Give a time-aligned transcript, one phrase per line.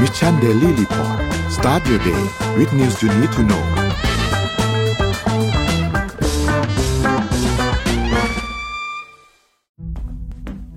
[0.00, 1.18] Mission Daily Report
[1.56, 2.22] start your day
[2.58, 3.64] with news you need to know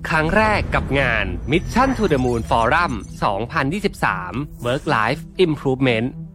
[0.08, 2.92] ครั้งแรกกับงาน Mission to the Moon Forum
[3.78, 6.06] 2023 Work Life Improvement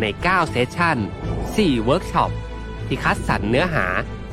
[0.00, 0.96] ใน 9 session
[1.40, 2.30] 4 เวิร์กช็อป
[2.86, 3.86] ที่คัดสรรเนื้อหา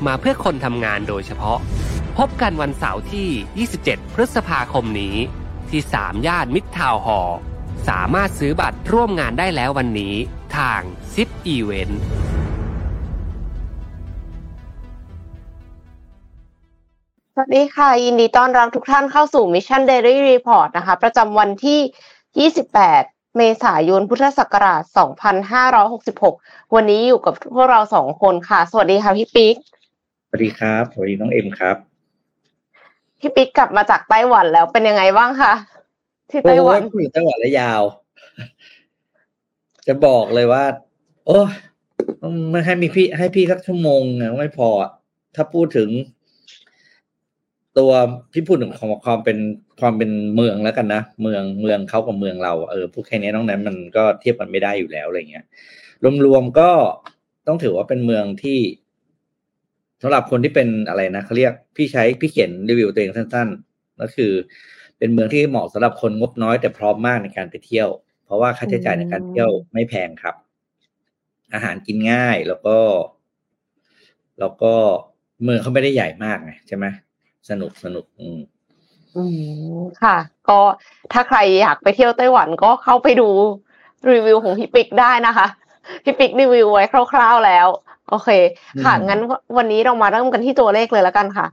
[0.06, 1.58] มาเพื่อคนทำงานโดยเฉพาะ
[2.18, 5.16] พบกันวันเสาร์ที่ 27 พฤษภาคมนี้
[5.70, 7.20] ที่ 3 ย่านมิตรทาวน์ฮอ
[7.88, 10.14] สามารถซื้อบัตรร่วมงานได้แล้ววันนี้
[10.56, 10.80] ทาง
[11.14, 12.02] ซิปอีเวนต์
[17.36, 24.82] สวัสดีค่ะ ยินดีต้อนรับทุกท่านเข้าสู่ Mission Daily Report นะคะ ประจำวันที่ 28 เมษายน พุทธศักราช
[25.98, 29.54] 2566 วันนี้อยู่กับพวกเราสองคนค่ะ สวัสดีค่ะพี่ปิ๊ก
[30.26, 31.76] สวัสดีครับ สวัสดีน้องเอ็มครับ
[33.20, 35.52] พี่ปิ๊กกลับมาจากไต้หวันแล้วเป็นยังไงบ้างคะ
[36.30, 37.82] ที่ไต้หวันโอ้ยอยู่ไต้หวันแล้วยาว
[39.86, 40.64] จะบอกเลยว่า
[41.26, 41.38] โอ้
[42.50, 44.90] ไม่ให้มีพี่ให้พี่สักชั่วโมงอะไม่พออะ
[45.34, 45.88] ถ้าพูดถึง
[47.78, 47.90] ตัว
[48.32, 49.38] พี่พูดถึงของความเป็น
[49.80, 55.44] ความเป็นเมืองแล้วกันนะเมืองเมืองเขากับเมืองเราเออพูดแค่นี้น้องนั้นมันก็เทียบกันไม่ได้อยู่แล้วอะไรเงี้ย
[56.24, 56.70] รวมๆก็
[57.46, 58.58] ต้องถือว่าเป็นเมืองที่
[60.02, 64.32] สำหรับคนที่เป็นอะไรนะเขาเรียกพี่ใช้พี่เขียนรีวิวตัวเองสั้นๆ ก็คือ
[64.98, 67.88] เป็นเมืองที่เหมาะสำหรับคนงบน้อย แต่พร้อมมากในการไปเที่ยว
[68.24, 70.34] เพราะว่าค่าใช้จ่ายในการเที่ยวไม่แพงครับ
[71.54, 72.78] อาหารกินง่ายแล้วก็
[74.40, 74.72] แล้วก็
[75.42, 76.86] เมืองเขาไม่ได้ใหญ่มากไงใช่ไหม
[77.48, 78.38] สนุกสนุกอืม
[79.16, 79.24] อื
[79.78, 80.16] มค่ะ
[80.48, 80.60] ก็
[81.12, 83.28] ถ้าใครอยากไปเที่ยวไต้หวันก็เข้าไปดู
[84.10, 85.46] รีวิวของพี่ปิ๊กได้นะคะ
[86.04, 87.68] พี่ปิ๊กรีวิวไว้คร่าว ๆแล้ว
[88.08, 88.28] โอเค
[88.84, 89.20] ค่ะอืมงั้น
[89.56, 91.46] วันนี้เรามาเริ่มกันที่ตัวเลขเลยแล้วกันค่ะ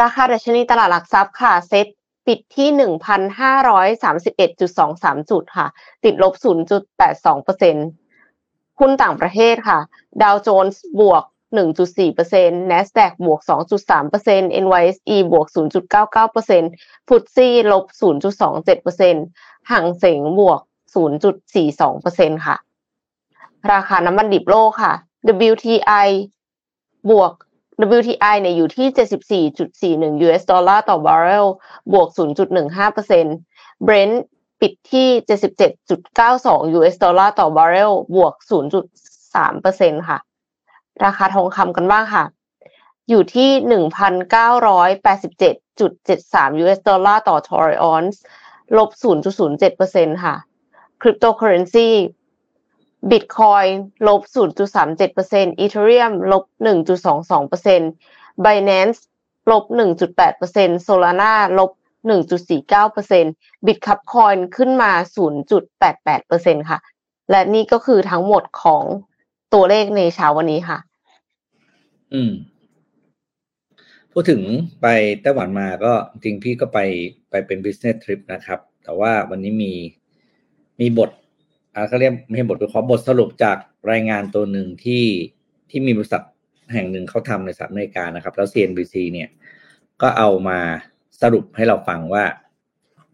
[0.00, 1.86] ราคาดัชนีตลาดหลักทรัพย์ค่ะ เซ็ต
[2.26, 5.66] ปิดที่หนึ่งพันห้าร้อยสามสิบเอ็ดจุดสองสามจุดค่ะ
[6.04, 7.76] ติดลบศูนย์จุดแปดสองเปอร์เซ็น
[8.80, 9.78] หุ้นต่างประเทศค่ะ
[10.22, 11.24] ดาวโจนส์บวก
[11.58, 15.46] 1.4% NASDAQ บวก 2.3% NYSE บวก
[16.06, 17.84] 0.99%ฟุตซี่ลบ
[18.52, 20.60] 0.27%ห่างเสงบวก
[20.94, 22.56] 0.42%ค่ะ
[23.72, 24.92] ราคาน้ำมันดิบโลกค่ะ
[25.50, 26.08] WTI
[27.10, 27.32] บวก
[27.98, 29.48] WTI เนี่ยอยู่ที่
[30.12, 31.46] 74.41 US ดอลลาร์ต่อบาร์เรล
[31.92, 32.08] บวก
[32.96, 34.16] 0.15% Brent
[34.60, 35.08] ปิดที่
[35.92, 38.34] 77.92 US ดอลลาร์ต่อบาร์เรล บวก
[39.22, 40.18] 0.3%ค่ะ
[41.04, 42.24] ราคาทองคำกันบ้างค่ะ
[43.08, 48.20] อยู่ที่หนึ่งพันเก้าร้อยแปดสิบเจ็ดจุดเจ็ดสาม US ดอลลาร์ต่อทรอยออนซ์
[48.76, 50.34] ลบศูนย์จุดศูนย์เจ็ดเปอร์เซ็นต์ค่ะ
[51.00, 53.64] cryptocurrency Bitcoin
[54.08, 57.90] ลบศูนย์จุดสามเจ็ดเปอร์เซ็นต์ Ethereum ลบหนึ่งจุดสองสองเปอร์เซ็นต์
[58.44, 59.04] บ i แนนซ์
[59.50, 61.70] ลบหนึ่งจุดแปดเปอร์เซ็นต์ Solana ลบ
[62.06, 66.78] หนึ่งจุดสี่เก้าเปอร์เซ็นต์ Bitkub Coin ขึ้นมาศูนย์จุดแปดแปดเปอร์เซ็นต์ค่ะ
[67.30, 68.84] และนี่ก็คือทั้งหมดของ
[69.54, 70.78] ตัวเลขในเช้าวันนี้ค่ะ
[72.14, 72.32] อืม
[74.12, 74.42] พูดถึง
[74.82, 74.86] ไป
[75.22, 76.78] ไต้หวันมาก็จริงพี่ก็ไป
[77.30, 79.72] ไปเป็น business trip นะครับ แต่ว่าวันนี้มี
[80.80, 81.10] มีบท
[81.74, 83.56] อ่าเขาเรียกไม่ใช่บทวิเคราะห์บทสรุปจาก
[83.90, 85.04] รายงานตัวหนึ่งที่
[85.70, 86.22] ที่มีบริษัท
[86.72, 89.28] แห่งหนึ่งเขาทำในสหรัฐอเมริกานะครับ แล้ว CNBC เนี่ย
[90.02, 90.58] ก็เอามา
[91.22, 92.24] สรุปให้เราฟังว่า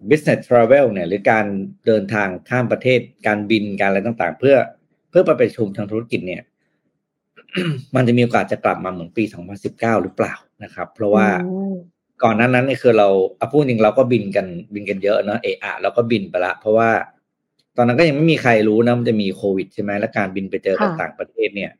[0.08, 1.46] business travel เนี่ย หรือการ
[1.86, 4.56] เดินทางข้ามประเทศการบินการอะไรต่างๆ เพื่อ
[5.10, 6.42] เพื่อไปประชุมทางธุรกิจเนี่ย
[7.94, 9.24] มันจะมีโอกาสจะกลับมาเหมือนปี
[9.62, 10.34] 2019 หรือเปล่า
[10.64, 11.74] นะครับ เพราะว่าอืม
[12.22, 16.90] ก่อนหนั้นนั้นเนี่ยคือเราเอาพูดจริงเราก็บินกันบินกันเยอะเนอะเอะอะเราก็บินไปละ เพราะว่า
[17.76, 21.70] ตอนนั้นก็ยังไม่มีใครรู้นะมันจะมีโควิดใช่ไหมและการบินไปเจอกับค่ะต่างประเทศเนี่ย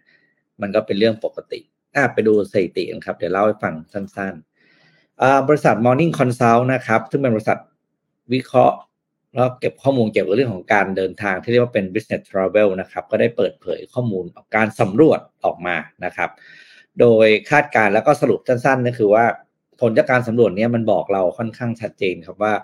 [0.61, 1.61] มันก็เป็นเรื่องปกติ
[1.94, 7.59] อะไปดูสถิติกันครับ เดี๋ยวเล่าให้ฟังสั้นๆอ่าบริษัท Morning Consult นะครับ ซึ่งเป็นบริษัท
[8.32, 8.77] วิเคราะห์
[9.35, 14.25] แล้วเก็บข้อมูลเกี่ยวกับเรื่องของการเดินทางที่เรียกว่าเป็น business travel นะครับ ก็ได้เปิดเผยข้อมูล
[14.56, 16.31] การสำรวจออกมานะครับ
[17.00, 19.25] โดยคาดการณ์แล้วก็สรุปสั้นๆก็คือว่า
[19.81, 22.55] ผลจากการสำรวจนี้มันบอกเราค่อนข้างชัดเจนครับว่า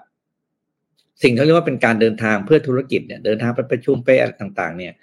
[1.22, 4.94] สิ่งที่เรียกว่าเป็นการเดินทางเพื่อธุรกิจเนี่ยเดินทางไปประชุมไปอะไรต่าง ๆ เนี่ย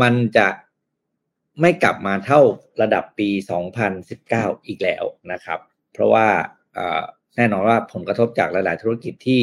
[0.00, 0.48] มันจะ
[1.60, 2.40] ไม่กลับมาเท่า
[2.82, 3.28] ระดับปี
[3.98, 5.60] 2019 อีกแล้วนะครับ
[5.92, 6.26] เพราะว่า
[7.36, 9.42] แน่นอนว่าผลกระทบจากหลาย ๆ ธุรกิจที่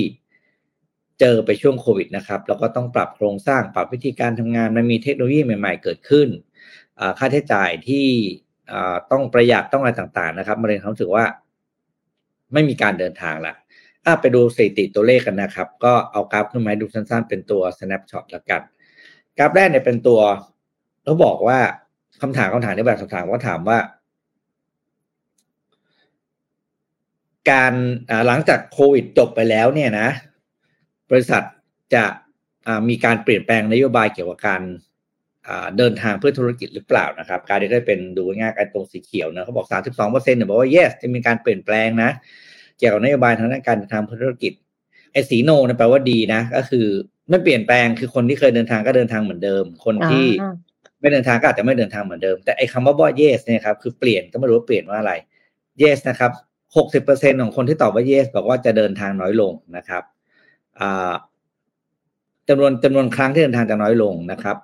[1.25, 6.27] เจอไปช่วงโควิดนะครับแล้วก็ต้องปรับโครงสร้างปรับวิธีการทำงานมันมีเทคโนโลยีใหม่ ๆ เกิดขึ้น
[7.17, 8.07] ค่าใช้จ่ายที่
[9.11, 11.25] ต้องประหยัดต้องอะไรต่างๆ นะครับมาเลยนรู้สึกว่า
[12.53, 13.53] ไม่มีการเดินทางละ
[14.21, 18.61] ไปดูสถิติตัวเลขกันนะครับ ก็เอากราฟขึ้นมาดูสั้นๆ เป็นตัว snapshot แล้วกัน
[19.37, 20.19] กราฟแรกเนี่ยเป็นตัว
[21.03, 21.59] เขาบอกว่า
[22.21, 23.77] คำถามคำถามในแบบคำถามว่าถามว่า
[27.51, 27.73] การ
[28.27, 30.09] หลังจากโควิดจบไปแล้วเนี่ยนะ
[31.11, 31.43] บริษัท
[31.95, 32.05] จะ
[32.89, 34.61] มีการเปลี่ยนแปลงนโยบายเกี่ยวกับการ
[35.77, 42.09] เดินทางเพื่อธุรกิจหรือเปล่านะครับ การที่ได้เป็นดูง่ายๆไอ้ตรงสีเขียวนะเขาบอก 32เปอร์เซ็นต์เนี่ยบอกว่า yes จะมีการเปลี่ยนแปลงนะ
[42.77, 44.53] เกี่ยวกับนโยบายทางด้านการเดินทางเพื่อธุรกิจ
[45.13, 46.87] ไอ้สีโนนะแปลว่าดีนะ ก็คือ
[47.29, 50.27] ไม่เปลี่ยนแปลงคือคนที่เคยเดินทางก็เดินทางเหมือนเดิม คนที่
[50.99, 55.13] ไม่เดินทางก็อาจจะไม่เดินทางเหมือนเดิม แต่ไอ้คำว่าว่า yes เนี่ยครับคือเปลี่ยนก็ไม่รู้ว่าเปลี่ยนว่าอะไร
[55.81, 56.31] yes นะครับ
[56.75, 60.03] หกสิบเปอร์เซ็นของคนที่ตอบว่า yes บอกว่าจะเดินทางน้อยลงนะครับ
[62.49, 64.57] จำนวนจำนวนครั้งที่เดินทางจะน้อยลงนะครับ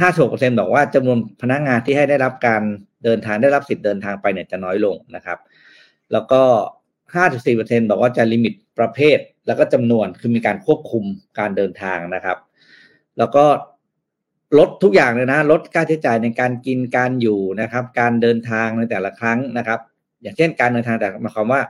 [0.00, 2.62] ห้าสิบเปอร์เซ็นบอกว่าจำนวนพนักงานที่ให้ได้รับการ
[3.04, 5.38] เดินทางได้รับสิทธิ์เดินทางไปเนี่ยจะน้อยลงนะครับ
[6.12, 6.42] แล้วก็
[7.14, 11.04] ห้าสิบสี่เปอร์เซ็นบอกว่าจะลิมิตประเภท แล้วก็จำนวนคือมีการควบคุม
[11.38, 12.38] การเดินทางนะครับ
[13.18, 13.44] แล้วก็
[14.58, 19.80] ลดทุกอย่างเลยนะ ลดค่าใช้จ่ายในการกินการอยู่นะครับ การเดินทางในแต่ละครั้งนะครับ
[20.22, 21.60] อย่างเช่นการเดินทางแต่หมายความว่า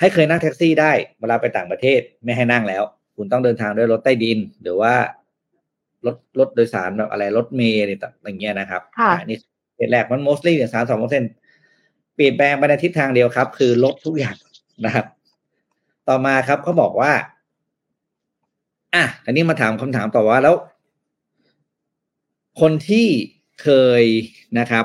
[0.00, 2.82] ให้เคยนั่งแท็กซี่ได้เวลาไปต่างประเทศไม่ให้นั่งแล้ว
[3.16, 4.94] คุณต้องเดินทางด้วยรถใต้ดิน หรือว่า
[6.06, 7.90] รถรถโดยสารแบบอะไรรถเมล์อะไร
[8.28, 8.82] อย่างเงี้ยนะครับ
[9.20, 9.38] อันี่
[9.76, 11.22] เหตุแรกมัน mostly เนี่ยสามสองเปอร์เซ็น
[12.14, 14.36] เปลี่ยนแปลงไปในทิศทางเดียวครับ คือลดทุกอย่าง
[14.84, 15.06] นะครับ
[16.08, 17.12] ต่อมาครับเขาบอกว่า
[18.94, 20.54] อะอันนี้มาถามคำถามต่อว่าแล้ว
[22.60, 23.06] คนที่
[23.62, 23.68] เค
[24.00, 24.02] ย
[24.58, 24.84] นะครับ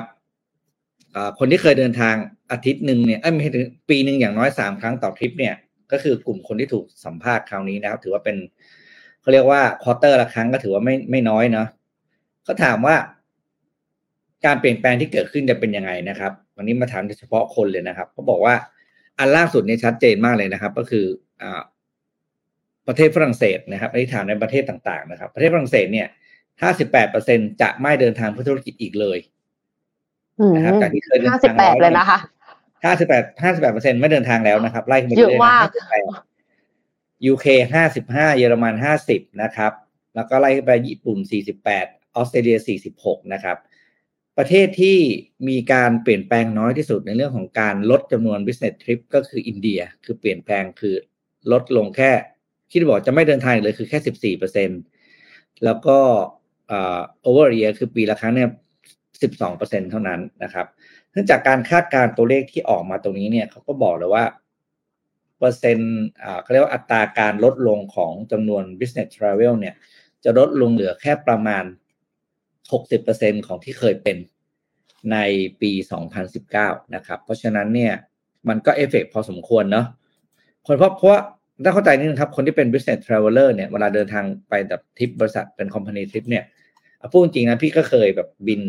[1.38, 2.14] คนที่เคยเดินทาง
[2.52, 5.54] อาทิตย์หนึ่งเนี่ยไม่ถึงปีหนึ่งอย่างน้อยสามครั้งต่อทริปเนี่ย
[5.92, 8.36] ก็คือกลุ่มคนที่ถูกสัมภาษณ์คราวนี้นะครับ ถือว่าเป็น
[9.20, 11.68] เขาเรียกว่าควอเตอร์ละครั้งก็ถือว่าไม่ไม่น้อยเนาะ
[12.44, 12.96] เขาถามว่า
[14.46, 18.54] การเปลี่ยนแปลงที่เกิดขึ้นจะเป็นยังไงนะครับ วันนี้มาถามเฉพาะคนเลยนะครับเขาบอกว่า
[19.18, 21.06] อันล่าสุดเนี่ยชัดเจนมากเลยนะครับ ก็คือ
[21.42, 21.62] อ่า
[22.88, 26.08] ประเทศฝรั่งเศสนะครับอันนี้ถามในประเทศต่างๆนะครับ ประเทศฝรั่งเศสเนี่ย
[26.62, 29.18] ห้าสิบแปดเปอร์เซ็นจะไม่เดินทางเพื่อธุรกิจอีกเลย
[30.56, 32.18] นะครับจากที่เคยเดินทางห้าสิบแปดเลยนะคะ
[32.84, 35.68] ห้าสิบแปดห้าสิบแปดเปอร์เซ็นไม่เดินทางแล้วนะครับ ไล่ขึ้นไปเยอะมาก
[37.26, 39.72] ยูเคห้าสิบห้าเยอรมันห้าสิบนะครับ
[40.14, 41.86] แล้วก็ไล่ไปญี่ปุ่นสี่สิบแปด
[42.16, 43.56] ออสเตรเลียสี่สิบหกนะครับ
[44.38, 44.98] ประเทศที่
[45.48, 50.94] มีการเปลี่ยนแปลงน้อยที่สุดในเรื่องของการลดจำนวน business trip ก็คืออินเดีย คือเปลี่ยนแปลงคือ
[51.52, 52.12] ลดลงแค่
[52.70, 54.70] ที่บอกจะไม่เดินทางเลยคือแค่สิบสี่เปอร์เซ็น
[55.64, 55.98] แล้วก็
[56.70, 58.48] อ่า over year คือปีละครั้งเนี่ย
[59.22, 60.66] สิบสองเปอร์เซ็นเท่านั้นนะครับ
[61.12, 64.24] เนื่องจากการคาดการตัวเลขที่ออกมาตรงนี้เนี่ยเขาก็บอกเลยว่า
[65.38, 66.00] เปอร์เซ็นต์
[66.42, 69.74] เขาเรียกว่าอัตราการลดลงของจำนวน business travel เนี่ย
[70.24, 71.64] จะลดลงเหลือแค่ประมาณ
[72.74, 74.16] 60%ของที่เคยเป็น
[75.12, 75.18] ใน
[75.60, 75.72] ปี
[76.32, 77.92] 2019 นะครับ เพราะฉะนั้นเนี่ย
[78.48, 79.86] มันก็เอฟเฟกพอสมควรเนาะ
[80.66, 81.20] คนเพราะเพราะ
[81.64, 86.44] ต้องเข้าใจนิดนึงครับ คนที่เป็น business traveler เนี่ย เวลาเดินทางไปแบบทริปบริษัทเป็น company trip เนี่ย
[87.12, 88.60] พูดจริงนะพี่ก็เคยแบบบิน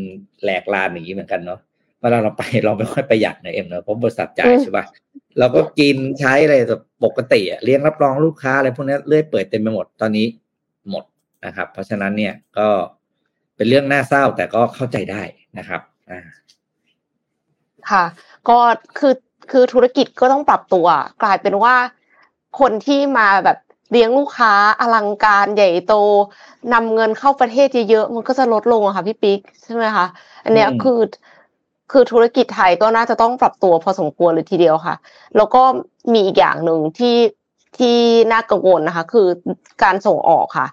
[0.42, 1.60] แหลกลานอย่างนี้เหมือนกันเนาะ
[2.04, 4.86] เวลาเราไปเราไม่ค่อยประหยัดนะเอ็มเนอะเพราะบริษัทจ่ายใช่ป่ะ
[5.40, 10.28] เราก็กินใช้อะไรแบบปกติอะเลี้ยงรับรองลูกค้าอะไรพวกนี้เลื่อยเปิดเต็มไปหมดตอนนี้
[10.90, 11.04] หมด
[11.46, 12.68] นะครับ เพราะฉะนั้นเนี่ยก็
[13.56, 15.22] เป็นเรื่องน่าเศร้าแต่ก็เข้าใจได้
[15.58, 16.22] นะครับอ่า
[17.90, 18.04] ค่ะ
[18.50, 18.58] ก็
[18.98, 19.14] คือ
[19.52, 20.88] คือธุรกิจก็ต้องปรับตัว
[21.24, 21.76] กลายเป็นว่า
[22.60, 23.58] คนที่มาแบบ
[23.92, 25.94] เลี้ยงลูกค้าอลังการใหญ่โต
[26.74, 30.06] นำเงินเข้าประเทศเยอะๆมันก็จะลดลงอะค่ะพี่ปิ๊กใช่ไหมคะ
[30.44, 31.00] อันเนี้ยคือ
[31.92, 34.96] คือธุรกิจไทยก็น่าจะต้องปรับตัวพอสมควรเลยทีเดียวค่ะ
[35.38, 35.64] แล้วก็
[36.14, 37.18] มีอีกอย่างหนึ่งที่
[37.78, 37.98] ที่
[38.32, 39.28] น่ากังวลนะคะ คือ
[39.84, 40.68] การส่งออกค่ะ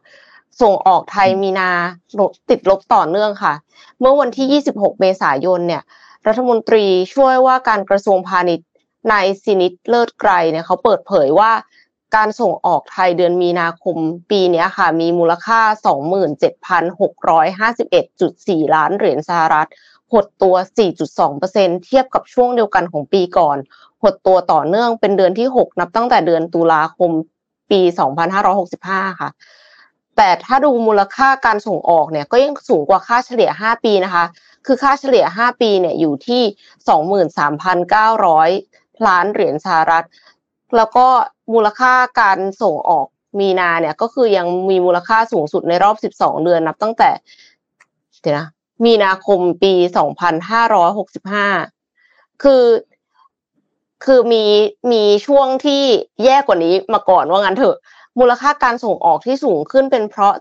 [0.62, 1.71] ส่งออกไทยมีนา
[2.50, 3.55] ติดลบต่อเนื่องค่ะ
[4.00, 5.83] เมื่อวันที่ 26 เมษายนเนี่ย
[6.26, 8.69] รัฐมนตรีช่วยว่าการกระทรวงพาณิชย์
[9.12, 11.52] นายสินิตเลิศไกรเนี่ยเขาเปิดเผยว่า
[12.17, 13.97] การส่งออกไทยเดือนมีนาคม
[14.31, 15.61] ปีนี้ค่ะ มีมูลค่า
[17.61, 19.69] 27,651.4 ล้านเหรียญสหรัฐ
[20.12, 20.55] หดตัว
[21.19, 23.57] 4.2%เทียบกับช่วงเดียวกันของปีก่อน
[24.02, 27.11] หดตัวต่อเนื่องเป็นเดือนที่ 6 นับตั้งแต่เดือนตุลาคม
[27.71, 27.81] ปี
[28.50, 29.31] 2565 ค่ะ
[30.17, 34.25] แต่ถ้าดูมูลค่าการส่งออกเนี่ยก็ยังสูงกว่าค่าเฉลี่ย 5 ปีนะคะ
[34.67, 36.43] คือค่าเฉลี่ย 5 ปีเนี่ยอยู่ที่
[37.88, 40.07] 23,900 ล้านเหรียญสหรัฐ
[40.76, 41.07] แล้วก็
[41.52, 43.07] มูลค่าการส่งออก
[43.38, 47.11] มีนาเนี่ยก็คือยังมีมูลค่าสูงสุดในรอบ 12 เดือนนับตั้งแต่
[48.21, 48.49] เดี๋ยวนะ
[48.85, 49.75] มีนาคมปี
[50.89, 52.65] 2565 คือ
[54.05, 54.45] คือมี
[54.93, 55.85] มีช่วงที่
[56.25, 57.77] แย่กว่านี้มาก่อนว่างั้นเถอะ
[58.19, 60.35] มูลค่าการส่งออกที่สูงขึ้นเป็นเพราะ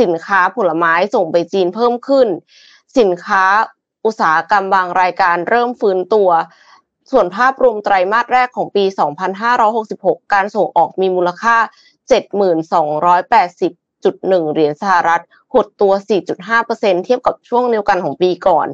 [0.00, 2.28] สินค้าผลไม้ส่งไปจีนเพิ่มขึ้น
[2.98, 3.44] สินค้า
[4.04, 6.30] อุตสาหกรรมบางรายการเริ่มฟื้นตัว
[7.10, 8.84] ส่วนภาพรวมไตรมาสแรกของปี
[9.58, 11.56] 2566 การส่งออกมีมูลค่า
[12.42, 15.22] 72,80 7280.1เหรียญสหรัฐ
[15.54, 15.92] หดตัว
[16.48, 18.66] 4.5%เทียบกับช่วงเดียวกันของปีก่อน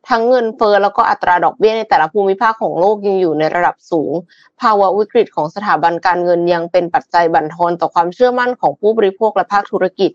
[0.09, 4.13] ทั้งเงินเฟอ้อแล้วก็อัตราดอกเบี้ยในแต่ละภูมิภาคของโลกยังอยู่ในระดับสูง
[4.61, 10.11] ภาวะวิกฤตของสถาบันการเงินยังเป็นปัจจัยบั่นทอนต่อความเชื่อมั่นของผู้บริโภคและภาคธุรกิจ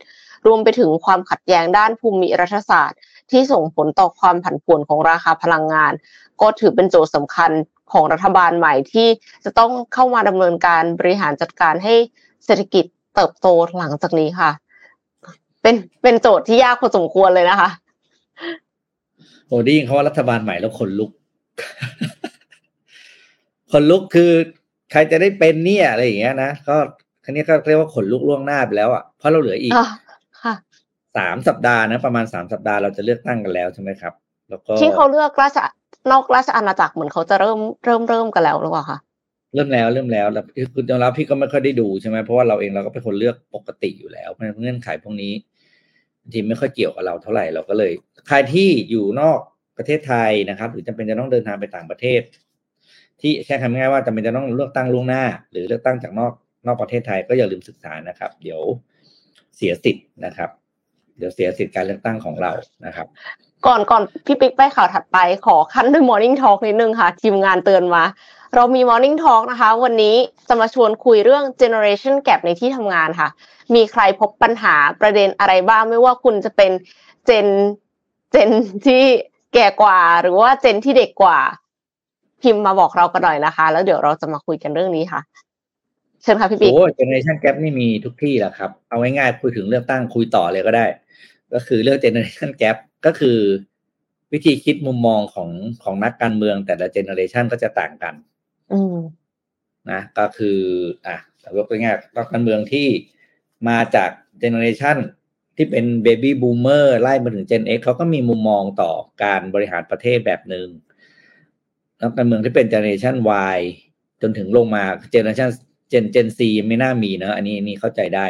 [0.46, 2.98] รวมไปถึงความขัดแย้งด้านภูมิรัฐศาสตร์
[3.30, 5.92] ที่ส่งผลต่อความผันผวนของราคาพลังงาน
[6.40, 7.50] ก็ถือเป็นโจทย์สำคัญ
[7.92, 9.08] ของรัฐบาลใหม่ที่
[9.44, 11.94] จะต้องเข้ามาดำเนินการบริหารจัดการให้
[12.44, 13.46] เศรษฐกิจเติบโต
[13.78, 14.50] หลังจากนี้ค่ะ
[15.62, 17.68] เป็นเป็นโจทย์ที่ยากพอสมควรเลยนะคะ
[19.48, 21.10] โอ้ได้ยินเขาว่ารัฐบาลใหม่แล้วคนลุก
[23.72, 24.32] คนลุกคือ
[24.92, 26.76] ใครจะได้เป็นเนี่ยอะไรอย่างเงี้ยนะก็
[27.24, 29.72] คันนี้ก็เรียกว่าขนลุกล่วงหน้าไปแล้วอะเพราะเราเหลืออีก
[31.16, 34.12] สามสัปดาห์นะ ประมาณสามสัปดาห์เราจะเลือกตั้งกันแล้วใช่ไหมครับ
[34.50, 35.58] แล้วก็ที่เขาเลือกราช
[36.10, 38.98] นอกราชอาณาจักรเหมือนเขาจะเริ่มเริ่มเริ่มกันแล้วหรือเปล่าคะ
[39.54, 45.32] เริ่มแล้วเริ่มแล้วแล้วคุณยอมรับพี่ก็ไม่ค่อยได้ดูใช่ไหมเพราะว่าเราเองเราก็เป็นคนเลือกปกติอยู่แล้วเงื่อนไขพวกนี้
[46.32, 47.92] ทีไม่ค่อยเกี่ยวกับเราเท่าไหร่เราก็เลย
[48.28, 49.38] ใครที่อยู่นอก
[49.78, 52.20] ประเทศไทยนะครับ หรือจำเป็นจะต้องเดินทางไปต่างประเทศ
[53.20, 56.32] ที่แค่คำง่ายว่าจำเป็นจะต้องเลือกตั้งล่วงหน้า หรือเลือกตั้งจากนอก
[56.66, 58.60] นอกประเทศไทยก็อย่าลืมศึกษานะครับ เดี๋ยว
[59.56, 60.50] เสียสิทธิ์นะครับ
[61.18, 62.52] เดี๋ยวเสียสิทธิ์การเลือกตั้งของเรา
[62.86, 63.06] นะครับ
[63.66, 68.04] ก่อนก่อนพี่ปิ๊กไปข่าวถัดไปขอขั้นด้วย Morning Talk นิดนึงค่ะ ทีมงานเตือนมา
[68.54, 70.16] เรามี Morning Talk นะคะ วันนี้
[70.48, 73.28] จะมาชวนคุยเรื่อง generation gap ในที่ทำงานค่ะ
[73.74, 76.72] มีใครพบปัญหาประเด็นอะไรบ้าง ไม่ว่าคุณจะเป็น
[77.26, 77.46] เจน
[78.32, 78.50] เจน
[78.86, 79.02] ที่
[79.54, 81.38] แก่กว่า หรือว่าเจนที่เด็กกว่า
[82.42, 85.20] พิมพ์มาบอกเรากันหน่อยนะคะ แล้วเดี๋ยวเราจะมาคุยกันเรื่องนี้ค่ะ
[86.22, 90.86] เชิญค่ะพี่ปิ๊กโอ้ generation gap นี่มีทุกที่แหละครับ เอาง่ายๆคุยถึงเลือกตั้งคุยต่อเลยก็ได้
[91.54, 92.66] ก็คือเรื่อง generation gap
[93.06, 93.38] ก็คือ
[94.32, 95.48] วิธีคิดมุมมองของ
[95.82, 98.14] ของนักการเมืองแต่ละ generation ก็จะต่างกัน
[99.90, 100.60] นะก็คือ
[101.06, 101.16] อะ
[101.56, 102.88] ยกตัวอย่างนักการเมืองที่
[103.68, 104.10] มาจาก
[104.40, 104.96] generation
[105.56, 110.68] ที่เป็น baby boomer ไล่มาถึง Gen X เขาก็มีมุมมองต่อการบริหารประเทศแบบหนึ่ง
[112.00, 113.14] นักการเมืองที่เป็นเจเนอเรชัน
[113.56, 113.58] Y
[114.22, 118.26] จนถึงลงมา generation Gen Gen Z ไม่น่ามีนะอันนี้นี่เข้าใจได้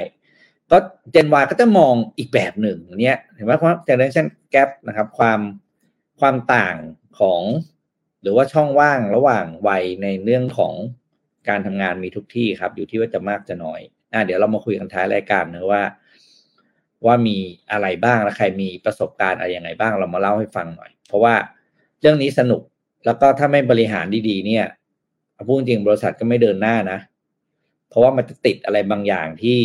[0.70, 0.78] ก็
[1.12, 5.40] Gen Y ก็จะมองอีกแบบหนึ่งเนี้ยเห็นไหมว่า generation gap นะครับความ
[6.20, 6.76] ความต่าง
[7.18, 7.40] ของ
[8.22, 10.74] หรือว่าช่องว่างระหว่างวัยในเรื่องของ
[11.48, 13.80] การทำงานมีทุกที่ครับ อยู่ที่ว่าจะมากจะน้อย
[14.12, 15.82] อ่าเดี๋ยวเรามาคุยกันท้ายรายการนะว่า
[17.06, 17.36] ว่ามี
[17.72, 21.34] อะไรบ้างและใครมีประสบการณ์อะไรยังไงบ้างเรามาเล่าให้ฟังหน่อย เพราะว่า
[22.00, 22.62] เรื่องนี้สนุก
[23.06, 24.64] แล้วก็ถ้าไม่บริหารดีๆ เนี่ย
[25.46, 26.98] พูดจริงบริษัทก็ไม่เดินหน้านะ
[27.88, 29.58] เพราะว่ามันจะติดอะไรบางอย่างที่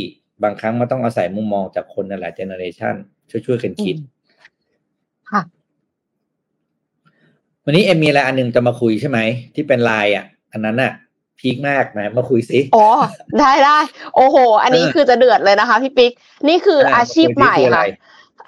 [0.44, 2.96] บางครั้งมันต้องอาศัยมุมมองจากคนในหลายเจเนอเรชัน
[3.30, 3.96] ช่วยๆกันคิด
[5.32, 5.42] ค่ะ
[7.66, 9.20] วันนี้เอ็มมีอะไรอันหนึ่งจะมาคุยใช่ไหม
[9.56, 10.94] ที่เป็นไลน์อะ อันนั้นอะ
[11.40, 12.88] พีคมากนะมาคุยสิอ๋อ
[13.40, 13.80] ได้ได้
[14.16, 16.12] โอ้โห อันนี้คือจะเดือดเลยนะคะพี่ปิ๊ก
[16.48, 17.86] นี่คืออาชีพใหม่ค่ะ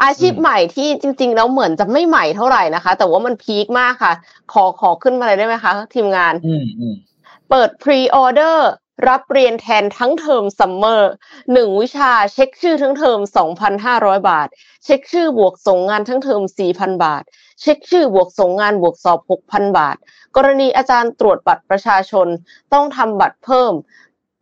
[0.03, 4.13] อาชีพใหม่ที่จริงๆแล้วเหมือนจะไม่ใหม่เท่าไหร่นะคะ แต่ว่ามันพีคมากค่ะ
[4.53, 6.33] ขอขอขึ้นมาเลยได้ไหมคะ ทีมงาน
[7.49, 8.69] เปิดพรีออเดอร์
[9.07, 11.11] รับเรียนแทนทั้งเทอมซัมเมอร์
[11.53, 14.47] หนึ่งวิชาเช็คชื่อทั้งเทอมสองพันห้าร้อยบาท
[14.83, 17.23] เช็คชื่อบวกส่งงานทั้งเทอมสี่พันบาท
[17.61, 19.95] เช็คชื่อบวกส่งงานบวกสอบหกพันบาท
[20.35, 22.27] กรณีอาจารย์ตรวจบัตรประชาชน
[22.73, 23.73] ต้องทำบัตรเพิ่ม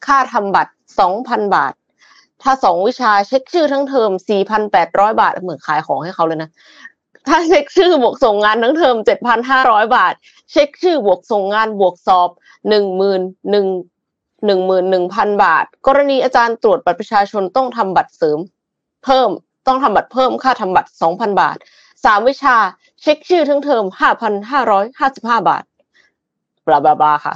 [0.06, 1.74] ค่าทำบัตรสองพันบาท
[2.42, 6.50] ถ้าสองวิชาเช็คชื่อทั้งเทอมสี่พันแปดร้อยบาท เหมือนขายของให้เขาเลยนะ
[7.28, 10.14] ถ้าเช็คชื่อบวกส่งงานทั้งเทอมเจ็ดพันห้าร้อยบาท
[10.52, 12.30] เช็คชื่อบวกส่งงานบวกสอบ
[12.70, 13.66] หนึ่งหมื่นหนึ่ง
[14.46, 18.40] หนึ่งหมื่นหนึ่งพันบาท กรณีอาจารย์ตรวจบัตรประชาชนต้องทำบัตรเสริม
[19.06, 19.30] เพิ่ม
[19.68, 21.58] ต้องทำบัตรเพิ่มค่าทำบัตรสองพันบาท
[22.06, 22.56] สามวิชา
[23.02, 25.64] เช็คชื่อทั้งเทอมห้าพันห้าร้อยห้าสิบห้าบาท
[26.66, 27.36] บลาบลาบลาค่ะ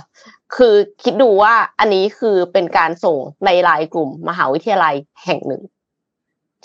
[0.55, 4.95] คือคิดดูว่าอันนี้คือเป็นการส่งในไลน์กลุ่มมหาวิทยาลัย
[5.25, 5.61] แห่งหนึ่ง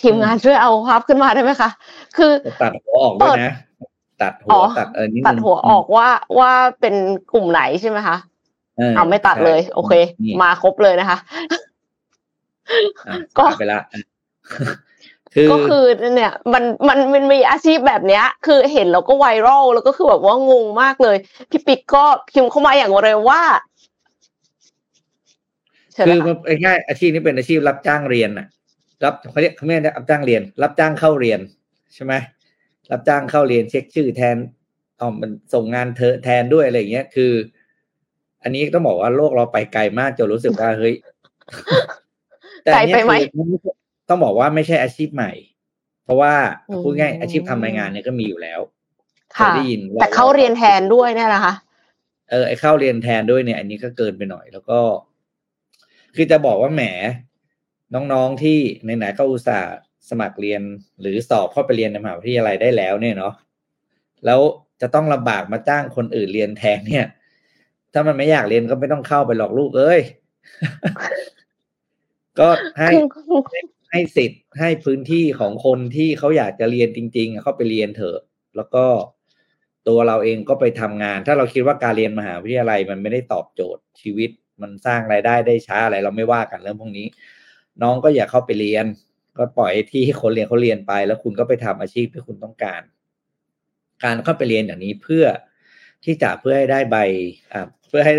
[0.00, 1.70] ทีมงานช่วยเอาภาพขึ้นมาได้ไหมคะ
[2.16, 2.32] คือ
[2.62, 3.54] ตัดหัวออกด้วยนะ
[4.22, 6.94] ตัดหัอ๋วอตัดเออนิดนึงตัดหัวออกว่าว่าเป็น
[7.32, 8.16] กลุ่มไหนใช่ไหมคะ
[8.96, 9.92] เอาไม่ตัดเลย โอเค
[10.24, 11.18] นี่มาครบเลยนะคะ
[13.08, 13.78] อะก็ตัดไปละ
[15.34, 15.84] คือก็คือ
[16.14, 21.16] เนี่ยมันมันมันมีอาชีพแบบเนี้ย คือเห็นแล้วก็ไวรัลแล้วก็คือแบบว่างงมากเลย
[21.50, 23.42] พี่ปิ๊กก็พิมพ์เข้ามาอย่างเร็วว่า
[25.94, 26.34] เชิญคือเลยมัค่ะน
[26.64, 28.46] ง่ายๆอาชีพนี้เป็นอาชีพรับจ้างเรียนน่ะ
[29.04, 31.40] รับเขาเรียกเขาไม่ได้รับจ้างเรียน รับจ้างเข้าเรียน
[31.94, 32.14] ใช่ไหม
[32.92, 34.36] รับจ้างเข้าเรียนเช็คชื่อแทน
[34.98, 37.32] เอามันส่งงานเธอแทนด้วยอะไรอย่างเงี้ย คือ
[38.42, 40.94] อันนี้ต้องบอกว่าโลกเราไปไกลมากจนรู้สึกว่าเฮ้ย
[42.64, 43.12] แต่อันเนี้ยไกลไปไหม
[43.62, 43.81] คือ
[44.12, 45.32] ต้องบอกว่าไม่ใช่อาชีพใหม่
[46.04, 46.32] เพราะว่า
[46.68, 48.60] อืมพูดง่ายอาชีพทำรายงานเนี่ยก็มีอยู่แล้ว
[49.32, 51.54] เคยค่ะได้ยินว่แต่เข้าเรียนแทนด้วยเนี่ยนะคะ
[52.30, 54.80] เออไอเข้าเรียนแทนด้วยเนี่ย อันนี้ก็เกินไปหน่อย แล้วก็
[56.14, 56.82] คือจะบอกว่าแหม
[57.94, 59.74] น้องๆที่ไหนๆก็อุตส่าห์
[60.10, 60.62] สมัครเรียน
[61.00, 63.34] หรือสอบเข้าไปเรียนในมหาวิทยาลัยได้แล้วเนี่ยเนาะ
[64.26, 64.40] แล้ว
[64.80, 67.06] จะต้องลำบากมาจ้างคนอื่นเรียนแทนเนี่ย
[67.92, 70.00] ถ้ามันไม่อยากเรียนก็ไม่ต้องเข้าไปหรอกลูกเอ้ย
[72.38, 72.88] ก็ให้
[73.92, 78.18] ให้สิทธิ์ให้พื้นที่ของคนที่เขาอยากจะเรียนจริง ๆ เขาไปเรียนเถอะ
[78.56, 78.84] แล้วก็
[79.88, 84.30] ตัวเราเองก็ไปทำงาน ถ้าเราคิดว่าการเรียนมหาวิทยาลัยมันไม่ได้ตอบโจทย์ชีวิต
[84.62, 87.06] มันสร้างรายได้ได้ช้าอะไร เราไม่ว่ากันเรื่องพวกนี้
[87.82, 88.86] น้องก็อย่าเข้าไปเรียน
[89.38, 92.82] ก็ปล่อยให้ที่คนเรียนเขาเรียนไป แล้วคุณก็ไปทำอาชีพที่คุณต้องการ
[94.04, 95.24] การเข้าไปเรียนอย่างนี้เพื่อ
[96.04, 96.96] ที่จะเพื่อให้ได้ใบ
[97.52, 98.14] อ่าเพื่อให้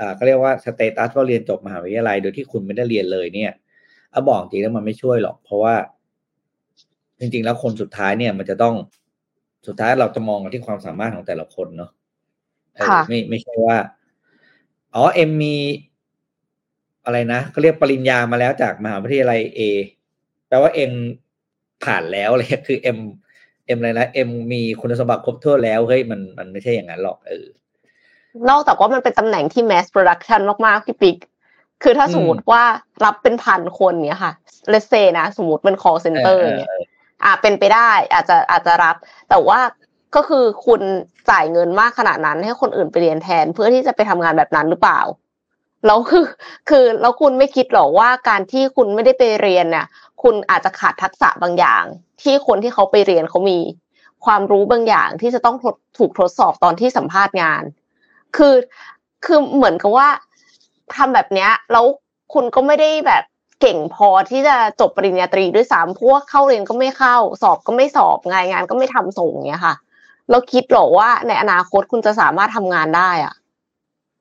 [0.00, 3.52] อ่าก็เรียกว่า status ก็เรียนจบมหาวิทยาลัยโดยที่คุณไม่ได้เรียนเลยเนี่ย
[4.10, 5.74] เอาบอกจริงแล้วมันไม่ช่วยหรอก เพราะว่า
[7.20, 8.74] จริง ๆ แล้วคนสุดท้ายเนี่ย มันจะต้อง
[9.66, 11.90] สุดท้ายเราจะมองกันที่ความสามารถของแต่ละคนเนาะ
[12.74, 13.76] เออค่ะไม่ไม่ใช่ว่า
[14.94, 15.56] อ๋อเอ็มมี
[17.04, 19.60] อะไรนะเขาเรียกปริญญามาแล้วจากมหาวิทยาลัยเอ
[20.48, 20.92] แปลว่าเอ็ม
[21.84, 22.98] ผ่านแล้วเลยคือเอ็ม
[23.66, 27.46] เอ็มอะไรนะเอ็มมีคุณสมบัติครบถ้วนแล้วเฮ้ยมันมันไม่ใช่อย่างนั้นหรอกเออ
[28.50, 31.16] นอกจากว่ามันเป็นตำแหน่งที่ mass production มาก ๆ พี่ปิ๊ก
[31.82, 32.62] คือถ้าอืมสมมติว่า
[33.04, 34.32] รับเป็นพันคนเนี้ยค่ะ
[34.72, 36.70] let's say นะสมมติเป็น call center อย่างเงี้ย
[37.24, 38.96] อ่าเป็นไปได้อาจจะอาจจะรับ
[39.28, 39.60] แต่ว่า
[40.16, 40.80] ก็คือคุณ
[41.30, 45.00] จ่ายเงินมากขนาดนั้น ให้คนอื่นไปเรียนแทนเพื่อที่จะไปทำงานแบบนั้นหรือเปล่า
[45.86, 46.26] แล้วคือ
[46.68, 49.86] คือแล้วคุณไม่คิดหรอว่าการที่คุณไม่ได้ไปเรียนเนี่ย
[50.22, 51.84] คุณอาจจะขาดทักษะบางอย่าง
[52.22, 53.58] ที่คนที่เขาไปเรียนเขามี
[54.24, 57.62] ความรู้บางอย่างที่จะต้องทดถูกทดสอบตอนที่สัมภาษณ์งาน
[58.36, 58.54] คือ
[59.24, 60.08] คือเหมือนกับว่า
[60.94, 61.84] ทำแบบเนี้ยแล้ว
[62.34, 63.24] คุณก็ไม่ได้แบบ
[63.60, 69.74] เก่งพอที่จะจบปริญญาตรีด้วยซ้ำเพราะว่าเข้าเรียนก็ไม่เข้า สอบก็ไม่สอบงานงานก็ไม่ทำส่งเงี้ยค่ะ
[70.30, 73.34] แล้วคิดหรอว่าในอนาคตคุณจะสามารถทำงานได้อะ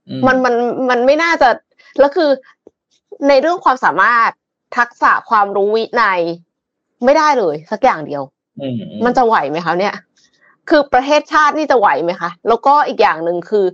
[0.10, 0.56] อืมันมัน
[0.90, 1.50] มันไม่น่าจะ
[2.00, 2.30] แล้วคือ
[3.28, 4.30] ในเรื่องความสามารถ
[4.78, 6.20] ทักษะความรู้วินัย
[7.06, 8.24] ไม่ได้เลย สักอย่างเดียว
[8.62, 9.96] อืมอืมันจะไหวไหมคะเนี่ย
[10.70, 13.66] คือประเทศชาตินี่จะไหวไหมคะ แล้วก็อีกอย่างหนึ่งคือ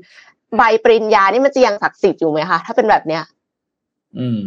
[0.58, 3.24] ใบปริญญานี่มันจะยังศักดิ์สิทธิ์อยู่ไหมคะ ถ้าเป็นแบบเนี้ย
[4.18, 4.42] อืม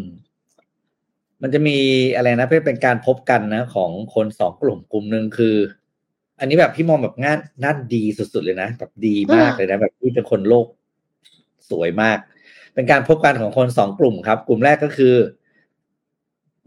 [1.43, 1.79] มันจะมี
[2.17, 5.57] อะไรนะเพื่อเป็นการพบกันนะ ของคนสองกลุ่มกลุ่มหนึ่งคือ
[6.41, 10.67] อันนี้แบบพี่มองแบบงานน่านดีสุดๆเลยนะแบบดีมากเลยนะแบบที่เป็นคนโลก
[11.71, 12.19] สวยมาก
[12.75, 15.15] เป็นการพบกันของคนสองกลุ่มครับ กลุ่มแรกก็คือ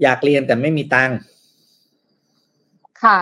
[0.04, 1.18] อยากเรียนแต่ไม่มีตังค์
[3.04, 3.20] ค่ะ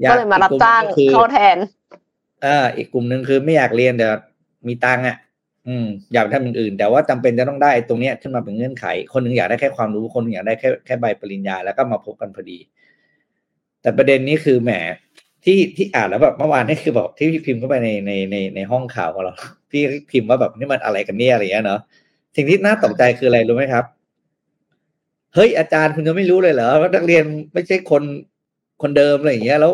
[0.00, 1.58] อยก็เลยมารับอีกกลุ่จ้างหนึ่คือเข้าแทน
[2.42, 4.06] เอออีกกลุ่มหนึ่งคือไม่อยากเรียนแต่
[4.68, 5.16] มีตังค์อะ
[5.68, 12.58] อืมอยากทำอย่างอื่น แต่ว่าจำเป็นจะต้องได้ตรงเนี้ยขึ้นมาเป็นเงื่อนไข คนหนึ่งอยากได้แค่ความรู้คนหนึ่งอยากได้แค่แค่ใบปริญญาแล้วก็มาพบกันพอดี
[13.82, 14.70] แต่ประเด็นนี้คือแหม
[15.44, 19.34] ที่ที่อ่านแล้วแบบเมื่อวานนี่คือแบบที่พิมพ์เข้าไปในในในในห้องข่าวของเรา
[19.70, 21.80] พี่พิมพ์ว่าแบบนี่มันอะไรกันเนี่ยอะไรอย่างเงี้ยเนาะ
[22.36, 23.84] สิ่งที่น่าตกใจคืออะไรรู้ไหมครับ
[25.34, 28.02] เฮ้ยอาจารย์คุณจะไม่รู้เลยเหรอว่านักเรียนไม่ใช่คน
[28.82, 29.72] คนเดิมอะไรอย่างเงี้ยแล้ว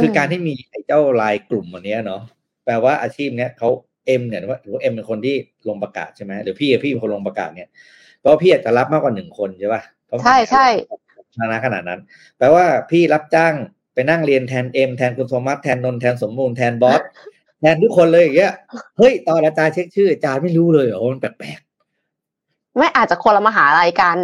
[0.00, 2.22] คือการที่มีไอ้เจ้าไลน์กลุ่มอันเนี้ยเนาะ
[2.64, 3.68] แปลว่าอาชีพเนี้ยเขา
[4.06, 5.34] เอ็มเนี่ยว่าถือว่าเอ็มเป็นคนที่
[5.68, 7.68] ลงประกาศใช่ไหมหรือพี่อะพี่เป็นคนลงประกาศเนี่ย
[8.20, 10.66] เพราะพี่อาจจะรับมากกว่าหนึ่งคนใช่ป่ะเพราะใช่ใช่
[11.38, 12.00] ฐานะขนาดนั้น
[12.38, 13.54] แปลว่าพี่รับจ้าง
[13.94, 17.00] ไปนั่งเรียนแทนเอ็มแทนคุณโทมัสแทนนนท์แทนสมบูรณ์แทนบอส
[17.60, 18.52] แทนทุกคนเลยอย่างเงี้ย
[18.98, 21.60] เฮ้ยตอนอาจารย์เช็คชื่ออาจารย์ไม่รู้เลยเหรอว่ามันแปลก
[22.76, 24.18] ไม่อาจจะคนละมหาลัยกัน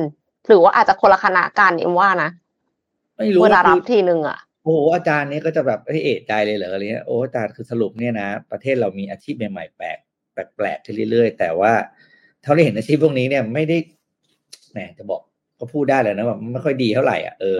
[0.46, 9.98] หรือว่าอาจจะคนละคณะกันเอ็มว่านะๆไม่รู้เวลาคืรับอทีนึงอะ โอ้โหอาจารย์เนี้ยก็จะแบบเฮ้ยเอะใจเลยเหรออะไรเงี้ยโอ้อาจารย์คือสรุปเนี่ยนะ ประเทศเรามีอาชีพใหม่ๆแปลก
[10.56, 11.72] แปลกๆขึ้นเรื่อยๆแต่ว่า
[12.42, 13.76] เท่าที่เห็นอาชีพพวกนี้เนี่ยไม่ได้
[14.70, 15.20] แหมจะบอก
[15.58, 17.58] ก็พูดได้เลยนะแบบไม่ค่อยดีเท่าไหร่อะเออ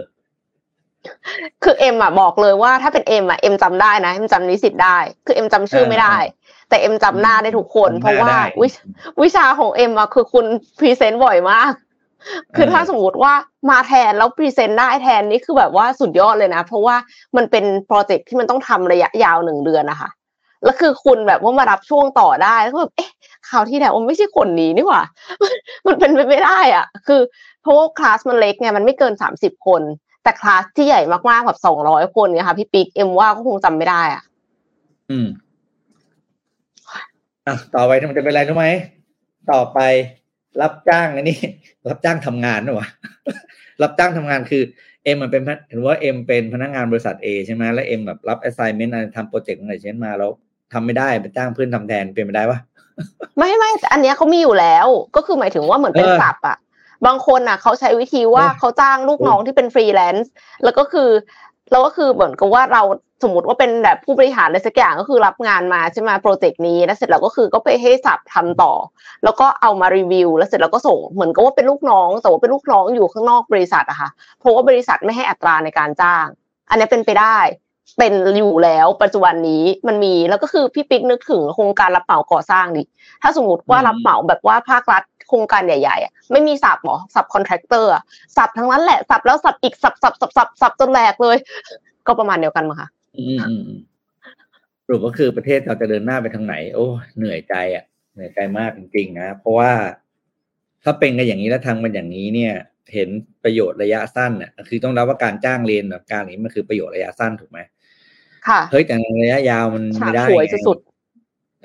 [1.63, 8.75] คือเอ็มอะบอกเลยว่าถ้าเป็นเอ็มอะเอ็มจำได้นะเอ็มจำนิสิตได้ คือเอ็มจำชื่อไม่ได้อ่าแต่เอ็มจำหน้าได้ทุกคนจำหน้าเพราะว่าได้วิช
[9.23, 10.45] วิชาของเอ็มอะคือคุณ
[10.79, 11.73] present บ่อยมาก
[12.57, 13.33] คือถ้าสมมติว่า
[13.71, 16.97] มาแทนแล้ว present ได้แทนนี่คือแบบว่าสุดยอดเลยนะ เพราะว่า
[17.37, 20.11] มันเป็นโปรเจกต์ที่มันต้องทำระยะยาวหนึ่งเดือนนะคะ
[20.65, 23.11] แล้วคือคุณแบบว่ามารับช่วงต่อได้แล้วก็แบบเอ๊ะ
[23.49, 25.03] คราวที่แล้วมันไม่ใช่คนนี้นี่หว่า
[25.87, 27.21] มันเป็นไปไม่ได้อะ คือ
[27.63, 29.83] เพราะว่าคลาสมันเล็กไงมันไม่เกินสามสิบคน
[30.23, 34.23] แต่คลาสที่ใหญ่มากๆแบบสองร้อยคนเนี่ยค่ะพี่ปิ๊กเอ็มว่าก็คงจำไม่ได้อะ
[35.11, 35.27] อืม
[37.47, 38.67] อะต่อไปมันจะเป็นอะไรรู้ไหม
[39.53, 39.79] ต่อไป
[40.63, 41.39] รับจ้างอันนี้
[41.89, 42.89] รับจ้างทำงานนะวะ
[43.83, 44.63] รับจ้างทำงานคือ
[45.05, 50.31] เอ็มมันเป็นพนักเห็นว่าเอ็มเป็นพนักงานบริษัท A ใช่ไหมแล้วเอ็มแบบรับ assignment อะไรทำโปรเจกต์อะไรเช่นมาแล้ว
[50.73, 52.59] ทำไม่ได้ไปจ้างเพื่อนทำแทนเป็นไปได้ปะ
[53.39, 54.87] ไม่ไม่แต่อันเนี้ยเขามีอยู่แล้ว
[55.17, 56.59] ก็คือหมายถึงว่าเหมือนเป็นเออ sub อะ
[57.07, 60.31] บางคนอะเขาใช้วิธีว่าเออเขาจ้างลูกน้องที่เป็นฟรีแลนซ์
[60.65, 61.09] แล้วก็คือ
[61.71, 62.83] แล้วก็คือเหมือนกับว่าเรา
[63.23, 68.73] สมมติว่าเป็นแบบผู้บริหารอะไรสักอย่างก็คือรับงานมาใช่ไหมโปรเจกต์นี้แล้วเสร็จแล้วก็คือก็ไปให้ sub ทำต่อ
[69.25, 76.27] แล้วก็เอามารีวิว แล้วเสร็จแล้วก็ส่งเหมือนกับว่าเป็นลูกน้องแต่ว่าเป็นลูกน้องอยู่ข้างนอกบริษัทอะค่ะเพราะว่าบริษัทไม่ให้อัตราในการจ้าง
[76.71, 77.39] อันนี้เป็นไปได้
[77.99, 82.83] เป็นอยู่แล้วปัจจุบันนี้มันมีแล้วก็คือพี่ปิ๊กนึกถึงโครงการรับเหมาก่อสร้างดิ
[83.23, 87.91] ถ้าสมมติว่าอืมรับเหมาแบบว่าภาครัฐ โครงการใหญ่ๆอะไม่มีสับหรอสับคอนแทคเตอร์
[88.37, 91.37] สับทั้งนั้นแหละสับแล้วสับอีกสับสับสับสับสับจนแหลกเลย
[92.07, 92.89] ก็ประมาณเดียวกันมั้งคะ
[93.19, 93.81] อืมอืมอืม
[94.85, 99.73] สรุปก็คือประเทศเราจะเดินหน้าไปทางไหน โอ้เหนื่อยใจอะเหนื่อยใจมากจริงๆนะเพราะว่า
[100.85, 102.55] ถ้าเป็นกันอย่างนี้แล้วทำกันอย่างนี้เนี่ย
[102.95, 103.09] เห็น
[103.45, 107.59] ประโยชน์ระยะสั้นอะคือต้องรับว่าการจ้างเรียนแบบการนี้มันคือประโยชน์ระยะสั้นถูกไหม
[108.49, 110.79] ค่ะเฮ้ยแต่ระยะยาวมันฉาไม่กได้สวยไงสุด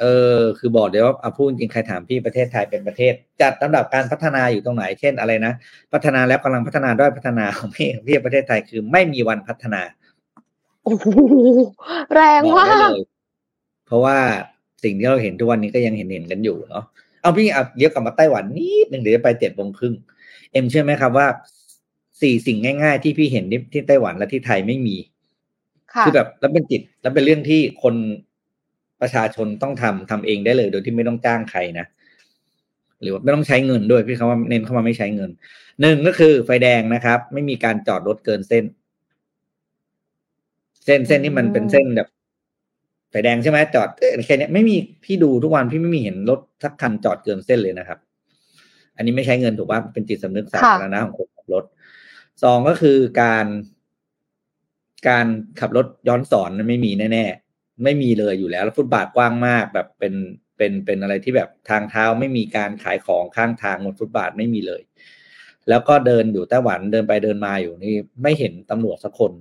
[0.01, 0.05] เอ
[0.37, 5.53] อคือบอกเลยว่าเอาพูดจริงใครถามพี่ประเทศไทยเป็นประเทศ จัดลำดับการพัฒนาอยู่ตรงไหน เช่นอะไรนะ
[5.93, 11.07] พัฒนาแล้วกำลังพัฒนาด้อยพัฒนาของพี่ของพี่ประเทศไทยคือไม่มีวันพัฒนาๆโอ้โห
[12.15, 13.05] แรงบอกมาได้กเลย
[13.85, 14.17] เพราะว่า
[14.83, 16.85] สิ่งที่เราเห็นทุกวันนี้ก็ยังเห็นเห็นกันอยู่เนาะ
[17.21, 19.93] เอาพี่อะเดี๋ยวกลับมาไต้หวันนิดหนึ่งเดี๋ยวจะไปเจ็ดโมงครึ่ง
[20.51, 21.27] เอ็มเชื่อไหมครับว่า
[22.21, 24.95] สี่สิ่งง่ายๆ ที่พี่เห็นที่ที่ไต้หวันและที่ไทยไม่มี
[25.93, 27.95] ค่ะคือแบบแล้วเป็นจิต แล้วเป็นเรื่องที่คน
[29.01, 31.85] ประชาชนต้องทำทำเองได้เลย โดยที่ไม่ต้องจ้างใครนะ
[33.01, 35.29] หรือว่าไม่ต้องใช้เงินด้วยพี่เขาว่าเน้นเข้ามาไม่ใช้เงิน
[35.81, 38.63] หนึ่งก็คือไฟแดงนะครับ ไม่มีการจอดรถเกินเส้น
[40.85, 42.07] เส้นเส้นที่มันเป็นเส้นแบบ
[43.09, 47.99] ไฟแดงใช่ไหมจอดเอ้ยแค่เนี้ยไม่มีพี่ดูทุกวันพี่ไม่มีเห็นรถสักคันจอดเกินเส้นเลยนะครับ
[48.95, 51.63] อันนี้ไม่ใช้เงินถูกป่ะเป็นจิตสำนึกสาธารณะของคนขับรถ
[52.43, 53.45] สองก็คือการ
[55.07, 55.25] การ
[55.59, 57.44] ขับรถย้อนสอนนั้นไม่มีแน่ๆ
[57.83, 60.13] ไม่มีเลยอยู่แล้ว แล้วฟุตบาทกว้างมากแบบเป็น
[60.57, 64.81] เป็นเป็นอะไรที่แบบทางเท้าไม่มีการขายของข้างทางบนฟุตบาทไม่มีเลย
[65.69, 69.31] แล้วก็เดินอยู่ไต้หวันเดินไปเดินมาอยู่นี่ไม่เห็นตำรวจสักคน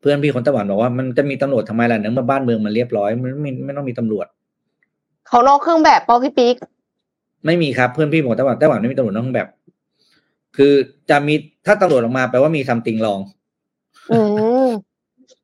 [0.00, 4.26] เพื่อนพี่คนไต้หวันบอกว่ามันจะมีตำรวจทำไมล่ะเนื่องมาบ้านเมืองมันเรียบร้อยมันไม่ไม่ต้องมีตำรวจ
[5.28, 6.56] เขานอกเครื่องแบบเปล่าพี่ปิ๊ก
[7.46, 9.48] ไม่มีครับเพื่อนพี่บอกไต้หวันไต้หวันไม่มีตำรวจนอกเครื่องแบบ
[10.56, 10.72] คือ
[11.10, 11.34] จะมี
[11.66, 13.20] ถ้าตำรวจออกมาแปลว่ามี something wrong
[14.12, 14.20] อื
[14.64, 14.68] ม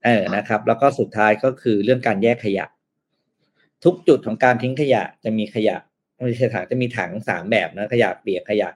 [0.05, 2.67] เออนะครับ แล้วก็สุดท้ายก็คือเรื่องการแยกขยะ
[3.85, 5.77] ทุกจุดของการทิ้งขยะจะมีขยะ
[6.14, 8.69] ไม่ใช่ถังจะมีถังสามแบบนะ ขยะเปียกขยะ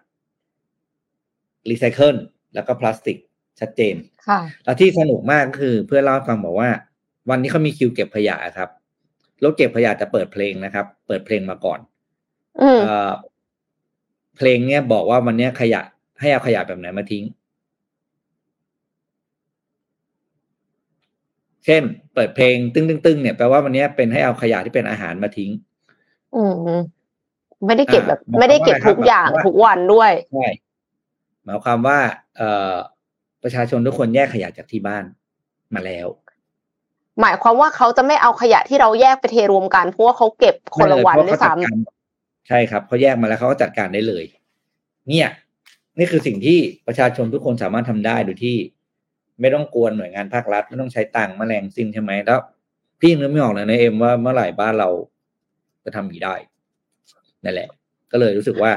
[1.69, 2.17] รีไซเคิล
[2.55, 3.19] แล้วก็พลาสติก
[3.61, 3.95] ชัดเจน
[4.29, 6.71] ค่ะแล้วที่สนุกมากก็คือเพื่อนเล่าให้ฟังบอกว่า
[7.31, 8.71] วันนี้เขามีคิวเก็บขยะครับ
[9.45, 11.81] รถเก็บขยะจะเปิดเพลงนะครับ เปิดเพลงมาก่อน
[12.61, 13.13] อืมเอ่อ
[14.37, 15.83] เพลงเนี้ยบอกว่าวันเนี้ยขยะ
[16.21, 17.25] ให้เอาขยะแบบไหนมาทิ้ง
[21.69, 25.51] เช่น เปิดเพลงตึ้งตึ้งตึ้งเนี่ยแปลว่าวันเนี้ยเป็นให้เอาขยะที่เป็นอาหารมาทิ้ง
[26.37, 26.43] อื
[26.77, 26.81] ม
[27.67, 30.49] ไม่ได้เก็บแบบอ่าไม่ได้เก็บหมายความทุกอย่างว่าทุกวันด้วยใช่
[31.45, 31.99] หมายความว่า
[32.37, 32.75] เอ่อ
[33.43, 35.05] ประชาชนทุกคนแยกขยะจากที่บ้าน
[35.75, 36.07] มาแล้ว
[37.21, 41.77] หมายความว่าเขาจะไม่เอาขยะที่เราแยกไปเทรวมกันเพราะว่าเขาเก็บคนละวันไม่ด้เลวยเพราะเขาจัดซ้ำการ
[42.49, 44.25] ใช่ครับเขาแยกมาแล้วเขาก็จัดการได้เลย
[45.09, 45.29] เนี่ย
[45.99, 48.57] นี่คือสิ่งที่ประชาชนทุกคนสามารถทำได้โดยที่
[49.41, 52.41] ไม่ต้องกวนหน่วยงานภาครัฐ ไม่ต้องใช้ตังค์แมลงสิ้นใช่ไหมแล้ว
[53.01, 54.89] พี่นึกไม่ออกเลยนะเอ็มว่าเมื่อไหร่บ้านเรา
[55.85, 56.35] จะทำอย่างนี้ได้
[57.45, 57.69] นั่นแหละ
[58.13, 58.73] ก็เลยรู้สึกว่า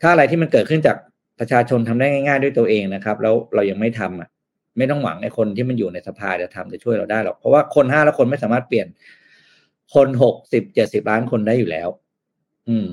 [0.00, 0.96] ถ้าอะไรที่มันเกิดขึ้นจาก
[1.38, 4.28] ประชาชนทำได้ง่ายๆด้วยตัวเองนะครับ แล้วเรายังไม่ทำอะ
[4.78, 8.86] ไม่ต้องหวังไอ้คนที่มันอยู่ในสภาจะทำจะช่วยเราได้หรอกเพราะว่าคนห้าละคนไม่สามารถเปลี่ยน
[9.94, 11.88] คนหกสิบเจ็ดสิบล้านคนได้อยู่แล้ว
[12.68, 12.86] อืม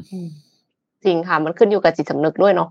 [1.03, 2.69] จริงค่ะมันขึ้นอยู่กับจิตสำนึกด้วยเนาะ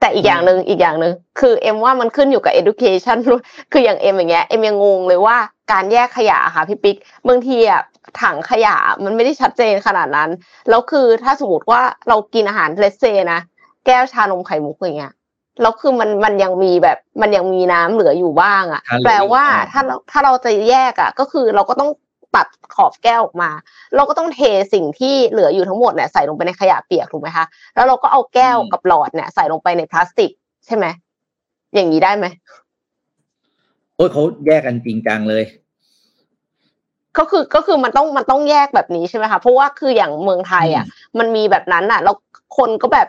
[0.00, 5.36] แต่อีกอืมอย่างหนึ่งอีกอย่างหนึ่งคือเอ็มว่ามันขึ้นอยู่กับ education ด้วยคืออย่างเอ็มอย่างเงี้ยเอ็มยังงงเลยว่า
[5.72, 6.96] การแยกขยะอะค่ะพี่ปิ๊ก
[7.28, 7.82] บางทีอะ
[8.22, 10.30] ถังขยะมันไม่ได้ชัดเจนขนาดนั้น
[10.68, 13.40] แล้วคือถ้าสมมติว่าเรากินอาหารเลสเซนะ
[13.86, 15.14] แก้วชานมไข่มุกอย่างเงี้ย
[15.62, 21.90] แล้วคือมันมันยังมีแบบมันยังมีน้ำเหลืออยู่บ้างอะทานเหลือแปลว่าอยู่อ่าถ้าเราถ้าเราจะแยกอะ ก็คือเราก็ต้อง
[22.36, 23.50] ตัดขอบแก้วออกมา
[23.96, 24.40] เราก็ต้องเท
[24.74, 27.44] สิ่งที่เหลืออยู่ทั้งหมดเนี่ยใส่ลงไปในขยะเปียกถูกไหมคะ
[27.74, 30.30] แล้วเราก็เอาแก้วกับหลอดเนี่ยใส่ลงไปในพลาสติก
[30.66, 30.86] ใช่ไหม
[31.74, 32.26] อย่างนี้ได้ไหม
[33.96, 35.44] โอ้ยเขาแยกกันจริงจังเลย
[37.18, 40.84] ก็คือก็คือมันต้องมันต้องแยกแบบนี้ใช่ไหมคะเพราะว่าคืออย่างเมืองไทยอะ
[41.18, 42.14] มันมีแบบนั้นอะแล้ว
[42.56, 43.08] คนก็แบบ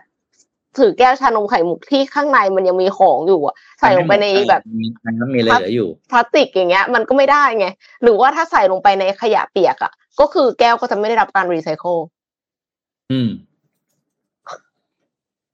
[0.79, 4.87] ถือแก้วชานมไข่มุกที่ข้างในมันยังมีของอยู่อะใส่ลงไปในแบบมี
[5.19, 7.67] น้ำมีอะไรเหลืออยู่พลาสติกอย่างเงี้ย มันก็ไม่ได้ไง
[8.03, 11.95] หรือว่าถ้าใส่ลงไปในขยะเปียกอะก็คือแก้วก็จะไม่ได้รับการรีไซเคิล
[13.11, 13.29] อืม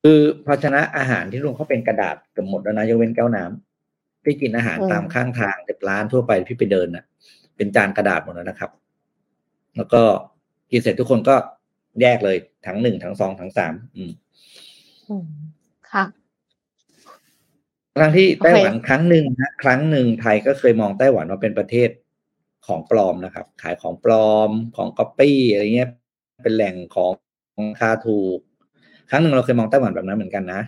[0.03, 7.05] คือภาชนะอาหารที่รวมเขาเป็นกระดาษเกับหมดแล้วนะยกเว้นแก้วน้ำพี่กินอาหารตามข้างทางจากร้านทั่วไปพี่ไปเดินน่ะ
[7.57, 8.71] เป็นจานกระดาษหมดแล้วนะครับ
[9.77, 10.01] แล้วก็
[10.71, 11.36] กินเสร็จทุกคนก็
[12.01, 14.12] แยกเลยทั้งหนึ่งทั้งสองทั้งสามอืม
[15.91, 16.06] ค่ะ
[17.97, 21.89] ครั้งที่โอเคไต้หวันครั้งหนึ่งนะครั้งหนึ่งไทยก็เคยมองไต้หวันว่าเป็นประเทศ
[22.67, 25.89] ของปลอมนะครับ ขายของปลอมของก๊อปปี้อะไรเงี้ย
[26.43, 27.12] เป็นแหล่งของ
[27.58, 28.38] ราคาถูก
[29.10, 30.62] ครั้งหนึ่งเราเคยมองไต้หวันแบบนั้นเหมือนกันนะ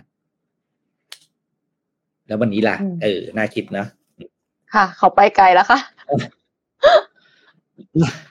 [2.26, 3.84] แล้ววันนี้ล่ะอืมเออ น่าคิดนะ
[4.74, 5.78] ค่ะ เขาไปไกลแล้วค่ะ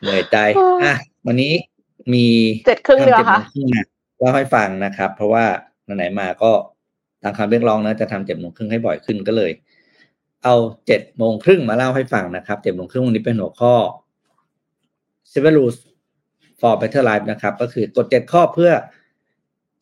[0.01, 0.38] เหนื่อยใจ
[0.84, 0.93] อะ
[1.28, 1.54] วันนี้
[2.13, 2.25] มี
[2.67, 3.86] เจ็ดครึ่งเดียวค่ะทำเจ็ดโมงครึ่งนะ
[4.19, 5.45] เล่าให้ฟังนะครับ เพราะว่า
[5.95, 6.52] ไหนมาก็
[7.24, 9.52] ตามคำเรียกร้องนะจะทำเจ็ดโมงครึ่งให้บ่อยขึ้นก็เลย
[10.43, 10.56] เอา
[10.88, 13.74] เจ็ดโมงครึ่งมาเล่าให้ฟังนะครับเจ็ดโมงครึ่งวันนี้เป็นหัวข้อ
[15.32, 15.78] seven rules
[16.60, 18.71] for better life นะครับ ก็คือกฎเจ็ดข้อเพื่อ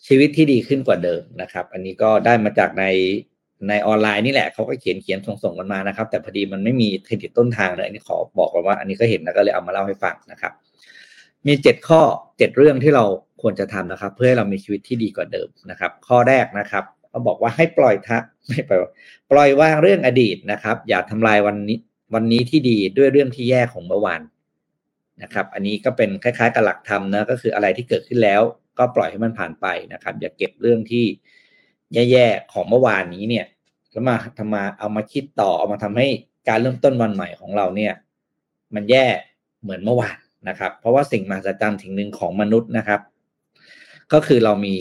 [0.08, 2.86] ชีวิตที่ดีขึ้นกว่าเดิมนะครับ อันนี้ก็ได้มาจากใน
[3.70, 10.54] ในออนไลน์นี่แหละเขาก็เขียนเขียนส่งส่งกันมานะครับ แต่พอดีมันไม่มีเครดิตต้นทางเลยอันนี้ขอบอกก่อนว่า อันนี้ก็เห็นแล้วก็เลยเอามาเล่าให้ฟังนะครับ
[11.48, 12.02] มีเจ็ดข้อ
[12.38, 13.06] เจ็ดเรื่องที่เรา
[13.44, 18.80] ควรจะทำนะครับ เพื่อให้เรามีชีวิตที่ดีกว่าเดิมนะครับ ข้อแรกนะครับเขาบอกว่าให้ปล่อยทะไม่ปล่อย
[19.32, 21.78] ปล่อยวางเรื่องอดีตนะครับ อย่าทำลายวันนี้
[22.14, 24.22] วันนี้ที่ดีด้วยเรื่องที่แย่ของเมื่อวาน
[25.24, 28.42] นะครับ อันนี้ก็เป็นคล้ายๆกับหลักธรรมนะก็คืออะไรที่เกิดขึ้นแล้ว
[28.78, 31.06] ก็ปล่อยให้มันผ่านไปนะครับ อย่าเก็บเรื่องที่
[31.94, 33.46] แย่ๆของเมื่อวานนี้เนี่ย
[33.92, 36.08] แล้วมาทำมาเอามาคิดต่อเอามาทำให้
[36.48, 37.94] การเริ่มต้นวันใหม่ของเราเนี่ย
[38.76, 39.06] มันแย่
[39.62, 40.18] เหมือนเมื่อวาน
[40.50, 43.00] นะครับ เพราะว่าสิ่งมหัศจรรย์สิ่งหนึ่งของมนุษย์นะครับ
[44.14, 44.76] ก็คือเรามี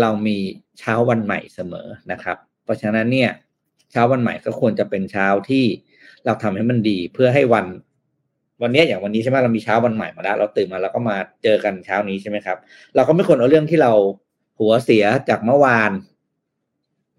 [0.00, 0.38] เรามี
[0.78, 3.30] เช้าวันใหม่เสมอนะครับ เพราะฉะนั้นเนี่ย
[3.90, 5.64] เช้าวันใหม่ก็ควรจะเป็นเช้าที่
[6.24, 7.66] เราทำให้มันดีเพื่อให้วัน
[8.62, 12.58] วันนี้อย่างวันนี้ใช่ไหมเรามีเช้าวันใหม่มาแล้ว เราตื่นมาแล้วก็มาเจอกันเช้านี้ใช่ไหมครับ
[12.94, 13.92] เราก็ไม่ควรเอาเรื่องที่เรา
[14.58, 15.92] หัวเสียจากเมื่อวาน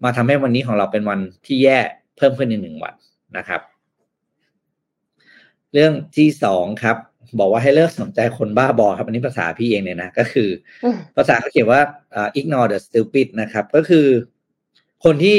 [0.04, 1.78] มาทำให้วันนี้ของเราเป็นวันที่แย่
[2.16, 2.94] เพิ่มขึ้นอีกหนึ่งวัน
[3.36, 3.60] นะครับ
[5.72, 6.96] เรื่องที่สองครับ
[7.38, 10.48] บอกว่าให้เลิกสนใจคนบ้าบอครับ อันนี้ภาษาพี่เองเนี่ยนะ ก็คือ
[10.84, 11.80] อืมภาษาเขาเขียนว่า
[12.14, 14.06] อ่า ignore the stupid นะครับ ก็คือ
[15.04, 15.38] คนที่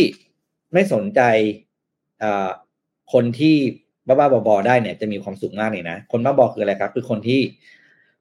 [0.74, 1.22] ไม่สนใจ
[2.24, 2.50] อ่า
[3.14, 3.56] คนที่
[4.08, 7.42] บ้าๆบอๆได้เนี่ยจะมีความสุขมากเลยนะ คนบ้าบอคืออะไรครับ คือคนที่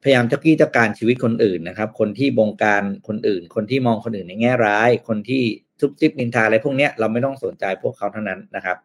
[0.03, 5.42] พยายามจะกี้จะการชีวิตคนอื่นนะครับ คนที่บงการคนอื่น คนที่มองคนอื่นในแง่ร้าย คนที่
[5.81, 8.77] ทุบซิบนินทาอะไรพวกเนี้ยเราไม่ต้องสนใจพวกเขาเท่านั้นนะครับ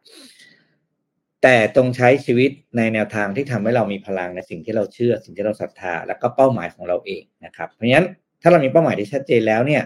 [1.44, 8.08] แต่จงใช้ชีวิตในแนวทางที่ทำให้เรามีพลังในสิ่งที่เราเชื่อ สิ่งที่เราศรัทธา แล้วก็เป้าหมายของเราเองนะครับ เพราะฉะนั้น
[8.42, 9.84] ถ้าเรามีเป้าหมายที่ชัดเจนแล้วเนี่ย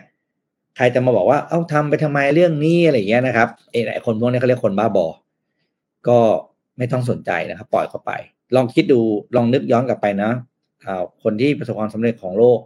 [0.76, 5.10] ใครจะมาบอกว่าเอ้าทำไปทำไมเรื่องนี้อะไรอย่างเงี้ยนะครับเออไอคนพวกนี้เขาเรียกคนบ้าบอ
[6.08, 6.20] ก็
[6.78, 8.12] ไม่ต้องสนใจนะครับ ปล่อยเขาไป
[8.56, 9.00] ลองคิดดู
[9.36, 10.32] ลองนึกย้อนกลับไปนะ
[10.86, 12.60] อ่าคนที่ประสบความสำเร็จของโลก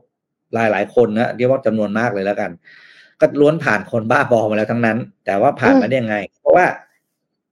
[0.54, 2.52] หลายหลายคนนะเรียกว่าจำนวนมากเลยแล้วกัน
[3.20, 6.66] ก็ล้วนผ่านคนบ้าบอมาแล้วทั้งนั้น แต่ว่าผ่านมาได้ยังไง เพราะว่า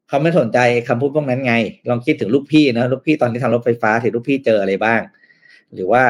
[0.07, 1.53] เขาไม่สนใจคำพูดพวกนั้นไง
[1.89, 5.01] ลองคิดถึงลูกพี่นะลูกพี่ตอนที่ทำรถไฟฟ้าถึงลูกพี่เจออะไรบ้าง
[5.73, 6.03] หรือว่า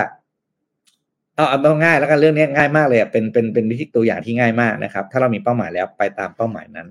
[1.36, 6.88] เอาเอาง่ายแล้วกันเรื่องนี้ง่ายมากเลยอะเป็นเป็นเป็นวิธีตัวอย่างที่ง่ายมากนะครับ ถ้าเรามีเป้าหมายแล้วไปตามเป้าหมายนั้น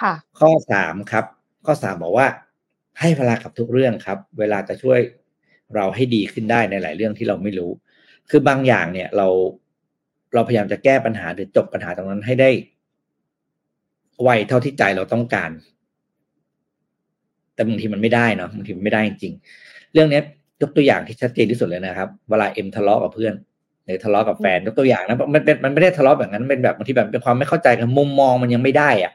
[0.00, 1.24] ค่ะ ข้อสามครับ
[1.66, 2.26] ข้อสามบอกว่า
[3.00, 4.98] ให้เวลากับทุกเรื่องครับ เวลาจะช่วย
[5.74, 7.70] เราให้ดีขึ้นได้ในหลายเรื่องที่เราไม่รู้
[8.30, 9.26] คือบางอย่างเนี่ย เรา
[10.34, 12.50] เราพยายามจะแก้ปัญหาหรือจบปัญหาตรงนั้นให้ได้
[14.22, 15.50] ไวเท่าที่ใจเราต้องการ
[17.60, 20.22] แต่บางทีมันไม่ได้เนาะบางทีมันไม่ได้จริงๆเรื่องเนี้ย
[20.62, 23.34] ยกตัวอย่างที่ชัดเจนที่สุดเลยนะครับ เวลาเอ็มทะเลาะกับเพื่อน
[23.84, 29.12] หรือทะเลาะกับแฟนยกตัวอย่างนะมันเป็นมันไม่ได้ทะเลาะแบบนั้นเป็นแบบบางทีแบบเป็นความไม่เข้าใจกันมุมมองมันยังไม่ได้อะ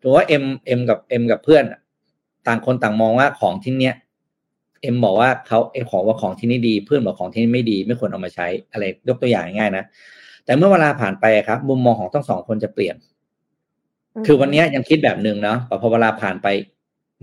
[0.00, 1.80] ถือว่าเอ็มเอ็มกับเอ็มกับเพื่อนอะ
[2.46, 3.94] ต่างคนต่างมองว่าของที่เนี้ย
[4.82, 9.84] เอ็มบอกว่าเขาเอ็มของว่าของที่นี่ดี เพื่อนบอกของที่นี่ไม่ดี ไม่ควรเอามาใช้อะไร ยกตัวอย่างง่ายๆนะ
[10.44, 12.96] แต่เมื่อเวลาผ่านไปครับ มุมมองของทั้งสองคนจะเปลี่ยน
[14.26, 16.46] คือวันเนี้ยยังคิดแบบหนึ่งเนาะแต่พอเวลาผ่านไป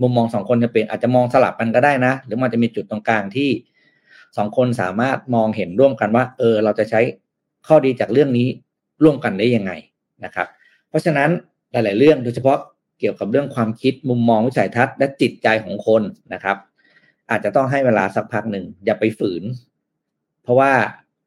[0.02, 3.50] มุมมองสองคนจะเปลี่ยนอาจจะมองสลับกันก็ได้นะ หรือมันจะมีจุดตรงกลางที่
[4.36, 7.00] สองคนสามารถมองเห็นร่วมกันว่า เออ เราจะใช้
[7.66, 8.48] ข้อดีจากเรื่องนี้
[9.02, 9.72] ร่วมกันได้ยังไง
[10.24, 10.46] นะครับ
[10.88, 11.30] เพราะฉะนั้น
[11.72, 12.58] หลาย ๆ เรื่องโดยเฉพาะ
[13.00, 16.02] เกี่ยวกับเรื่องความคิดมุมมองวิสัยทัศน์และจิตใจของคน
[16.34, 16.56] นะครับ
[17.30, 19.42] อาจจะต้องให้เวลาสักพักหนึ่งอย่าไปฝืน
[20.42, 20.72] เพราะว่า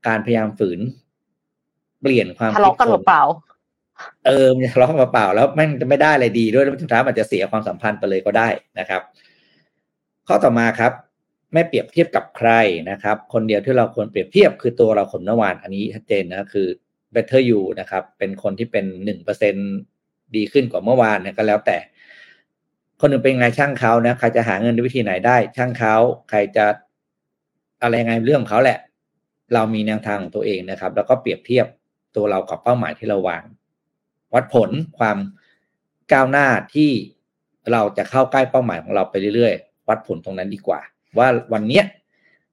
[0.07, 0.79] การพยายามฝืน
[2.01, 3.23] เปลี่ยนความทะเลาะกันเปล่า
[4.25, 9.01] เออมันทะเลาะกันเปล่าแล้วแม่งจะไม่ได้อะไรดีด้วยแล้วสุดท้ายมันจะเสียความสัมพันธ์ไปเลยก็ได้นะครับ
[10.27, 10.91] ข้อต่อมาครับ
[11.53, 12.49] ไม่เปรียบเทียบกับใคร
[12.91, 16.67] นะครับ คนเดียวที่เราควรเปรียบเทียบคือตัวเราคนเมื่อวานอันนี้ชัดเจนนะคือ
[17.13, 19.55] better you นะครับ เป็นคนที่เป็นหนึ่งเปอร์เซ็น
[20.36, 21.77] ดีขึ้นกว่าเมื่อวานนะก็แล้วแต่
[22.99, 25.95] คนหนึ่งเป็นไงช่างเขานะใครจะหาเงินด้วยวิธีไหนได้ ช่างเขา
[26.29, 26.65] ใครจะ
[27.81, 28.79] อะไรยังไงเรื่องของเขาแหละ
[29.53, 31.65] เรามีแนวทางของตัวเองนะครับ แล้วก็เปรียบเทียบ
[32.15, 33.43] ตัวเรากับเป้าหมายที่เราวาง
[34.33, 35.17] วัดผลความ
[36.11, 36.91] ก้าวหน้าที่
[37.71, 40.79] เราจะเข้าใกล้เป้าหมายของเราไปเรื่อยๆ วัดผลตรงนั้นดีกว่า
[41.17, 41.85] ว่าวันเนี้ย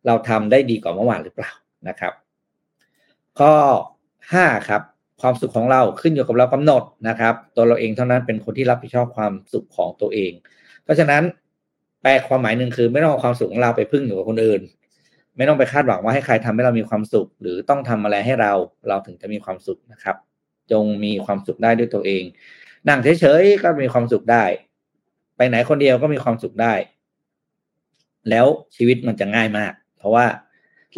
[0.06, 1.52] เราทำได้ดีกว่าเมื่อวานหรือเปล่า
[1.88, 2.12] นะครับ
[3.38, 3.52] ข้อ
[4.32, 4.82] ห้าครับ
[5.20, 10.32] ความสุขของเราขึ้นอยู่กับเรากำหนดนะครับ ตัวเราเองเท่านั้นเป็นคนที่รับผิดชอบความสุขของตัวเอง
[10.84, 11.22] เพราะฉะนั้น
[12.02, 14.62] แปลความหมายหนึ่งคือ ไม่ต้องเอาความสุขของเราไปพึ่งอยู่กับคนอื่น
[15.36, 18.52] ไม่ต้องไปคาดหวังว่าให้ใครทำให้เรามีความสุข หรือต้องทำอะไรให้เรา
[18.88, 20.16] เราถึงจะมีความสุขนะครับ
[20.72, 22.22] จงมีความสุขได้ด้วยตัวเอง
[22.88, 24.44] นั่งเฉยๆก็มีความสุขได้
[25.36, 26.74] ไปไหนคนเดียวก็มีความสุขได้
[28.30, 28.46] แล้ว
[28.76, 30.26] ชีวิตมันจะง่ายมาก เพราะว่า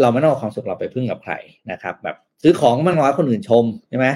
[0.00, 1.34] เราไม่ต้องเอาความสุขเราไปพึ่งกับใคร
[1.72, 4.06] นะครับ แบบซื้อของมันน้อยคนอื่นชมใช่ไหม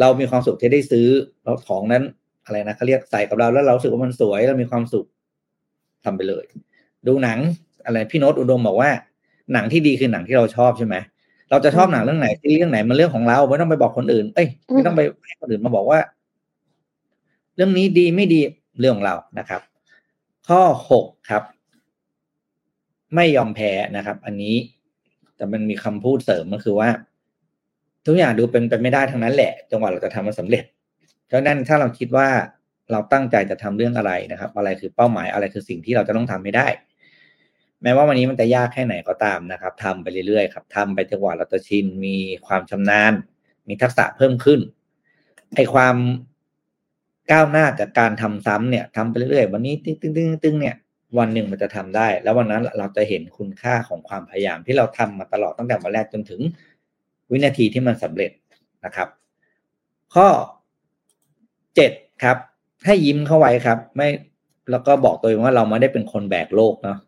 [0.00, 1.06] เรามีความสุขที่ได้ซื้อ
[1.42, 2.04] เราของนั้น
[2.44, 5.06] อะไรนะเขาเรียกใส่กับเราแล้วเราสึกว่ามันสวยเรามีความสุข
[6.04, 6.44] ทำไปเลย
[7.06, 7.38] ดูหนัง
[7.84, 8.90] อะไรพี่โน้ตอุดมบอกว่า
[9.52, 10.96] หนังที่ดีคือหนังที่เราชอบใช่ไหม
[11.50, 15.98] เราจะชอบหนังเรื่องไหนที่เรื่องไหนมันเรื่องของเราไม่ต้องไปบอกคนอื่น เอ้ยไม่ต้องไปให้คนอื่นมาบอกว่า
[17.56, 18.40] เรื่องนี้ดีไม่ดี
[18.80, 19.60] เรื่องของเรานะครับ
[20.48, 21.42] ข้อหกครับ
[23.14, 24.56] ไม่ยอมแพ้นะครับ อันนี้
[25.36, 26.88] แต่มันมีคำพูดเสริมก็คือว่า
[28.06, 30.64] ทุกอย่างดูเป็นไปไม่ได้ทั้งนั้นแหละจังหวะเราจะทำมันสำเร็จ
[31.26, 32.28] เพราะนั้นถ้าเราคิดว่า
[32.92, 36.66] เราตั้งใจจะทำเรื่องอะไรนะครับ อะไรคือเป้าหมายอะไรคือสิ่งที่เราจะต้องทำให้ได้
[37.82, 42.16] แม้ว่าวันนี้มันจะยากแค่ไหนก็ตามนะครับทำไปเรื่อยๆครับทำไปจังหวะเราจะชินมี
[42.46, 43.12] ความชำนาญ
[43.68, 44.60] มีทักษะเพิ่มขึ้น
[45.54, 45.96] ไอความ
[47.30, 50.76] ก้าวหน้าจากการทำซ้ำเนี่ยทำไปเรื่อยๆ วันนี้ตึ้งตึ้งตึ้งตึ้งเนี่ย
[51.18, 56.40] วันหนึ่งมันจะทำได้ แล้ววันนั้นเราจะเห็นคุณค่าของความพยายามที่เราทำมาตลอดตั้งแต่วันแรกจนถึง
[57.30, 58.30] วินาทีที่มันสำเร็จ
[58.84, 59.08] นะครับ
[60.14, 60.28] ข้อ
[61.76, 62.36] เจ็ดครับ
[62.86, 64.08] ให้ยิ้มเข้าไว้ครับ ไม่
[64.70, 66.98] แล้วก็บอกตัวเองว่าเราไม่ได้เป็นคนแบกโลกเนาะ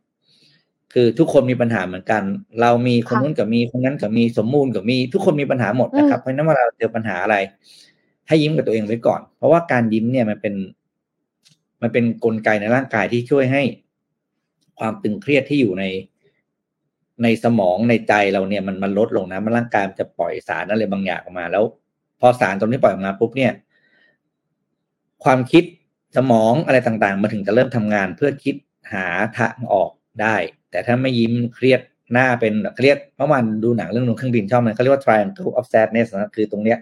[0.92, 2.22] คือทุกคนมีปัญหาเหมือนกัน
[2.60, 7.36] เรามีคนนู้นกับมีคนนั้นกับมีสมมูลกับมี ทุกคนมีปัญหาหมดนะครับ เพราะนั้นเวลาเราเจอปัญหาอะไร
[8.28, 10.54] ให้ยิ้มกับตัวเองไว้ก่อน เพราะว่าการยิ้มเนี่ยมันเป็น
[11.82, 13.62] มันเป็นนกลไกในร่างกายที่ช่วยให้
[14.78, 15.84] ความตึงเครียดที่อยู่ใน
[17.22, 21.64] ในสมองในใจเราเนี่ยมันมันลดลงนะมันร่างกายมันจะปล่อยสารอะไรบางอย่างออกมาแล้ว
[22.20, 23.52] พอสารตรงนี้ปล่อยออกมาปุ๊บเนี่ย
[25.24, 25.64] ความคิด
[26.16, 28.54] สมองอะไรต่างๆ มาถึงจะเริ่มทำงานเพื่อคิด
[28.92, 29.06] หา
[29.38, 29.90] ทางออก
[30.22, 30.36] ได้
[30.72, 31.80] แต่ถ้าไม่ยิ้มเครียด
[32.12, 36.78] หน้าเป็นเครียดเมื่อวานดูหนังเรื่องนึงเครื่องบินชอบมันเขาเรียกว่า triangle of sadness นะคือตรงเนี้ย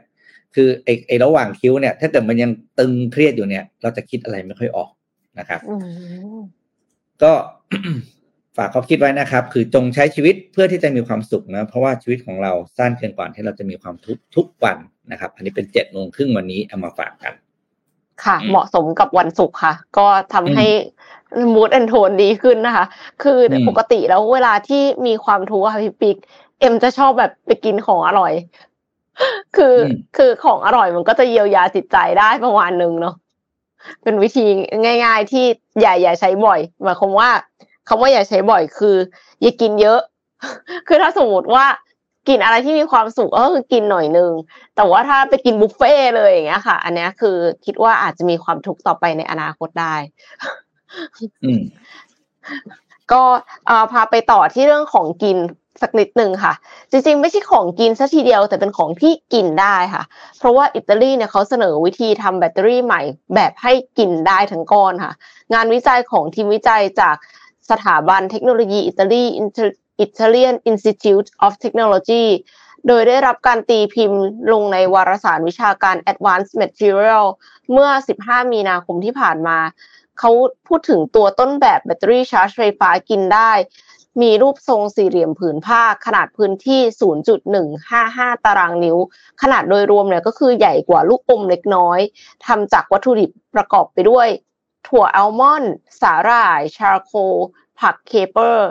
[0.54, 4.90] คือไอ้ไอ้ระหว่างคิ้วเนี่ย ถ้าเกิดมันยังตึงเครียดอยู่เนี่ย เราจะคิดอะไรไม่ค่อยออก
[5.38, 5.60] นะครับ
[7.22, 7.32] ก็
[8.56, 14.78] ฝากเขาคิดไว้นะครับ คือจงใช้ชีวิตเพื่อที่จะมีความสุขนะ เพราะว่าชีวิตของเราสั้นเกินกว่าที่เราจะมีความทุกทุกวัน
[15.12, 17.34] นะครับ อันนี้เป็นเจ็ดโมงครึ่งวันนี้เอามาฝากกัน
[18.24, 20.66] ค่ะ เหมาะสมกับวันศุกร์ค่ะ ก็ทำให้
[21.54, 22.84] มูดแอนโทนดีขึ้นนะคะ
[23.22, 26.16] คือปกติแล้วเวลาที่มีความทุกข์ค่ะพี่ปิ๊ก
[26.60, 28.32] เอ็มจะชอบแบบไปกินของอร่อย
[29.56, 29.74] คือ
[30.16, 33.14] คือของอร่อยมันก็จะเยียวยาจิตใจได้ประมาณนึงเนาะ
[34.02, 34.44] เป็นวิธี
[35.04, 35.44] ง่าย ๆ ที่
[35.80, 37.30] อย่าอย่าใช้บ่อยหมายความว่า
[37.88, 38.96] คำว่าอย่าใช้บ่อยคือ
[39.42, 40.00] อย่ากินเยอะ
[40.86, 41.64] คือถ้าสมมติว่า
[42.28, 44.32] กินอะไรที่มีความสุขก็คือกินหน่อยนึง
[44.76, 49.94] แต่ว่าถ้าไปกินบุฟเฟ่เลยอย่างเงี้ยค่ะ อันนี้คือคิดว่าอาจจะมีความทุกข์ต่อไปในอนาคตได้
[53.12, 53.22] ก็
[53.92, 55.36] พาไปต่อที่เรื่องของกิน
[55.82, 56.54] สักนิดหนึ่งค่ะ
[56.90, 60.02] จริงๆ ไม่ใช่ของกินซะทีเดียวแต่เป็นของที่กินได้ค่ะ
[60.38, 63.02] เพราะว่าอิตาลีเนี่ยเขาเสนอวิธีทำแบตเตอรี่ใหม่
[63.34, 65.12] แบบให้กินได้ทั้งก้อนค่ะ
[65.54, 67.16] งานวิจัยของทีมวิจัยจาก
[67.70, 69.22] สถาบันเทคโนโลยีอิตาลี
[70.04, 72.26] Italian Institute of Technology
[72.86, 74.22] โดยได้รับการตีพิมพ์
[74.52, 77.26] ลงในวารสารวิชาการ Advanced Material
[77.72, 77.90] เมื่อ
[78.20, 79.58] 15 มีนาคมที่ผ่านมา
[80.18, 80.30] เขา
[80.68, 83.52] พูดถึงตัวต้นแบบแบตเตอรี่ชาร์จไฟฟ้ากินได้
[84.22, 86.80] มีรูปทรงสี่เหลี่ยมผืนผ้า ขนาดพื้นที่
[87.62, 88.96] 0.155 ตารางนิ้ว
[89.42, 91.98] ขนาดโดยรวมเนี่ยก็คือใหญ่กว่าลูกอมเล็กน้อย
[92.46, 94.28] ทำจากวัตถุดิบประกอบไปด้วย
[94.88, 95.72] ถั่วอัลมอนด์
[96.02, 97.36] สาหร่าย charcoal
[97.80, 98.68] ผักเคเปอร์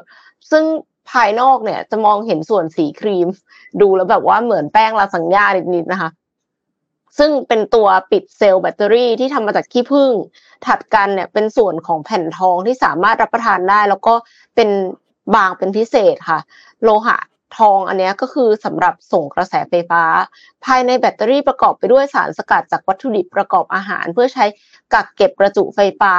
[0.52, 0.64] ซึ่ง
[1.12, 3.28] ภายนอกเนี่ย จะมองเห็นส่วนสีครีม
[3.82, 5.46] ดูแล้วแบบว่าเหมือนแป้งลาซานญ่า
[5.76, 6.10] นิดๆนะคะ
[7.18, 10.12] ซึ่งเป็นตัวปิดเซลล์แบตเตอรี่ที่ทำมาจากขี้ผึ้ง
[10.66, 14.14] ถัดกันเนี่ยเป็นส่วนของแผ่นทองที่สามารถรับประทานได้ แล้วก็
[14.56, 14.70] เป็น
[15.36, 16.40] บางเป็นพิเศษค่ะ
[16.84, 17.18] โลหะ
[17.58, 20.04] ทองอันนี้ก็คือสำหรับส่งกระแสไฟฟ้า
[20.66, 24.46] ภายในแบตเตอรี่ประกอบไปด้วยสารสกัดจากวัตถุดิบประกอบอาหาร เพื่อใช้
[24.94, 26.14] กักเก็บประจุไฟฟ้า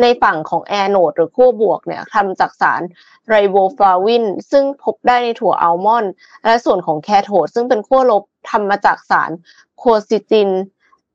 [0.00, 2.82] ในฝั่งของแอโนดหรือขั้วบวกเนี่ยทำจากสาร
[3.28, 6.12] ไรโบฟลาวิน ซึ่งพบได้ในถั่วอัลมอนด์
[6.44, 9.30] และส่วนของแคโทดซึ่งเป็นขั้วลบทำมาจากสาร
[9.78, 10.50] quercetin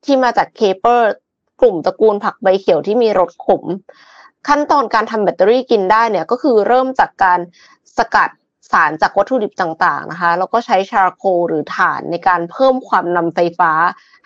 [0.04, 1.12] ที่มาจากเคเปอร์
[1.60, 3.62] กลุ่มตระกูลผักใบเขียวที่มีรสขม
[4.48, 7.40] ขั้นตอนการทำแบตเตอรี่กินได้เนี่ยก็คือเริ่มจากการ
[7.96, 8.30] สกัด
[8.70, 13.72] สารจากวัตถุดิบต่างๆนะคะ แล้วก็ใช้ชาร์โคลหรือถ่านในการเพิ่มความนำไฟฟ้า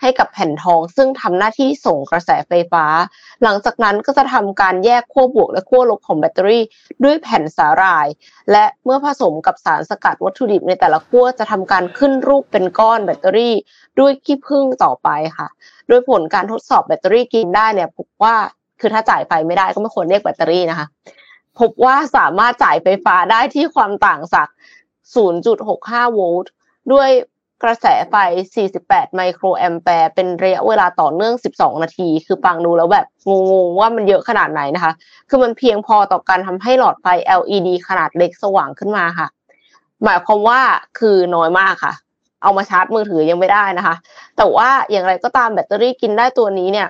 [0.01, 2.85] ให้กับแผ่นทอง ซึ่งทำหน้าที่ส่งกระแสไฟฟ้า
[3.43, 6.63] หลังจากนั้นก็จะทำการแยกขั้วบวกและขั้วลบของแบตเตอรี่
[7.03, 8.07] ด้วยแผ่นสาหร่าย
[8.51, 13.55] และเมื่อผสมกับสารสกัดวัตถุดิบในแต่ละขั้วจะทำการขึ้นรูปเป็นก้อนแบตเตอรี่
[13.99, 15.47] ด้วยขี้ผึ้งต่อไปค่ะ
[15.87, 18.35] โดยผลการทดสอบแบตเตอรี่กินได้เนี่ยพบว่า
[18.79, 20.87] คือถ้าจ่ายไฟไม่ได้ก็ไม่ควรเรียกแบตเตอรี่นะคะ
[21.59, 24.47] พบว่าสามารถจ่ายไฟฟ้าได้ที่ความต่างจาก
[25.31, 26.51] 0.65 โวลต์
[26.93, 27.09] ด้วย
[27.63, 28.15] กระแสไฟ
[28.65, 33.05] 48 ไมโครแอมแปร์ เป็นระยะเวลาต่อเนื่อง 12 นาที คือฟังดูแล้วแบบ
[33.51, 34.93] งงๆว่ามันเยอะขนาดไหนนะคะ
[35.29, 37.05] คือมันเพียงพอต่อการทำให้หลอดไฟ
[37.39, 39.27] LED ขนาดเล็กสว่างขึ้นมาค่ะ
[40.03, 40.59] หมายความว่า
[40.99, 41.93] คือน้อยมากค่ะ
[42.43, 43.95] เอามาชาร์จมือถือยังไม่ได้นะคะ
[44.37, 46.87] แต่ว่าอย่างไรก็ตามแบตเตอรี่กินได้ตัวนี้เนี่ย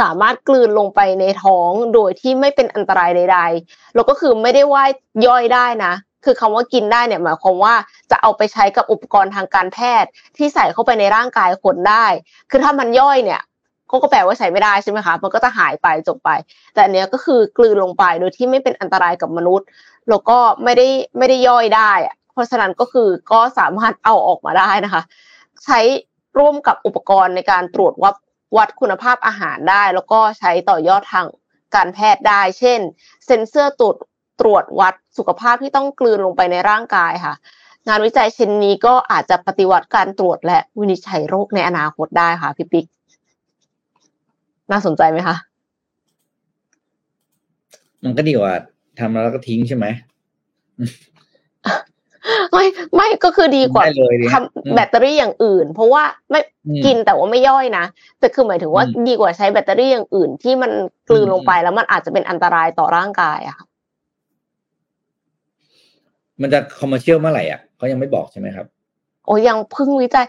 [0.00, 4.84] สามารถกลืนลงไปในท้องโดยที่ไม่เป็นอันตรายใด ๆ แล้วก็คือไม่ได้ว่า
[5.26, 7.74] ย่อยได้นะ คือคำว่ากินได้เนี่ยหมายความว่า
[8.10, 12.06] จะเอาไปใช้กับอุปกรณ์ทางการแพทย์ ที่ใส่เข้าไปในร่างกายคนได้
[12.50, 13.40] คือถ้ามันย่อยเนี่ย
[13.90, 16.30] ก็ก็แปลว่าใช้ไม่ได้ใช่ไหมคะ มันก็จะหายไปจบไป
[16.74, 19.66] แต่อันเนี้ยก็คือกลืนลงไปโดยที่ไม่เป็นอันตรายกับมนุษย์
[20.08, 20.86] แล้วก็ไม่ได้
[21.18, 21.92] ไม่ได้ย่อยได้
[22.32, 25.02] เพราะฉะนั้นก็คือก็สามารถเอาออกมาได้นะคะ
[25.64, 25.80] ใช้
[26.38, 28.14] ร่วมกับอุปกรณ์ในการตรวจวัด
[28.56, 31.26] วัดคุณภาพอาหารได้ แล้วก็ใช้ต่อยอดทาง
[31.74, 32.80] การแพทย์ได้ เช่น
[33.26, 33.96] เซ็นเซอร์ตรวจ
[34.40, 37.34] ตรวจวัดสุขภาพที่ต้องกลืนลงไปในร่างกายค่ะ
[37.88, 42.86] งานวิจัยเช่นนี้ก็อาจจะปฏิวัติการตรวจและวินิจฉัยโรคในอนาคตได้ค่ะพี่ปิ๊ก
[44.70, 45.36] น่าสนใจไหมคะ
[48.04, 48.54] มันก็ดีกว่า
[48.98, 49.86] ทำแล้วก็ทิ้งใช่ไหม
[52.52, 52.64] ไม่
[52.96, 57.84] ไม่ก็คือดีกว่าได้เลยดิทำแบตเตอรี่อย่างอื่น เพราะว่าไม่อืมกินแต่ว่าไม่ย่อยนะ
[58.20, 60.70] แต่คือหมายถึงว่าอืมดีกว่าใช้แบตเตอรี่อย่างอื่นที่มัน
[61.08, 63.66] กลืนอืมลงไปแล้วมันอาจจะเป็นอันตรายต่อร่างกายอะค่ะ
[66.42, 68.66] มันจะ commercial เมื่อไหร่อะเขายังไม่บอกใช่ไหมครับ
[69.26, 70.26] โอ้ยังเพิ่งวิจัย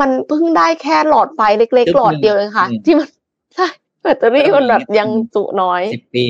[0.00, 3.08] มันเพิ่งได้แค่หลอดไฟเล็กจึ๊ๆบหลอดเดียวเองค่ะอืมที่มัน
[3.54, 3.66] ใช่
[4.02, 6.24] แบตเตอรี่มันแบบยังจุน้อยสิบปี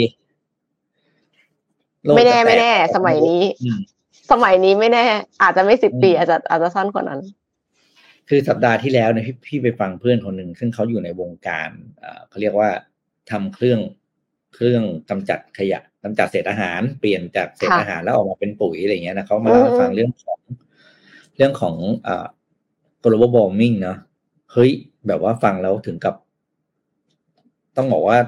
[2.04, 3.80] โลกไม่แน่จะตกไม่แน่ สมัยนี้อืม
[4.30, 5.04] สมัยนี้ไม่แน่
[5.42, 7.20] อาจจะไม่สิบอืมปี อาจจะอาจจะสั้นกว่านั้น
[8.28, 11.70] คือสัปดาห์ที่แล้วเนี่ยพี่พี่ไปฟังเพื่อนคนหนึ่งซึ่งเขาอยู่ในวงการ
[12.00, 12.70] เอ่อเขาเรียกว่า
[13.30, 13.80] ทำเครื่อง
[14.54, 20.38] เครื่องกำจัดขยะกำจัดเศษอาหารเปลี่ยนจากเศษค่ะอาหารแล้วออกมาเป็นปุ๋ยอะไรเงี้ยนะเขามาเล่าให้ฟังอืมเรื่องของ
[21.36, 22.26] เรื่องของเอ่อ
[23.04, 23.98] global warming เนาะ
[24.52, 24.70] เฮ้ย
[25.06, 26.14] แบบว่าฟังแล้วถึงกับ
[27.76, 28.18] ต้องบอกว่า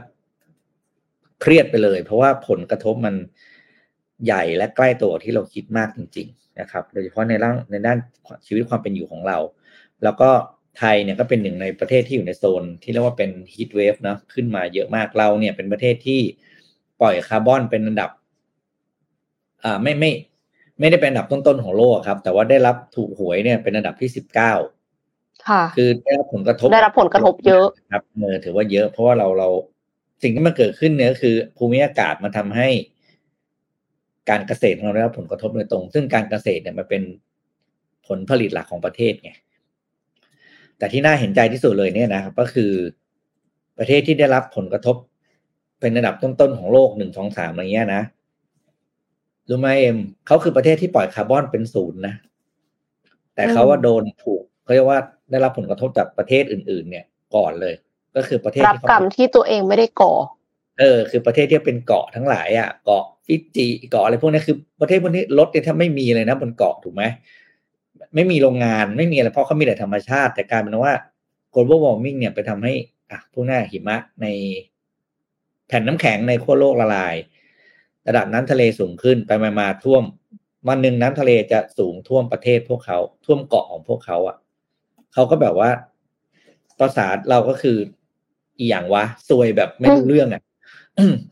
[1.41, 3.15] เครียดไปเลย เพราะว่าผลกระทบมัน
[4.25, 7.99] ใหญ่และใกล้ตัวที่เราคิดมากจริง ๆ นะครับ โดยเฉพาะในร่างในด้าน
[8.47, 9.39] ชีวิตความเป็นอยู่ของเรา
[10.05, 10.31] แล้วก็
[10.79, 16.21] ไทยเนี่ยก็เป็นหนึ่งในประเทศที่อยู่ในโซน ที่เรียกว่าเป็นฮีทเวฟเนาะขึ้นมาเยอะมากเราเนี่ยเป็นประเทศที่
[17.01, 18.11] ปล่อยคาร์บอนเป็นอันดับ
[19.65, 20.11] อ่าไม่ไม่
[20.81, 24.53] ไม่ได้เป็นอันดับต้นๆของโลกครับ แต่ว่าได้รับถูกหวยเนี่ยเป็นอันดับที่สิบเก้า
[25.49, 29.49] ค่ะ คือได้รับผลกระทบได้รับผลกระทบเยอะครับเออถือว่าเยอะ เพราะว่าเราเรา
[30.23, 32.69] สิ่งที่มันเกิดขึ้นเนี่ยก็คือ ภูมิอากาศมาทำให้
[34.31, 37.03] การเกษตรของเราได้รับผลกระทบโดยตรง ซึ่งการเกษตรเนี่ยมันเป็น
[38.07, 39.31] ผลผลิตหลักของประเทศไง
[40.79, 42.73] แต่ที่น่าเห็นใจที่สุดเลยเนี่ยนะครับ ก็คือ
[43.79, 44.97] ประเทศที่ได้รับผลกระทบ
[45.81, 48.03] เป็นระดับต้นๆของโลกหนึ่งสองสามอะไรเงี้ยนะ
[49.49, 52.15] รู้ไหมเอ็มเขาคือประเทศที่ปล่อยคาร์บอนเป็นศูนย์นะ
[53.35, 55.01] แต่เขาว่าโดนถูกเขาเรียกว่า
[55.31, 57.05] ได้รับผลกระทบจากประเทศอื่น ๆ เนี่ย
[57.35, 57.75] ก่อนเลย
[58.17, 60.13] ก็คือประเทศรับกรรมที่ตัวเองไม่ได้ก่อ
[60.79, 67.03] เออคือประเทศที่เป็นเกาะทั้งหลายอะเกาะฟิจิเกาะอะไรพวกนี้คือประเทศพวกนี้รถเนี่ยถ้าไม่มีเลยนะบนเกาะถูกไหม
[68.15, 70.95] ไม่มีโรงงานไม่มีอะไรเพราะเขามีแต่ธรรมชาติ แต่กายเป็นว่า
[71.55, 72.73] global warming เนี่ยไปทำให้
[73.11, 74.27] อะพวกหน้าหิมะใน
[75.69, 77.15] แผ่นน้ำแข็งในขั้วโลกละลาย
[78.09, 80.03] ระดับน้ำทะเลสูงขึ้นไปมามาท่วม
[80.69, 84.37] วันหนึ่งน้ำทะเลจะสูงท่วมประเทศพวกเขาท่วมเกาะของพวกเขาอะ
[85.15, 85.71] เขาก็แบบว่า
[86.81, 87.77] ภาษาเราก็คือ
[88.59, 90.43] อีอย่างวะซวยแบบไม่รู้เรื่องอะ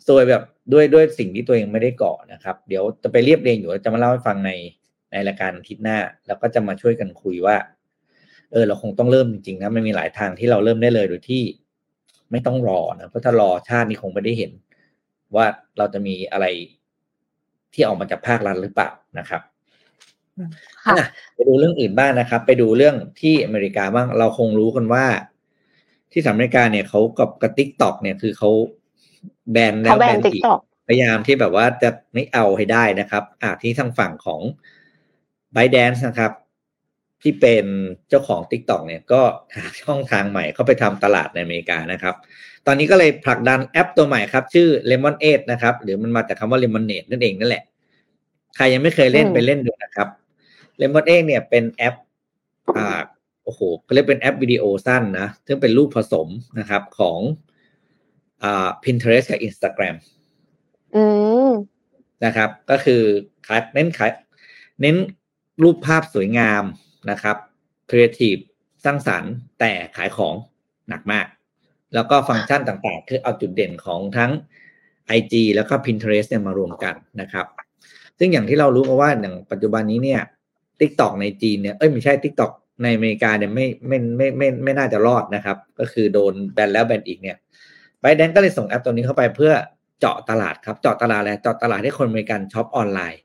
[0.06, 0.42] ซวยแบบ
[0.72, 4.50] ด้วยด้วยสิ่งที่ตัวเองไม่ได้เกาะนะครับ เดี๋ยวจะไปเรียบเรียงอยู่จะมาเล่าให้ฟังใน
[5.10, 7.56] ในรายการอาทิตย์หน้า แล้วก็จะมาช่วยกันคุยว่า
[8.52, 11.42] เออ เราคงต้องเริ่มจริงๆนะมันมีหลายทางที่เราเริ่มได้เลยโดยที่
[12.30, 14.52] ไม่ต้องรอนะเพราะถ้ารอชาตินี้คงไม่ได้เห็น
[15.34, 15.46] ว่า
[15.78, 16.46] เราจะมีอะไร
[17.74, 19.42] ที่ออกมาจากภาครัฐหรือเปล่านะครับ
[20.84, 25.06] ค่ะอะไปดูเรื่องอื่นบ้างนะครับ ไปดูเรื่องที่อเมริกาบ้างเราคงรู้กันว่า
[26.12, 28.50] ที่สหรัฐอเมริกาเนี่ยเขากับกับ TikTok เนี่ยคือเขา
[29.52, 34.40] แบนแล้วแบนอีก เขาแบน TikTok พยายามที่แบบว่าจะไม่เอาให้ได้นะครับ อ่าที่ทางฝั่งของ
[35.56, 36.32] b y d a n c e นะครับ
[37.22, 37.66] ที่เป็น
[38.08, 39.22] เจ้าของ TikTok เนี่ยก็
[39.56, 42.14] หาช่องทางใหม่เข้าไปทำตลาดในอเมริกานะครับ
[42.66, 47.64] ตอนนี้ก็เลยผลักดันแอปตัวใหม่ครับ ชื่อ Lemonade นะครับ หรือมันมาจากคำว่า Lemonade นั่นเองนั่นแหละ
[48.56, 50.08] ใครยังไม่เคยเล่นอืมไปเล่นดูนะครับ
[50.80, 51.94] Lemonade เนี่ยเป็นแอป
[52.76, 53.00] อ่า
[53.44, 56.28] โอ้โหเขาเรียกเป็นแอปวิดีโอสั้นนะ ซึ่งเป็นรูปผสม
[56.58, 57.18] นะครับของ
[58.42, 59.96] อ่า Pinterest กับ Instagram
[60.96, 61.04] อื
[61.48, 61.50] ม
[62.24, 63.02] นะครับ ก็คือ
[63.46, 64.10] ขายเน้นขาย
[64.80, 64.96] เน้น
[65.62, 66.64] รูปภาพสวยงาม
[67.10, 67.36] นะครับ
[67.90, 68.36] ครีเอทีฟ
[68.84, 70.34] สร้างสรรค์แต่ขายของ
[70.88, 71.26] หนักมาก
[71.94, 74.30] แล้วก็ฟังก์ชันต่างๆ คือเอาจุดเด่นของทั้ง
[75.18, 77.46] IG แล้วก็ Pinterest เนี่ยมารวมกันนะครับ
[78.18, 80.20] ซึ่งอย่างที่เรารู้กันว่าอย่างปัจจุบันนี้เนี่ย
[80.80, 89.52] TikTok ในจีนเนี่ย เอ้ยไม่ใช่ TikTok ในอเมริกาเนี่ยไม่ไม่ไม่ไม่ไม่น่าจะรอดนะครับ ก็คือโดนแบนแล้วแบนอีกเนี่ยไบแดนก็เลยส่งแอปตัวนี้เข้าไปเพื่อ
[90.00, 93.20] เจาะตลาดครับ เจาะตลาดอะไรเจาะตลาดให้คนอเมริกันช็อปออนไลน์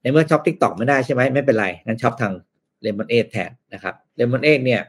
[0.00, 2.32] ในเมื่อช็อป TikTok ไม่ได้ใช่ไหมไม่เป็นไรงั้นช็อปทาง
[2.84, 4.82] Lemonade แทนนะครับ Lemon8 เนี่ย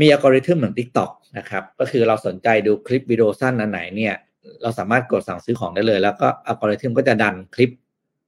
[0.00, 4.14] มีอัลกอริทึมเหมือน TikTok นะครับ ก็คือเราสนใจดูคลิปวิดีโอสั้นอันไหนเนี่ย
[4.62, 7.70] เราสามารถกดสั่งซื้อของได้เลย แล้วก็อัลกอริทึมก็จะดันคลิป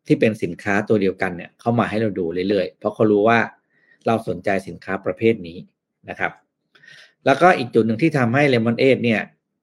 [0.06, 3.38] ที่เป็นสินค้าตัวเดียวกันเนี่ย เข้ามาให้เราดูเรื่อยๆ เพราะเขารู้ว่า
[4.06, 5.58] เราสนใจสินค้าประเภทนี้
[6.10, 6.32] นะครับ
[7.26, 9.22] แล้วก็อีกจุดหนึ่งที่ทำให้ Lemonade เนี่ย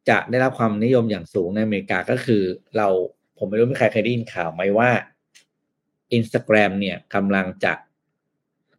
[0.09, 2.43] จะได้รับความนิยมอย่างสูงในอเมริกาก็คือ
[2.77, 2.87] เรา
[3.37, 4.89] ผมไม่รู้มีใครเคยได้ยินข่าวไหมว่า
[6.17, 7.73] Instagram เนี่ยกำลังจะ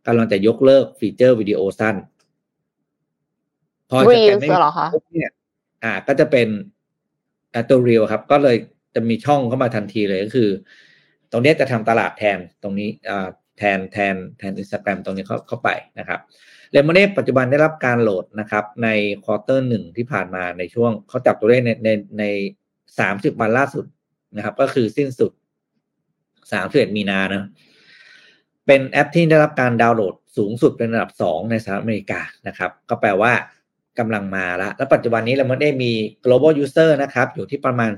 [0.06, 1.96] กำลังจะยกเลิกฟีเจอร์วิดีโอสั้น
[3.90, 5.30] พอ Reels จะไม่มีเหรอคะปุ๊บเนี่ย
[5.84, 6.48] อ่า ก็จะเป็น
[7.54, 8.56] อ่าตัวเรียครับ ก็เลย
[8.94, 10.50] จะมีช่องเข้ามาทันทีเลยก็คือ
[11.32, 15.68] ตรงเนี้ยจะทำตลาดแทนตรงนี้อ่าแทนแทนแทน Instagram ตรงนี้เข้าเข้าไป
[15.98, 16.20] นะครับ
[16.72, 18.88] Lemon8ปัจจุบันได้รับการโหลดนะครับ ใน
[19.24, 21.88] quarter หนึ่งที่ผ่านมาในช่วงเขาจับตัวเลขในใน
[22.18, 22.24] ใน
[22.98, 23.84] สามสิบวันล่าสุด
[24.36, 25.32] นะครับ ก็คือสิ้นสุด
[26.52, 27.48] สามสิบเอ็ดมีนานะ
[28.66, 33.32] เป็นแอปที่ได้รับการดาวน์โหลดสูงสุดเป็นอันดับสองในสหรัฐอเมริกานะครับ ก็แปลว่า
[33.98, 35.92] กำลังมาแล้วแล้วปัจจุบันนี้ Lemon8 มี
[36.24, 37.90] global user นะครับ อยู่ที่ประมาณ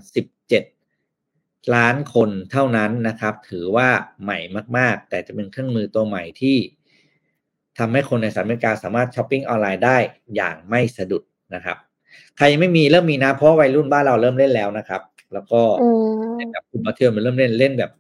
[0.85, 3.89] 17ล้านคนเท่านั้นนะครับ ถือว่า
[4.23, 4.39] ใหม่
[4.77, 6.57] มาก ๆ แต่จะเป็นเครื่องมือตัวใหม่ที่
[7.81, 9.97] ทำให้คนในสหรัฐอเมริกาสามารถช้อปปิ้งออนไลน์ได้
[10.37, 11.23] อย่างไม่สะดุด
[11.55, 11.77] นะครับ
[12.37, 15.03] ใครยังไม่มีเริ่มมีนะ เพราะว่าวัยรุ่นบ้านเราเริ่มเล่นแล้วนะครับ
[15.33, 15.89] แล้วก็อื
[16.39, 17.91] มแบบคุณมาเทียมมันเริ่มเล่นเล่นแบบ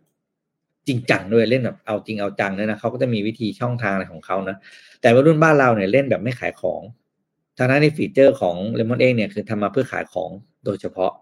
[0.88, 4.56] จริงจังด้วยเล่นแบบเอาจริงเอาจังเลยนะเขาก็จะมีวิธีช่องทางอะไรของเขานะ
[5.00, 6.80] แต่วัยรุ่นบ้านเราเนี่ยเล่นแบบไม่ขายของ
[7.58, 10.30] ทางนั้นในฟีเจอร์ของ Lemon เองเนี่ยคือทำมาเพื่อขายของ
[10.64, 11.12] โดยเฉพาะ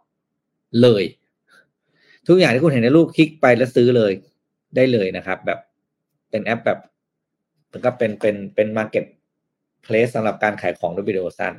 [0.82, 1.04] เลย
[2.28, 4.12] ทุกอย่างที่คุณเห็นในรูปคลิกไปแล้วซื้อเลย
[4.76, 5.58] ได้เลยนะครับ แบบ
[6.30, 6.97] เป็นแอปแบบเห
[7.72, 11.54] มือนกับเป็นเป็นเป็น marketplace สำหรับการขายของด้วยวิดีโอสั้น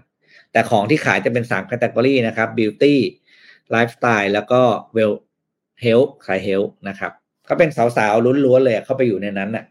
[0.51, 2.93] แต่ของที่ขายจะเป็นสาม category นะครับ beauty
[3.71, 4.61] ไลฟ์สไตล์แล้วก็
[4.95, 5.13] well
[5.83, 7.11] health ขาย health นะครับ
[7.49, 9.65] ก็เป็นสาวๆล้วนๆเลยเข้าไปอยู่ในนั้นน่ะ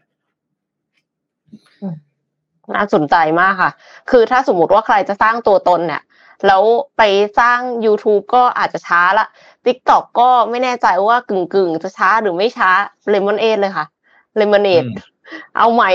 [2.75, 3.71] น่าสนใจมากค่ะ
[4.09, 6.01] คือถ้าสมมติว่าใครจะสร้างตัวตนเนี่ย
[6.47, 6.63] แล้ว
[6.97, 7.01] ไป
[7.39, 9.25] สร้าง YouTube ก็อาจจะช้าละ
[9.65, 12.69] TikTok ก็ไม่แน่ใจว่ากึ่งกึ่งๆจะช้าหรือไม่ช้า
[13.13, 13.85] Lemonade เลยค่ะ
[14.39, 15.91] Lemonade อืมเอาใหม่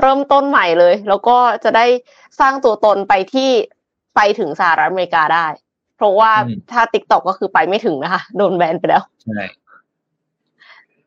[0.00, 1.86] เริ่มต้นใหม่เลย แล้วก็จะได้
[2.40, 3.50] สร้างตัวตนไปที่
[4.16, 5.46] ไปถึงสหรัฐอเมริกาได้
[5.96, 9.40] เพราะว่าอืมถ้า TikTok ก็คือไปไม่ถึงนะคะ โดนแบนไปแล้วใช่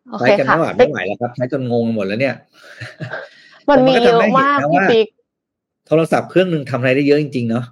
[0.10, 2.36] โอใช้เคกันค่ะไม่ไหวไม่ไหวแล้วครับใช้จนงงไปหมดแล้วเนี่ย
[3.70, 5.08] มันมีแต่เยก็อะทำให้มากเห็นนะพี่ว่าปิ๊ก
[5.88, 7.66] โทรศัพท์เครื่องหนึ่งทำอะไรได้เยอะจริงๆเนาะ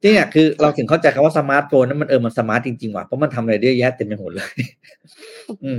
[0.00, 4.50] ที่เนี่ยคือเราถึงเข้าใจคำว่าสมาร์ทโฟนนั้นมันเออมัน smart จริงๆว่ะเพราะมันทำอะไรได้เยอะแยะเต็มไปหมดเลย
[5.64, 5.78] อืม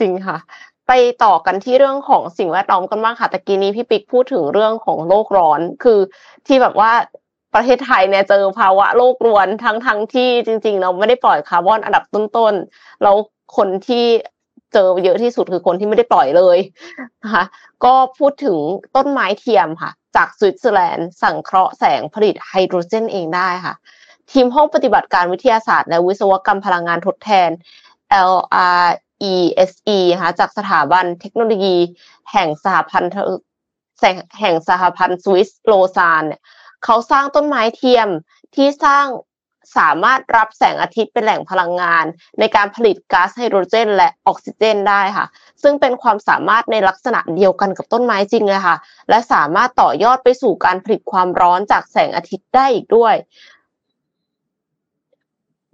[0.00, 0.36] จริงค่ะ
[0.88, 0.92] ไป
[1.24, 5.98] ต่อกันที่เรื่องของสิ่งแวดล้อมกันบ้างค่ะตะกี้นี้พี่ปิ๊กพูดถึงเรื่องของโลกร้อน คือ
[6.46, 6.92] ที่แบบว่า
[7.54, 13.16] ประเทศไทยเนี่ยเจอภาวะโลกรวนทั้งทั้งที่จริง ๆ เราไม่ได้ปล่อยคาร์บอนอันดับต้นๆแล้ว
[13.56, 14.04] คนที่
[14.72, 16.58] เจอเยอะที่สุดคือคนที่ไม่ได้ปล่อยเลย
[17.24, 17.44] นะคะ
[17.84, 18.58] ก็พูดถึง
[18.96, 23.74] ต้นไม้เทียมค่ะ จากสวิตเซอร์แลนด์สังเคราะห์แสงผลิตไฮโดรเจนเองได้ค่ะ
[24.32, 27.50] ทีมห้องปฏิบัติการวิทยาศาสตร์และวิศวกรรมพลังงานทดแทน
[28.32, 31.76] LRESE นะคะจากสถาบันเทคโนโลยี
[32.32, 33.12] แห่งสหพันธ์
[34.40, 36.40] แห่งสหพันธ์สวิสโลซานเนี่ย
[36.84, 38.08] เขาสร้างต้นไม้เทียม
[38.54, 39.06] ที่สร้าง
[39.76, 42.04] สามารถรับแสงอาทิตย์เป็นแหล่งพลังงาน
[42.38, 45.26] ในการผลิตก๊าซไฮโดรเจน และออกซิเจนได้ค่ะ
[45.62, 48.76] ซึ่งเป็นความสามารถในลักษณะเดียวกันกับต้นไม้จริงเลยค่ะ
[49.08, 53.14] และสามารถต่อยอดไปสู่การผลิตความร้อนจากแสงอาทิตย์ได้อีกด้วย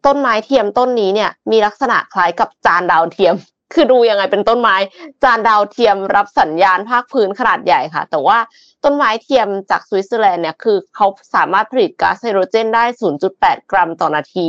[0.07, 3.35] ต้นไม้เทียมต้นนี้เนี่ยมีลักษณะคล้ายกับจานดาวเทียม
[3.75, 4.77] คือดูยังไงเป็นต้นไม้
[5.23, 8.39] จานดาวเทียมรับสัญญาณภาคพื้นขนาดใหญ่ค่ะ แต่ว่า
[8.85, 12.85] ต้นไม้เทียมจากสวิตเซอร์แลนด์เนี่ยคือเขาสามารถผลิตก๊าซไฮโดรเจนได้
[13.27, 14.47] 0.8 กรัมต่อนาที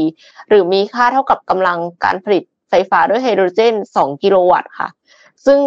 [0.48, 4.90] หรือมีค่าเท่ากับกำลังการผลิตไฟฟ้าด้วยไฮโดรเจน 2 กิโลวัตต์ค่ะ
[5.46, 5.60] ซึ่ง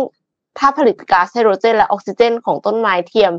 [0.59, 3.33] ถ้าผลิตก๊าซไฮโดรเจน และออกซิเจน ของต้นไม้เทียม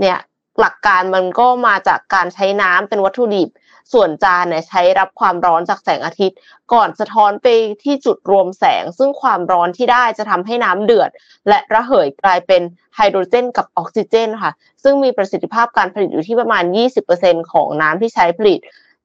[0.00, 0.18] เนี่ย
[0.60, 3.48] หลักการมันก็มาจากการใช้น้ำเป็นวัตถุดิบ
[3.92, 6.38] ส่วนจานเนี่ยใช้รับความร้อนจากแสงอาทิตย์
[6.72, 7.46] ก่อนสะท้อนไป
[7.82, 11.10] ที่จุดรวมแสง ซึ่งความร้อนที่ได้จะทำให้น้ำเดือด
[11.48, 12.62] และระเหยกลายเป็น
[12.96, 16.64] ไฮโดรเจนกับออกซิเจนค่ะ ซึ่งมีประสิทธิภาพการผลิตอยู่ที่ประมาณ
[17.08, 18.58] 20%ของน้ำที่ใช้ผลิต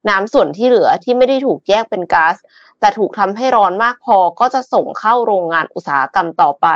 [0.08, 2.36] น้ำส่วนที่เหลือที่ไม่ได้ถูกแยกเป็นก๊าซ
[2.80, 6.66] แต่ถูกทำให้ร้อนมากพอก็จะส่งเข้าโรงงานอุตสาหกรรมต่อไป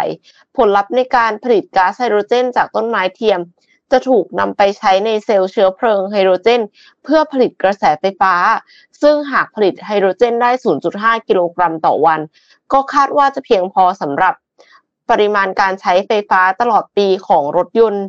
[0.57, 3.41] ผลลัพธ์ในการผลิตก๊าซไฮโดรเจน จากต้นไม้เทียม
[3.93, 6.63] จะถูกนำไปใช้ในเซลล์เชื้อเพลิงไฮโดรเจน
[7.03, 8.35] เพื่อผลิตกระแสไฟฟ้า
[9.03, 10.51] ซึ่งหากผลิตไฮโดรเจนได้
[10.89, 12.21] 0.5 กิโลกรัมต่อวัน
[12.73, 14.35] ก็คาดว่าจะเพียงพอสำหรับ
[15.11, 18.05] ปริมาณการใช้ไฟฟ้าตลอดปีของรถยนต์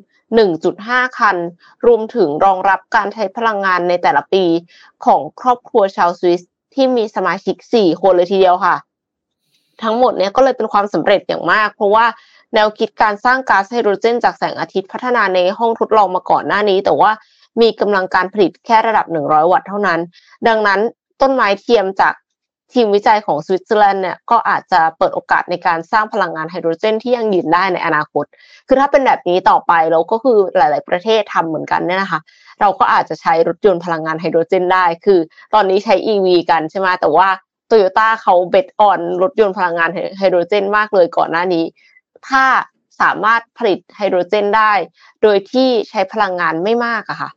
[0.55, 1.37] 1.5 คัน
[1.85, 4.43] รวมถึงรองรับการใช้พลังงานในแต่ละปี
[5.05, 6.41] ของครอบครัวชาวสวิส
[6.73, 8.75] ที่มีสมาชิก 4 คนเลยทีเดียวค่ะ
[9.83, 12.05] ทั้งหมดเนี้ยก็เลยเป็นความสำเร็จอย่างมาก เพราะว่า
[12.53, 17.11] แนวคิดการสร้างก๊าซไฮโดรเจนจากแสงอาทิตย์พัฒนาในห้องทดลองมาก่อนหน้านี้ แต่ว่า
[17.61, 19.99] มีกำลังการผลิตแค่ระดับ 100 วัตต์เท่านั้น
[20.47, 20.79] ดังนั้น
[21.21, 22.13] ต้นไม้เทียมจาก
[22.73, 28.25] ทีมวิจัยของสวิตเซอร์แลนด์เนี่ยก็อาจจะเปิดโอกาสในการสร้างพลังงานไฮโดรเจนที่ยั่งยืนได้ในอนาคต
[28.67, 32.19] คือถ้าเป็นแบบนี้ต่อไปเราก็คือหลาย ๆ ประเทศทำเหมือนกันเนี่ยนะคะ
[32.61, 35.19] เราก็อาจจะใช้รถยนต์พลังงานไฮโดรเจนได้ คือ
[35.53, 37.29] ตอนนี้ใช้ EV กันใช่ไหมแต่ว่า
[37.67, 41.63] โตโยต้าเขา bet on รถยนต์พลังงานไฮโดรเจนมากเลยก่อนหน้านี้
[42.29, 42.45] ถ้า
[43.01, 44.71] สามารถผลิตไฮโดรเจนได้
[45.21, 47.29] โดยที่ใช้พลังงานไม่มากอะค่ะ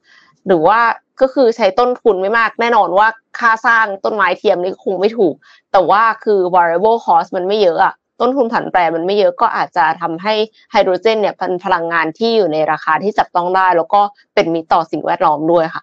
[0.47, 0.81] หรือว่า
[1.21, 3.09] ก็คือใช้ต้นทุนไม่มากแน่นอนว่า
[3.39, 5.35] ค่าสร้างต้นไม้เทียมนี่คงไม่ถูก
[5.73, 10.35] แต่ว่าคือ variable cost มันไม่เยอะอะต้นทุนผันแปรมันไม่เยอะก็อาจจะทำให้
[10.71, 14.01] ไฮโดรเจนเนี่ยเป็นพลังงานที่อยู่ในราคาที่จับต้องได้ แล้วก็
[14.35, 15.83] เป็นมิตรต่อสิ่งแวดล้อมด้วยค่ะ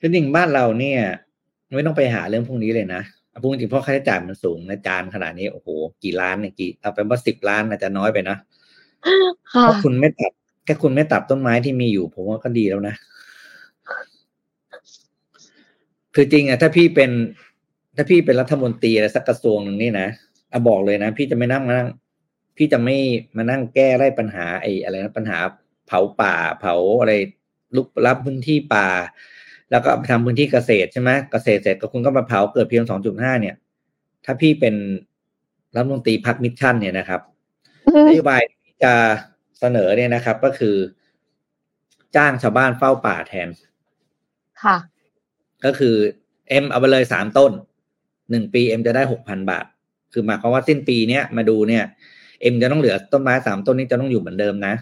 [0.00, 1.00] จริงบ้านเราเนี่ย
[1.74, 3.02] ไม่ต้องไปหาเรื่องพวกนี้เลยนะ
[3.42, 5.68] พูดจริงเพราะค่าใช้จ่ายมันสูงนะจานขนาดนี้โอ้โห
[6.02, 8.36] กี่ล้านเนี่ยกี่เอาเป็นว่าสิบล้านอาจจะน้อยไปนะ
[9.52, 10.32] ค่ะถ้าคุณไม่ตัด
[10.64, 12.94] แค่คุณไม่ตัดต้นไม้ที่มีอยู่ ผมว่าก็ดีแล้วนะ
[16.14, 17.10] คือจริงอะถ้าพี่เป็น
[17.96, 20.08] ถ้าพี่เป็นรัฐมนตรีอะไรสักกระทรวงหนึ่งนี่นะ
[20.52, 21.88] อะบอกเลยนะพี่จะไม่นั่งมานั่ง
[22.56, 22.96] พี่จะไม่
[23.36, 25.38] มานั่งแก้ไขปัญหาไอ้อะไรนะปัญหา
[25.86, 27.12] เผาป่า เผาอะไร
[27.76, 28.88] ลุกรับพื้นที่ป่า
[29.72, 33.54] แล้วก็ไปทำพื้นที่เกษตรใช่ไหมเกษตรเสร็จก็คุณก็มาเผาเกิดเพียงสองจุดห้าเนี่ย
[34.24, 34.74] ถ้าพี่เป็น
[35.74, 37.20] รัฐมนตรีพรรค Mission เนี่ยนะครับ
[38.08, 38.92] นโยบายที่จะ
[39.60, 40.76] เสนอเนี่ยนะครับ ก็คือ
[42.16, 43.48] จ้างชาวบ้านเฝ้าป่าแทน
[44.62, 44.76] ค่ะ
[45.64, 45.94] ก็คือ
[46.48, 47.52] เอ็มเอาไปเลยสามต้น
[48.30, 49.66] หนึ่งปีเอ็มจะได้หกพันบาท
[50.12, 51.84] คือหมายความว่าสิ้นปีเนี้ยมาดูเนี่ย
[52.40, 54.74] เอ็มจะต้องเหลือต้นไม้สามต้นนี้จะต้องอยู่เหมือนเดิมนะ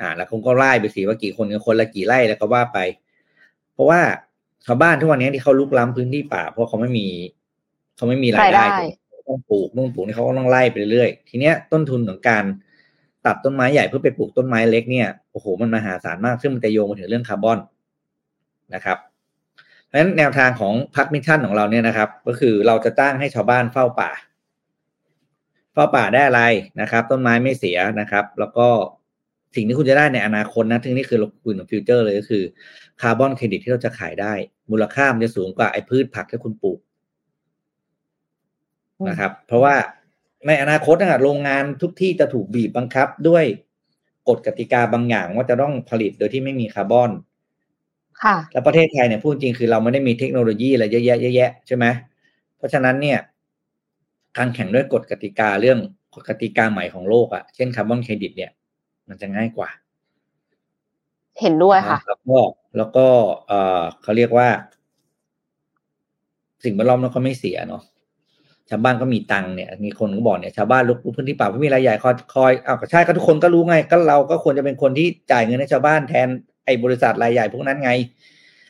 [0.00, 2.78] อ่า แล้วคงก็ไล่ไปสิว่ากี่คนกันคนละกี่ไร่แล้วก็ว่าไป
[3.74, 4.00] เพราะว่า
[4.66, 7.06] ชาวบ้านทุกวันนี้ที่เขารุกล้ำพื้นที่ป่า เพราะเขาไม่มี
[7.96, 8.86] เขาไม่มีรายได้รายได้
[9.28, 12.44] ต้องปลูกต้องปลูกนี่เขาก็ต้องไล่ไปเรื่อยๆทีเนี้ยต้นทุนของการ
[13.26, 17.58] ตัดต้นไม้ใหญ่เพื่อไปปลูกต้นไม้เล็กเนี่ยโอ้โหมันมหาศาลมากซึ่งมันจะโยงมาถึงเรื่องคาร์บอน
[18.74, 18.98] นะครับ
[19.84, 24.10] เพราะฉะนั้นแนวทางของพรรค Mission ของเราเนี่ยนะครับ ก็คือเราจะจ้างให้ชาวบ้านเฝ้าป่า
[25.72, 26.42] เฝ้าป่าได้อะไร
[26.80, 28.68] นะครับ ต้นไม้ไม่เสียนะครับ แล้วก็
[29.54, 32.42] สิ่งที่คุณจะได้ในอนาคตนะซึ่งนี่คือเราคุยถึง future เลยก็คือ
[33.00, 34.32] คาร์บอนเครดิตที่เราจะขายได้
[34.70, 36.78] มูลค่ามันจะสูงกว่าไอ้พืชผักที่คุณปลูก
[39.08, 39.74] นะครับ เพราะว่า
[40.46, 43.44] ในอนาคตนะโรงงานทุกที่จะถูกบีบบังคับด้วย
[44.28, 47.10] กฎกติกาบางอย่างว่าจะต้องผลิตโดยที่ไม่มีคาร์บอน
[48.22, 51.84] ค่ะ แล้วประเทศไทยเนี่ยพูดจริงคือเราไม่ได้มีเทคโนโลยีอะไรเยอะแยะเยอะแยะใช่ไหม
[52.56, 53.18] เพราะฉะนั้นเนี่ย
[54.38, 55.78] การแข่งด้วยกฎกติกาเรื่อง
[56.14, 58.50] กฎกติกาใหม่ของโลกอะ่ะเช่นคาร์บอนเครดิตเนี่ย
[59.08, 59.68] มันจะง่ายกว่า
[61.40, 62.36] เห็นด้วยค่ะนะแล้วก็
[62.76, 63.06] แล้วก็
[63.46, 64.48] เออเขาเรียกว่า
[66.64, 67.82] สิ่งแวดล้อมเราก็ไม่เสียเนาะ
[68.70, 76.28] ชาวบ้านก็มีตังค์เนี่ย มีคนก็บอกเนี่ยชาวบ้านลุกพื้นที่ป่าไม่มีรายใหญ่คอยคอยอ้าวก็ใช่ก็ทุกคนก็รู้ไง ก็เราก็ควรจะเป็นคนที่จ่ายเงินให้ชาวบ้านแทน
[76.64, 77.90] ไอ้บริษัทรายใหญ่พวกนั้นไง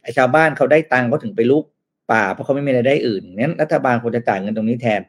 [0.02, 1.64] ไอ้ชาวบ้านเขาได้ตังค์เขาถึงไปลุก
[2.12, 5.00] ป่าเพราะเขาไม่มีรายได้อื่นงั้นรัฐบาลควรจะจ่ายเงินตรงนี้แทน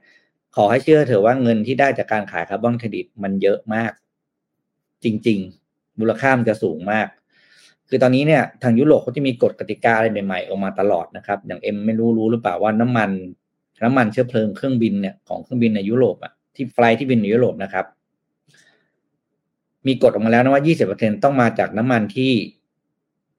[0.55, 3.91] ขอให้เชื่อเถอะว่าเงินที่ได้จากการขายคาร์บอนเครดิตมันเยอะมาก
[5.05, 5.39] จริง
[5.69, 7.07] ๆ มูลค่ามันจะสูงมาก
[7.89, 13.09] คือตอนนี้เนี่ยทางยุโรปเขาจะมีกฎกติกาอะไรใหม่ๆ ออกมาตลอดนะครับ อย่างเอ็มไม่รู้รู้หรือเปล่าว่าน้ำมัน
[13.83, 17.85] น้ำมันเชื้อเพลิงเครื่องบินเนี่ยของเครื่องบินในยุโรปอะที่ flight ที่บินในยุโรปนะครับ
[19.87, 22.31] มีกฎออกมาแล้วนะว่า 20%ต้องมาจากน้ำมันที่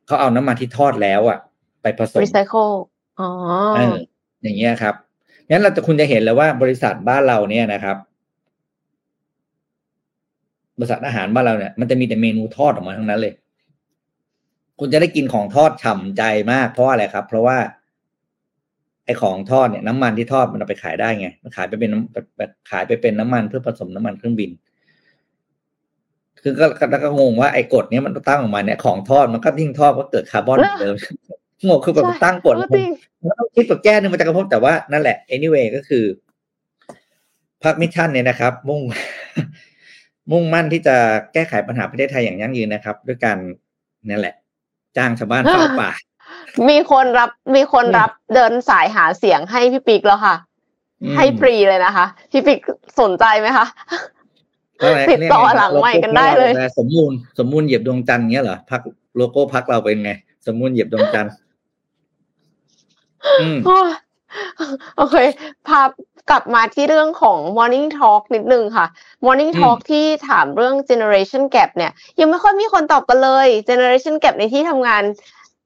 [0.07, 1.39] เขาเอาน้ำมันที่ทอดแล้วอะ
[1.83, 2.71] ไปผสมรีไซเคิล
[3.21, 3.29] อ๋อ
[3.77, 3.97] เออ
[4.43, 4.95] อย่างเงี้ยครับ
[5.51, 7.97] งั้นเราจะคุณจะเห็นเลยว่าบริษัทบ้านเราเนี่ยนะครับ
[10.79, 13.35] บริษัทอาหารบ้านเราเนี่ยมันจะมีแต่เมนูทอดออกมาทั้งนั้นเลย
[14.79, 16.23] คุณจะได้กินของทอดฉ่ำใจ
[16.53, 17.59] มากเพราะอะไรครับ เพราะว่า
[19.05, 24.51] ไอ้ของทอดเนี่ยน้ำมันที่ทอดมันเอาไปขายได้ไง มันขายไปเป็นน้ำขายไปเป็นน้ำมันเพื่อผสมน้ำมันเครื่องบิน
[26.43, 30.95] คือก็แล้วก็งงว่าไอ้กฎเนี้ยมันตั้งออกมาเนี่ยของทอดมันก็ยิ่งทอดก็เกิดคาร์บอนเหมือนเดิม
[31.67, 32.91] งงคือแบบตั้งกฎเออจริง
[33.29, 36.05] มันต้องคิดแบบแก้หนึ่งมาจากกระทบแต่ว่านั่นแหละ anyway ก็คือ
[37.63, 38.83] พรรค Mission เนี่ยนะครับ มุ่ง
[40.33, 40.97] มุ่งมั่นที่จะ
[41.33, 43.39] แก้ไขปัญหาประเทศไทยอย่างยั่งยืนนะครับ ด้วยการ
[44.09, 44.35] นั่นแหละ
[44.97, 45.91] จ้างชาวบ้านเฝ้าป่า
[46.69, 50.37] มีคนรับมีคนรับเดินสายหาเสียงให้พี่ปิ๊กแล้วค่ะ
[51.03, 52.61] อืมให้ฟรีเลยนะคะ พี่ปิ๊ก
[53.01, 53.67] สนใจไหมคะ
[54.81, 58.81] ก็อะไรติดต่อหลังไมค์กันได้เลยโโก้สมมูลสมมูลเหยียบดวงจันทร์เงี้ยเหรอพัก
[59.17, 60.13] โลโก้พักเราเป็นไง
[60.47, 61.33] สมมูลเหยียบดวงจันทร์
[63.41, 63.91] อืมโอ้ย
[64.97, 65.17] โอเค
[65.69, 65.81] พา
[66.31, 68.87] กลับมาที่เรื่องของ Morning Talk นิดนึงค่ะ
[69.25, 75.03] Morning อืม Talk ที่ถามเรื่อง Generation Gap เนี่ย ยังไม่ค่อยมีคนตอบกันเลย Generation Gap ในที่ทำงาน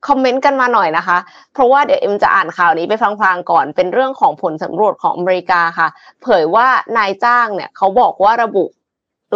[0.08, 1.18] คอมเมนต์กันมาหน่อยนะคะ
[1.52, 5.88] เพราะว่าเดี๋ยวเอ็มจะอ่านข่าวนี้ไปพลางๆก่อน เป็นเรื่องของผลสำรวจของอเมริกาค่ะ
[6.22, 8.64] เผยว่านายจ้างเนี่ยเขาบอกว่าระบุ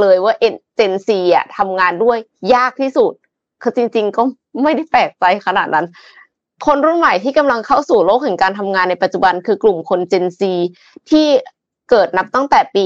[0.01, 0.35] เลยว่า
[0.77, 2.19] เจนซีอะทำงานด้วย
[2.55, 3.13] ยากที่สุด
[3.63, 4.23] คือจริง ๆ ก็
[4.63, 5.87] ไม่ได้แปลกใจขนาดนั้น
[6.67, 10.41] คนรุ่นใหม่ที่กำลังเข้าสู่โลกแห่งการทำงานในปัจจุบัน คือกลุ่มคน Gen Z
[11.11, 11.27] ที่
[11.91, 12.85] เกิดนับตั้งแต่ปี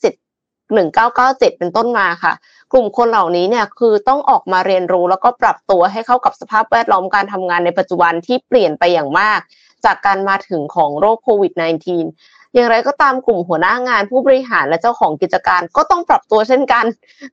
[0.00, 2.32] 197 1997 เป็นต้นมาค่ะ
[2.72, 9.40] กลุ่มคนเหล่านี้เนี่ยคือต้องออกมาเรียนรู้แล้วก็ปรับตัวให้เข้ากับสภาพแวดล้อมการทำงานในปัจจุบันที่เปลี่ยนไปอย่างมาก
[9.84, 16.84] จากการมาถึงของโรคโควิด -19 อย่างไรก็ตามกลุ่มหัวหน้างานผู้บริหารและเจ้าของกิจการ ก็ต้องปรับตัวเช่นกัน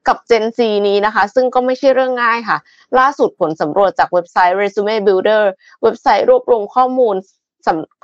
[0.07, 2.57] กับ Gen Z นี้นะคะ ซึ่งก็ไม่ใช่เรื่องง่ายค่ะ
[2.99, 5.43] ล่าสุดผลสำรวจจากเว็บไซต์ Resume Builder
[5.84, 7.15] เว็บไซต์รวบรวมข้อมูล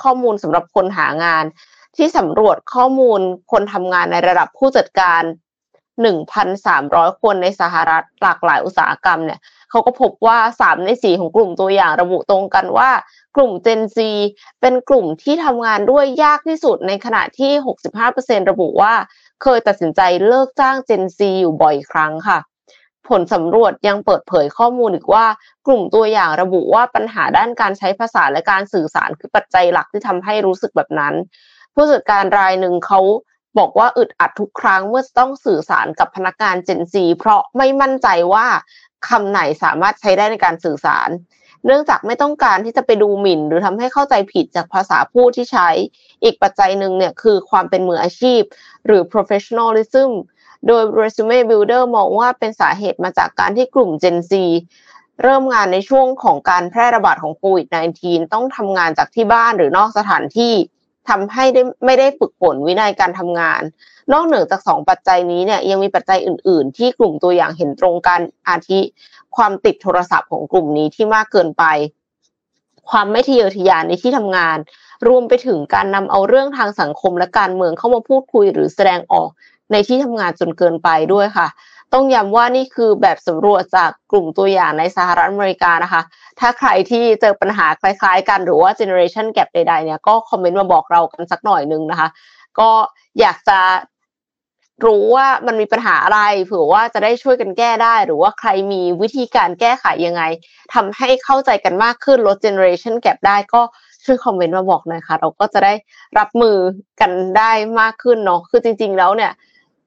[0.04, 1.46] ข้อมูลสำหรับคนหางาน
[1.98, 3.20] ที่สำรวจข้อมูล
[3.52, 5.22] คนทำงานในระดับผู้จัดการ
[6.02, 9.40] 1,300 คนในสหรัฐหลากหลายอุตสาหกรรมเนี่ย
[9.70, 12.90] เขาก็พบว่า 3 ใน 4 ของกลุ่มตัวอย่างระบุตรงกันว่า
[13.36, 13.98] กลุ่ม Gen Z
[14.62, 17.52] เป็นกลุ่มที่ทำงานด้วยยากที่สุดในขณะที่
[18.02, 18.94] 65%ระบุว่า
[19.44, 22.40] เคยตัดสินใจเลิกจ้าง Gen Z อยู่บ่อยครั้งค่ะ
[23.08, 25.26] ผลสำรวจยังเปิดเผยข้อมูลอีกว่า
[25.68, 31.14] กลุ่มตัวอย่างระบุว่าปัญหาด้านการใช้ภาษาและการสื่อสารคือปัจจัยหลักที่ทำให้รู้สึกแบบนั้น
[31.74, 33.02] ผู้จัดการรายหนึ่งเขา
[33.60, 38.48] บอกว่าอึดอัดทุกครั้งเมื่อต้องสื่อสารกับพนักงาน Gen Z เพราะไม่มั่นใจว่า
[39.08, 41.10] คำไหนสามารถใช้ได้ในการสื่อสาร
[41.66, 45.70] เนื่องจากไม่ต้องการที่จะไปดูหมิ่น หรือทำให้เข้าใจผิดจากภาษาพูดที่ใช้
[46.24, 48.42] อีกปัจจัยหนึ่งเนี่ยคือความเป็นมืออาชีพ
[48.86, 50.12] หรือ professionalism
[50.68, 54.34] โดย Resume Builder มองว่าเป็นสาเหตุมาจากการที่กลุ่ม Gen Z
[55.24, 57.68] เริ่มงานในช่วงของการแพร่ระบาดของโควิด
[58.00, 60.54] -19 ต้องทำงานจากที่บ้านหรือนอกสถานที่
[61.10, 63.62] ทำให้ได้ไม่ได้ฝึกฝนวินัยการทำงาน
[64.14, 68.80] นอกเหนือจากสองปัจจัยนี้เนี่ยยังมีปัจจัยอื่น ๆ ที่กลุ่มตัวอย่างเห็นตรงกันอาทิ
[69.36, 71.64] ความติดโทรศัพท์ของกลุ่มนี้ที่มากเกินไป
[72.90, 74.58] ความไม่ทะเยอทะยานในที่ทำงาน
[75.08, 79.30] รวมไปถึงการนำเอาเรื่องทางสังคมและการเมืองเข้ามาพูดคุยหรือแสดงออก
[79.72, 81.48] ในที่ทำงานจนเกินไปด้วยค่ะ
[81.94, 86.02] ต้องย้ำว่านี่คือแบบสำรวจจากกลุ่มตัวอย่างในสหรัฐอเมริกานะคะ
[86.40, 92.10] ถ้าใครที่เจอปัญหาคล้ายๆ กันหรือว่า generation gap ใดๆเนี่ยก็คอมเมนต์มาบอกเรากันสักหน่อยนึงนะคะ
[92.60, 92.70] ก็
[93.20, 93.60] อยากจะ
[94.86, 100.24] รู้ว่ามันมีปัญหาอะไรเผื่อว่าจะได้ช่วยกันแก้ได้ หรือว่าใครมีวิธีการแก้ไขยังไง
[100.74, 103.62] ทำให้เข้าใจกันมากขึ้นลด generation gap ได้ก็
[104.06, 105.74] ช่วยคอมเมนต์มาบอกหน่อยค่ะ เราก็จะได้
[106.18, 106.56] รับมือ
[107.02, 109.32] กันได้มากขึ้นเนาะคือจริง ๆ แล้วเนี่ย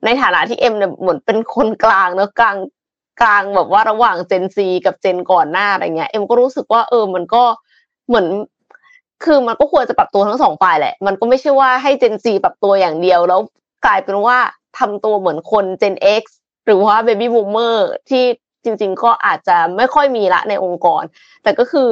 [0.05, 2.57] ในฐานะที่เอ็มเนี่ยเหมือนเป็นคนกลางเนอะกลาง
[3.23, 7.43] กลางแบบว่าระหว่างเจนซีกับเจนก่อนหน้าอะไรเงี้ยเอ็มก็รู้สึกว่าเออมันก็
[8.09, 8.27] เหมือน
[9.25, 13.41] คือมันก็ควรจะปรับตัวทั้งสองฝ่ายแหละ มันก็ไม่ใช่ว่าให้เจนซีปรับตัวอย่างเดียวแล้ว
[13.87, 14.39] กลายเป็นว่า
[14.79, 16.25] ทำตัวเหมือนคนเจน X
[16.67, 17.77] หรือว่า Baby Boomer
[18.09, 18.25] ที่
[18.65, 21.03] จริง ๆ ก็อาจจะไม่ค่อยมีละในองค์กร
[21.43, 21.91] แต่ก็คือ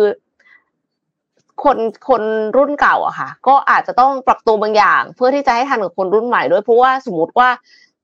[1.62, 2.22] คนคน
[2.57, 7.49] รุ่นเก่าอะค่ะ ก็อาจจะต้องปรับตัวบางอย่าง เพื่อที่จะให้ทันกับคนรุ่นใหม่ด้วยเพราะว่าสมมติว่า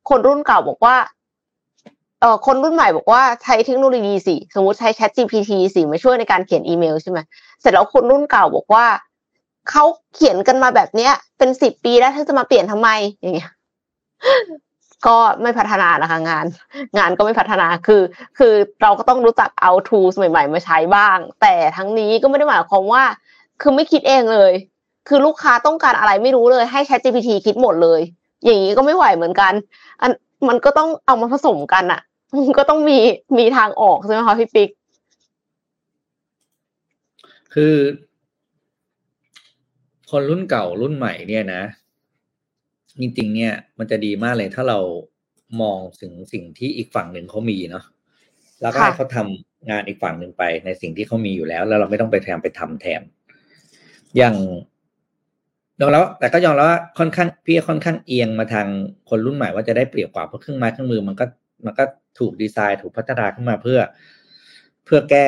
[0.09, 0.97] คนรุ่นเก่าบอกว่า
[2.21, 7.19] เออคนรุ่นใหม่บอกว่าใช้เทคโนโลยีสิสมมติใช้ Chat GPT สิมาช่วยในการเขียนอีเมลใช่ไหม
[7.61, 8.87] เสร็จแล้วคนรุ่นเก่าบอกว่า
[9.71, 12.89] เขาเขียนกันมาแบบเนี้ย เป็นสิบปีแล้วเธอจะมาเปลี่ยนทำไม
[13.21, 13.51] อย่างเงี้ย
[15.07, 16.47] ก็ไม่พัฒนานะคะงาน
[16.99, 18.03] งานก็ไม่พัฒนาคือ
[18.39, 23.03] คือเราก็ต้องรู้จักเอา tools ใหม่ ๆ มาใช้บ้าง แต่ทั้งนี้ก็ไม่ได้หมายความว่า
[23.63, 24.53] คือไม่คิดเองเลย
[25.09, 28.01] คือลูกค้าต้องการอะไรไม่รู้เลยให้ ChatGPT คิดหมดเลย
[28.45, 29.53] อย่างนี้ก็ไม่ไหวเหมือนกัน
[30.01, 30.13] อัน
[30.49, 32.01] มันก็ต้องเอามาผสมกันอะ
[32.37, 32.99] มันก็ต้องมี
[33.39, 34.69] มีทางออกใช่ไหมคะพี่ปิ๊ก
[37.55, 37.77] คือ
[40.11, 41.63] คนรุ่นเก่ารุ่นใหม่เนี่ยนะ
[43.01, 44.79] จริงๆ เนี่ย มันจะดีมากเลยถ้าเรา
[45.63, 47.85] มองถึงสิ่งที่อีกฝั่งหนึ่งเขามีเนาะ
[48.63, 53.03] แล้วก็ให้เขาทำงานอีกฝั่งหนึ่งไปในสิ่งที่เขามีอยู่แล้ว แล้วเราไม่ต้องไปแทนไปทำแทน
[54.17, 54.35] อย่าง
[55.81, 58.67] ยอมแล้วแต่ก็ยอมแล้วว่าค่อนข้างพี่ค่อนข้างเอียงมาทาง
[59.09, 61.25] คนรุ่นใหม่ว่าจะได้เปรียบกว่าเพราะเครื่องไม้เครื่องมือมันก็
[61.67, 61.85] มันก็
[62.19, 63.81] ถูกดีไซน์ถูกพัฒนาขึ้นมาเพื่อ
[64.85, 65.27] เพื่อแก้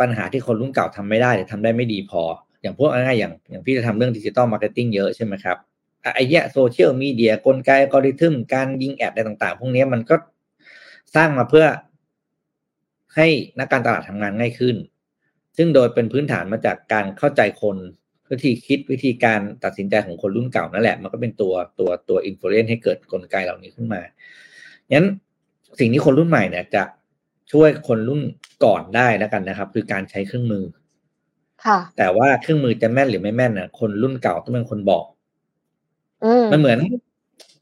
[0.00, 2.22] ปัญหาที่คนรุ่นเก่าทำไม่ได้หรือทำได้ไม่ดีพอ
[2.62, 5.56] อย่างพวกง่ายๆอย่างอย่างพี่จะทำเรื่อง digital marketing เยอะใช่ไหมครับ
[6.14, 10.16] ไอ้เนี้ยโซเชียลมีเดียกลไกอัลกอริทึมการยิง ad อะไรต่างๆ พวกนี้มันก็
[11.14, 11.66] สร้างมาเพื่อ
[13.16, 13.26] ให้
[13.58, 14.76] นักการตลาดทำงานง่ายขึ้น
[15.56, 17.76] ซึ่งโดยเป็นพื้นฐานมาจากการเข้าใจคน
[18.30, 24.00] วิธีคิดวิธีการตัดสินใจของคนรุ่นเก่านั่นแหละ มันก็เป็นตัวตัวตัว influence ให้เกิดกลไกเหล่านี้ขึ้นมา
[24.92, 25.06] งั้น
[25.78, 26.82] สิ่งที่คนรุ่นใหม่เนี่ย จะ
[27.52, 28.20] ช่วยคนรุ่น
[28.64, 30.64] ก่อนได้แล้วกันนะครับ คือการใช้เครื่องมือ
[31.64, 35.17] ค่ะ แต่ว่าเครื่องมือจะแม่นหรือไม่แม่นน่ะคนรุ่นเก่าต้องเป็นคนบอกอื
[36.42, 36.78] มมันเหมือน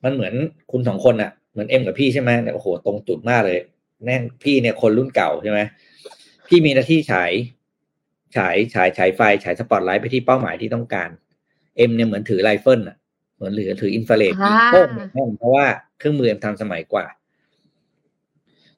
[0.05, 0.35] มันเหมือน
[0.71, 3.59] คุณสองคนอะเหมือนเอ็มกับพี่ใช่ไหมเนี่ยโอ้โหตรงจุดมากเลย
[4.05, 5.61] แน่พี่เนี่ยคนรุ่นเก่าใช่ไหม
[6.49, 7.33] พี่มีหน้าที่ฉาย
[8.37, 11.11] ฉายฉายฉายไฟฉายสปอตไลท์ไปที่เป้าหมายที่ต้องการ
[11.77, 12.97] เอ็มเนี่ยเหมือนถือไรเฟิลอะ
[13.37, 15.67] เหมือนหรือถืออินฟราเรดยิงโป้งแม่นเพราะว่า
[15.99, 17.05] เครื่องมือเอ็มทันสมัยกว่า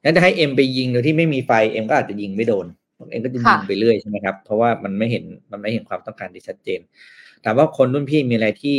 [0.03, 2.65] งั้นจะให้เอ็มไปยิงโดยที่ไม่มีไฟเอ็มก็อาจจะยิงไม่โดน
[3.11, 6.79] เอ็มก็จะยิงไปเรื่อยใช่ไหมครับ เพราะว่ามันไม่เห็นมันไม่เห็นความต้องการที่ชัดเจน
[7.43, 8.77] แต่ว่าคนรุ่นพี่มีอะไรที่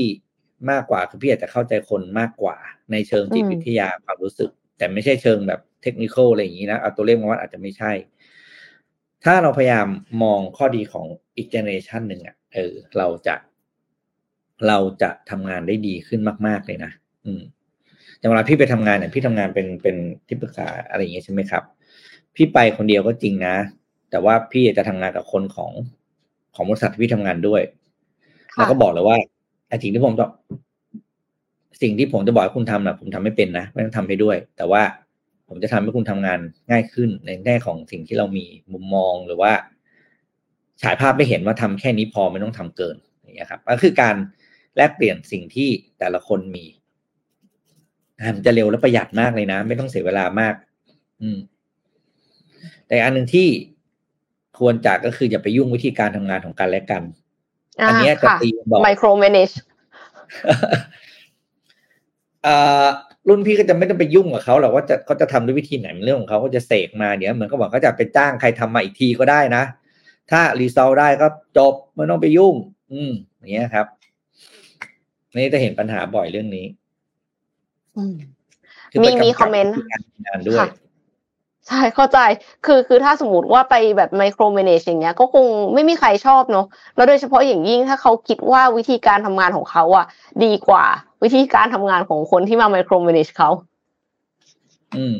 [0.70, 2.56] มากกว่าคือพี่อาจจะเข้าใจคนมากกว่า
[2.92, 7.92] ในเชิงจิตวิทยาความรู้สึก แต่ไม่ใช่เชิงแบบเทคนิคอะไรอย่างนี้นะเอาตัวเลขมาวัดอาจจะไม่ใช่
[9.24, 9.86] ถ้าเราพยายาม
[10.22, 11.06] มองข้อดีของ
[11.36, 13.36] อีกเจเนอเรชันหนึ่งอะเออเราจะ
[14.68, 16.92] เราจะทำงานได้ดีขึ้นมาก ๆ เลยนะ
[17.24, 17.42] อืม
[18.18, 19.96] อย่างเวลาพี่ไปทำงานเนี่ยพี่ทำงานเป็นเป็น
[20.26, 21.62] ที่ปรึกษาอะไรอย่างเงี้ยใช่ไหมครับ
[22.36, 23.56] พี่ไปคนเดียวก็จริงนะ
[24.10, 25.72] แต่ว่าพี่จะทำงานกับคนของ
[26.54, 27.62] ของบริษัทที่พี่ทำงานด้วย
[28.54, 29.16] แล้วก็บอกเลยว่า
[29.70, 30.26] ไอ้สิ่งที่ผมจะ
[31.82, 34.82] สิ่งที่ผมจะบอกให้คุณทำนะผมทำไม่เป็นนะไม่ต้องทำให้ด้วย แต่ว่า
[35.48, 36.40] ผมจะทำให้คุณทำงาน
[36.70, 39.52] ง่ายขึ้นในแง่ของสิ่งที่เรามีมุมมองหรือว่า
[40.82, 44.16] ฉายภาพไม่เห็นว่าทำแค่นี้พอไม่ต้องทำเกินอย่างเงี้ยครับก็คือการ
[44.76, 45.68] แลกเปลี่ยนสิ่งที่
[45.98, 46.64] แต่ละคนมี
[48.36, 50.54] มันจะเร็วและประหยัดมากเลยนะ ไม่ต้องเสียเวลามาก
[51.22, 51.38] อืม
[52.88, 53.46] แต่อันหนึ่งที่
[54.58, 57.02] ควรจากก็คืออย่าไปยุ่งวิธีการทำงานของกันและกัน
[57.88, 59.50] อันนี้จะตีบอกไมโครเมเนจ
[62.44, 62.86] เอ่อ
[63.28, 69.64] รุ่นพี่ก็จะไม่ต้องไปยุ่งกับเขาหรอกว่าจะเขาจะทำด้วยวิธีไหนเป็นเรื่องของเขาเขาจะเสกมาเดี๋ยวเหมือนเขาบอกเขาจะไปจ้างใครทำมาอีกทีก็ได้นะ
[70.30, 71.26] ถ้ารีซอลได้ก็
[71.56, 72.54] จบไม่ต้องไปยุ่ง
[72.92, 73.86] อืมอย่างเงี้ยครับ
[75.36, 76.66] นี่จะเห็นปัญหาบ่อยเรื่องนี้
[79.02, 80.66] มีมีคอมเมนต์การทำงานด้วย
[81.68, 82.18] ใช่เข้าใจ
[82.66, 90.06] คือคือถ้าสมมติว่าไปแบบไมโครเมเนจอย่างเงี้ยก็คงไม่มีใครชอบเนาะแล้วโดยเฉพาะอย่างยิ่งถ้าเขาคิดว่าวิธีการทำงานของเขาอะ
[90.44, 90.84] ดีกว่า
[91.22, 93.50] วิธีการทำงานของคนที่มาไมโครเมเนจเขา
[94.96, 95.16] อืม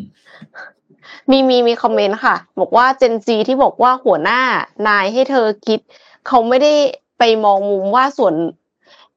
[1.30, 4.40] มีมีมีคอมเมนต์ค่ะ บอกว่าเจนซีที่บอกว่าหัวหน้า
[4.88, 5.80] นายให้เธอคิด
[6.26, 6.72] เขาไม่ได้
[7.18, 8.34] ไปมองมุมว่าส่วน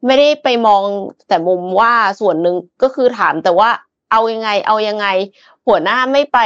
[0.05, 0.81] ไม่ได้ไปมอง
[1.27, 3.69] แต่มุมว่าส่วนหนึ่งก็คือถามแต่ว่า
[4.11, 5.07] เอายังไง เอายังไง
[5.67, 6.39] หัวหน้าไม่ไป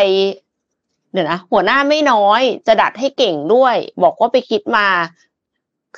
[1.12, 4.88] เดี๋ยวนะหัวหน้าไม่น้อยจะดัดให้เก่งด้วย บอกว่าไปคิดมา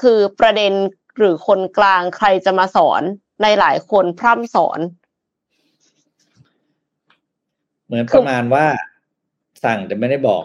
[0.01, 0.73] คือประเด็น
[1.17, 3.01] หรือคนกลางใครจะมาสอน
[3.43, 4.79] ในหลายคนพร่ำสอน
[7.85, 8.65] เหมือนประมาณว่า
[9.63, 10.43] สั่งแต่ไม่ได้บอก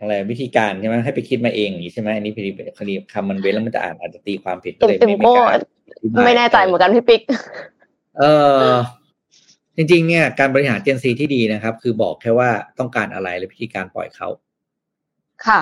[0.00, 5.58] อะไรวิธีการใช่ไหมให้ไปคิดมาเองอย่างนี้ใช่ไหมอันนี้พอดีคดีคำมันเว้นแล้วมันจะอ่านอาจจะตีความผิดก็เลยเต็มไม่ๆมีการ
[6.16, 7.22] ก็ไม่แน่ใจเหมือนกันพี่ปิ๊ก
[8.18, 8.24] เอ
[8.64, 8.70] อ
[9.76, 14.28] จริงๆเนี่ยการบริหารเจนซีที่ดีนะครับ คือบอกแค่ว่าต้องการอะไรและวิธีการปล่อยเขา
[15.46, 15.60] ค่ะ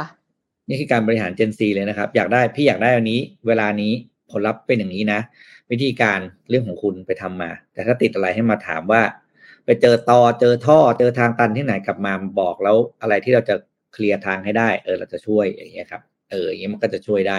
[0.68, 3.92] นี่คือการบริหารเจนซีเลยนะครับ อยากได้พี่อยากได้อันนี้ เวลานี้
[4.30, 5.20] ผลลัพธ์เป็นอย่างนี้นะ
[5.70, 9.02] วิธีการเรื่องของคุณไปทำมา แต่ถ้าติดอะไรให้มาถามว่า
[9.64, 13.54] ไปเจอตอเจอท่อเจอทางตันที่ไหนกลับมาบอกแล้วอะไรที่เราจะ
[13.92, 17.38] เคลียร์ทางให้ได้ เออเราจะช่วยอย่างเงี้ยครับเอออย่างเงี้ยมันก็จะช่วยได้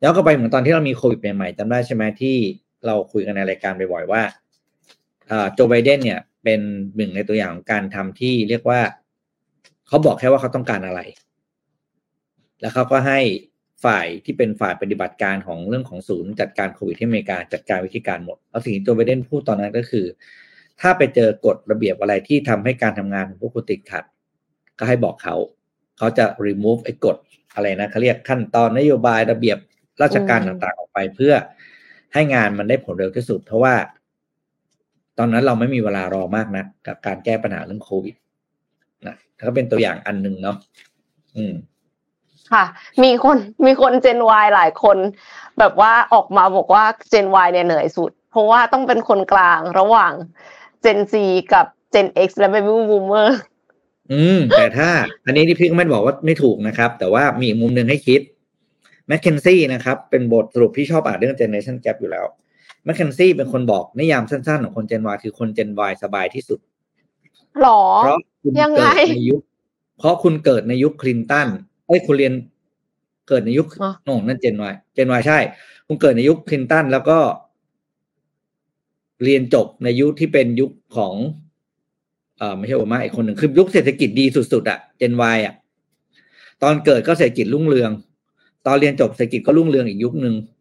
[0.00, 2.36] แล้วก็ไปเหมือนตอนที่เรามีโควิดใหม่ๆจำได้ใช่ไหมที่
[2.86, 4.22] เราคุยกันในรายการบ่อยๆว่า
[5.54, 6.60] โจไบเดนเนี่ยเป็น
[6.96, 8.80] หนึ่งในตัวอย่างของการทำที่เรียกว่า
[9.88, 11.00] เขาบอกแค่ว่าเขาต้องการอะไร
[12.60, 13.20] แล้วเขาก็ให้
[13.84, 20.06] ฝ่ายที่เป็นฝ่ายปฏิบัติการของเรื่องของศูนย์จัดการโควิดที่อเมริกาจัดการวิธีการหมดแล้วสิ่งที่โจไบเดนพูดตอนนั้นก็คือ
[20.80, 24.04] ถ้าไปเจอกฎระเบียบอะไรที่ทำให้การทำงานของพวกคุณติดขัด
[24.78, 25.36] ก็ให้บอกเขา
[25.98, 27.16] เขาจะ remove ไอ้กฎ
[27.54, 29.58] อะไรนะเขาเรียกขั้นตอนนโยบายระเบียบ
[30.02, 31.34] ราชการอืมต่างๆออกไปเพื่อ
[32.14, 33.74] ให้งานมันได้ผลเร็วที่สุด เพราะว่า
[35.18, 38.14] ตอนนั้นเราไม่มีเวลารอมากนะกับการแก้ปัญหาเรื่องโควิด
[39.06, 40.56] นะก็เป็นตัวอย่างอันหนึ่งเนาะ
[41.36, 41.54] อืม
[42.52, 42.64] ค่ะ
[43.02, 44.96] มีคนมีคนเจน Y หลายคน
[45.58, 50.12] แบบว่าออกมาบอกว่าเจน Y เนี่ยเหนื่อยสุด เพราะว่าต้องเป็นคนกลางระหว่าง
[50.80, 51.14] เจน Z
[51.52, 53.28] กับเจน X และ Baby Boomer
[54.12, 54.88] อืม แต่ถ้า
[55.26, 58.20] อันนี้ที่พี่ก็ไม่ได้บอกว่าไม่ถูกนะครับ แต่ว่ามีอีกมุมหนึ่งให้คิด
[59.08, 62.26] แมคเคนซี่นะครับ เป็นบทสรุปพี่ชอบอ่านเรื่อง generation gap อยู่แล้ว
[62.84, 66.58] แมคเคนซี่เป็นคนบอกนิยามสั้นๆ ของคน Gen Y คือคน Gen Y สบายที่สุด
[67.60, 69.40] หรอเพราะคุณยังไงเกิดในยุค
[69.98, 71.48] เพราะคุณเกิดในยุคคลินตัน
[71.86, 72.32] เอ้ยคุณเรียน
[73.28, 75.38] เกิดในยุคอ๋อโน่นนั่น Gen Y Gen Y ใช่
[75.86, 77.18] คุณเกิดในยุคคลินตันแล้วก็
[79.24, 81.14] เรียนจบในยุคที่เป็นยุคของ
[82.38, 85.54] เอ่อไม่ใช่โอบามาอีกคนหนึ่งคือยุคเศรษฐกิจดีสุดๆอะ Gen Y อะ
[86.62, 87.90] ตอนเกิดก็เศรษฐกิจรุ่งเรือง
[88.66, 90.51] ตอนเรียนจบเศรษฐกิจก็รุ่งเรืองอีกยุคหนึ่งเพ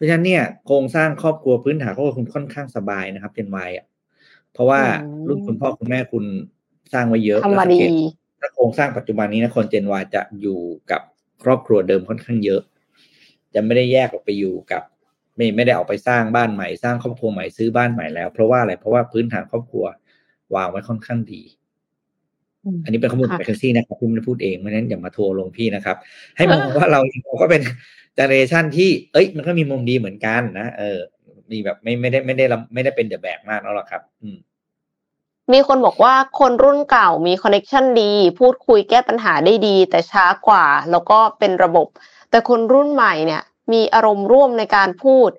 [0.00, 3.86] ราะฉะนั้นเนี่ยโครงสร้างครอบครัวพื้นฐานครอบครัวคุณค่อนข้างสบายนะครับ Gen Y อะ
[4.52, 6.24] เพราะว่าอืมรุ่นคุณพ่อคุณแม่คุณ
[6.92, 7.90] สร้างไว้เยอะทำมาแล้วสังดีเกต
[8.40, 11.02] ถ้าโครงสร้างปัจจุบันนี้นะคนเจนวจะอยู่กับ
[11.42, 12.60] ครอบครัวเดิมค่อนข้างเยอะ
[13.54, 14.82] จะไม่ได้แยกออกไปอยู่กับ
[15.36, 19.84] ไม่ไม่ได้ออกไปสร้างบ้านใหม่ สร้างครอบครัวใหม่ซื้อบ้านใหม่แล้ว เพราะว่าอะไรเพราะว่าพื้นฐานครอบครัว
[20.54, 21.42] วางไว้ค่อนข้างดี
[22.64, 25.96] อืมอันนี้เป็นข้อมูลค่ะจากแคซี่นะครับพี่ไม่ได้พูดเองเพราะฉะนั้นอย่ามาทัวร์ลงพี่นะครับ
[26.36, 27.62] ให้มองว่าเราเราก็เป็น
[28.14, 30.98] เจเนอเรชันที่ เอ้ย มันก็มีมุมดีเหมือนกันนะเออ
[31.50, 32.44] มีแบบไม่ไม่ได้ไม่ได้
[32.74, 34.38] ไม่ได้เป็นเดอะแบกมากแล้วหรอกครับ อืม
[35.52, 41.88] มีคนบอกว่าคนรุ่นเก่ามีคอนเน c ชันดี พูดคุยแก้ปัญหาได้ดี แต่ช้ากว่า แล้วก็เป็นระบบ
[42.30, 43.42] แต่คนรุ่นใหม่เนี่ย
[43.72, 45.30] มีอารมณ์ร่วมในการพูด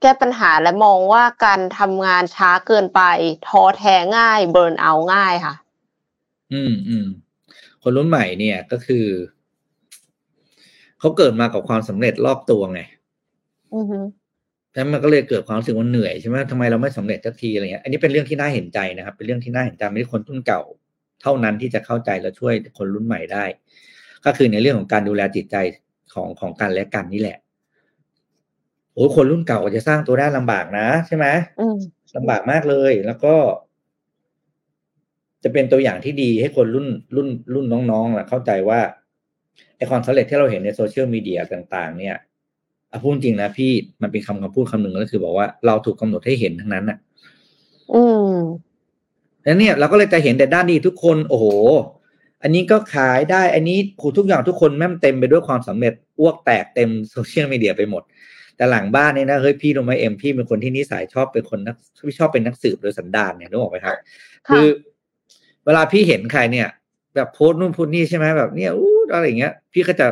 [0.00, 3.00] แก้ปัญหาและมองว่าการทำงานช้าเกินไป
[3.48, 5.54] ท้อแท้ง่าย เบิร์นเอาง่ายค่ะ
[6.52, 7.06] อืมอืม
[7.82, 9.06] คนรุ่นใหม่เนี่ยก็คือ
[11.00, 12.80] เขาเกิดมากับความสำเร็จรอบตัวไง
[13.74, 13.98] อือฮึ
[14.72, 20.62] ฉะนั้นมันก็เลยเกิดความรู้สึกว่าเหนื่อยใช่ไหมทำไมเราไม่สำเร็จสักทีอะไรเงี้ย อันนี้เป็นเรื่องที่น่าเห็นใจนะครับ เป็นเรื่องที่น่าเห็นใจไม่ใช่คนรุ่นเก่า
[21.22, 23.44] เท่านั้นที่จะเข้าใจและช่วยคนรุ่นใหม่ได้
[24.24, 25.56] ก็คือในเรื่องของการดูแลจิตใจ
[26.14, 27.38] ของของกันและกันนี่แหละ
[28.94, 31.26] โอ้ยคนรุ่นเก่าก็จะสร้างตัวได้ลำบากนะใช่ไหม
[31.60, 31.76] อืม
[32.16, 33.34] ลำบากมากเลย แล้วก็
[35.44, 36.86] จะเป็นตัวอย่างที่ดีให้คนรุ่น
[37.16, 38.80] รุ่นรุ่นน้องๆนะเข้าใจว่า
[39.76, 42.16] ไอความสำเร็จที่เราเห็นในโซเชียลมีเดียต่าง ๆ เนี่ย
[42.90, 43.72] อะพูดจริงนะพี่
[44.02, 46.98] มันเป็นคำคำพูดคำหนึ่งก็คือบอกว่าเราถูกกำหนดให้เห็นทั้งนั้นน่ะ
[47.94, 48.34] อืม
[49.44, 51.46] แล้วเนี่ยเราก็เลยจะเห็นแต่ด้านดีทุกคน โอ้โห
[52.42, 58.02] อันนี้ก็ขายได้ อันนี้โหทุกอย่างทุกคนแม่มเต็มไปด้วยความสำเร็จอ้วกแตกเต็มโซเชียลมีเดียไปหมด
[58.56, 61.76] แต่หลังบ้านเนี่ยนะเฮ้ยพี่รู้ไหมเอ็มพี่เป็นคนที่นิสัยชอบเป็นคนนัก
[62.06, 63.96] พี่ชอบเป็นนักสืบโดยสันดานเนี่ยนึกออกไหมครับ
[64.48, 64.66] ค่ะคือ
[65.68, 66.68] เวลาพี่เห็นใครเนี่ย
[67.14, 70.06] แบบโพสต์นู่นโพสต์นี่ใช่ไหมแบบเนี่ยอู้อะไรอย่างเงี้ย พี่ก็จะ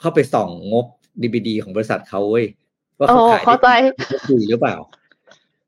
[0.00, 0.86] เข้าไปส่องงบ
[1.22, 2.46] ดีบีดีของบริษัทเขาเว้ย
[2.98, 3.68] ว่าเขาโอ้ขายเข้าใจ
[4.08, 4.76] ได้คุยหรือเปล่า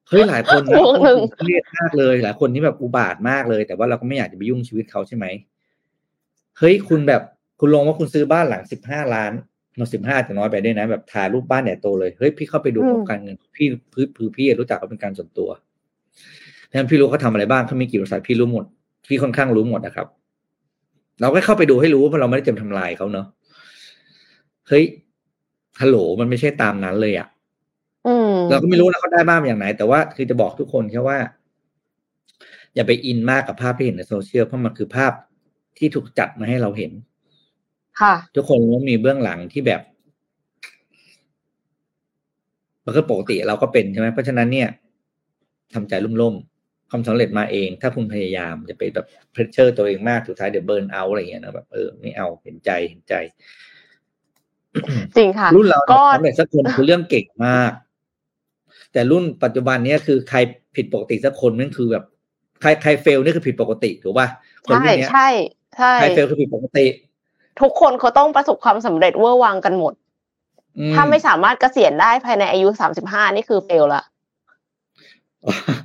[0.09, 5.27] เฮ้ยหลายคนนะวงหนึ่งเครียดมากเลย หลายคนที่แบบอุบาทมากเลย แต่ว่าเราก็ไม่อยากจะไปยุ่งชีวิตเขาใช่ไหม
[6.59, 7.23] เฮ้ยคุณแบบ
[7.61, 9.33] คุณลงว่าคุณซื้อบ้านหลังสิบห้าล้าน
[9.79, 15.51] มาสิบห้าจะน้อยไปด้วยนะ แบบถ่ายรูปบ้านใหญ่โตเลย เฮ้ยพี่เข้าไปดูอืมงบการเงิน พี่พื้นพื้นพี่รู้จักเขาเป็นการส่วนตัว
[16.71, 18.65] ฉะนั้นพี่รู้เขาทำอะไรบ้างเขามีกี่บริษัทพี่รู้หมด
[19.09, 20.07] พี่ค่อนข้างรู้หมดนะครับ
[21.21, 23.27] เราก็เข้าไปดูให้รู้เพราะเราไม่ได้จะทำลายเขาเนาะ
[24.69, 24.85] เฮ้ย
[25.81, 27.29] ฮัลโหลมันไม่ใช่ตามนั้นเลยอะ่ะ
[28.07, 31.19] อืมเราก็ไม่รู้นะเขาได้บ้างอย่างไหน แต่ว่าคือจะบอกทุกคนแค่ว่า
[32.75, 35.13] อย่าไปอินมากกับภาพที่เห็นในโซเชียลเพราะมันคือภาพ
[35.79, 36.93] ที่ถูกจัดมาให้เราเห็น
[38.01, 39.81] ค่ะ ทุกคนรู้ว่ามีเบื้องหลังที่แบบ
[42.85, 44.69] มันก็ปกติเราก็เป็นใช่ไหมเพราะฉะนั้นเนี่ย
[45.75, 46.50] ทำใจรุ่มๆ
[46.91, 53.15] ความสำเร็จมาเอง ถ้าคุณพยายามจะไปแบบ pressure ตัวเองมากสุดท้ายเดี๋ยว burn out อะไรอย่างเงี้ยนะแบบเออไม่เอาเห็นใจเห็นใจ
[55.17, 57.73] จริงค่ะ รุ่นเราก็เนี่ยสำเร็จสักคนคือเรื่องเก่งมาก
[58.93, 60.39] แต่รุ่นปัจจุบันเนี้ยคือใคร
[60.77, 62.05] ผิดปกติสักคนนั่นคือแบบ
[62.61, 64.29] ใครใคร fail นี่คือผิดปกติถูกป่ะ
[64.67, 65.29] คนใช่รุ่นเนี้ยใช่
[65.77, 66.87] ใช่ใคร fail คือผิดปกติ
[67.61, 69.93] ทุกคนเขาต้องประสบความสำเร็จเวอร์วังกันหมด
[70.79, 74.05] อืถ้าไม่สามารถเกษียณได้ภายในอายุสามสิบห้านี่คือ fail ละ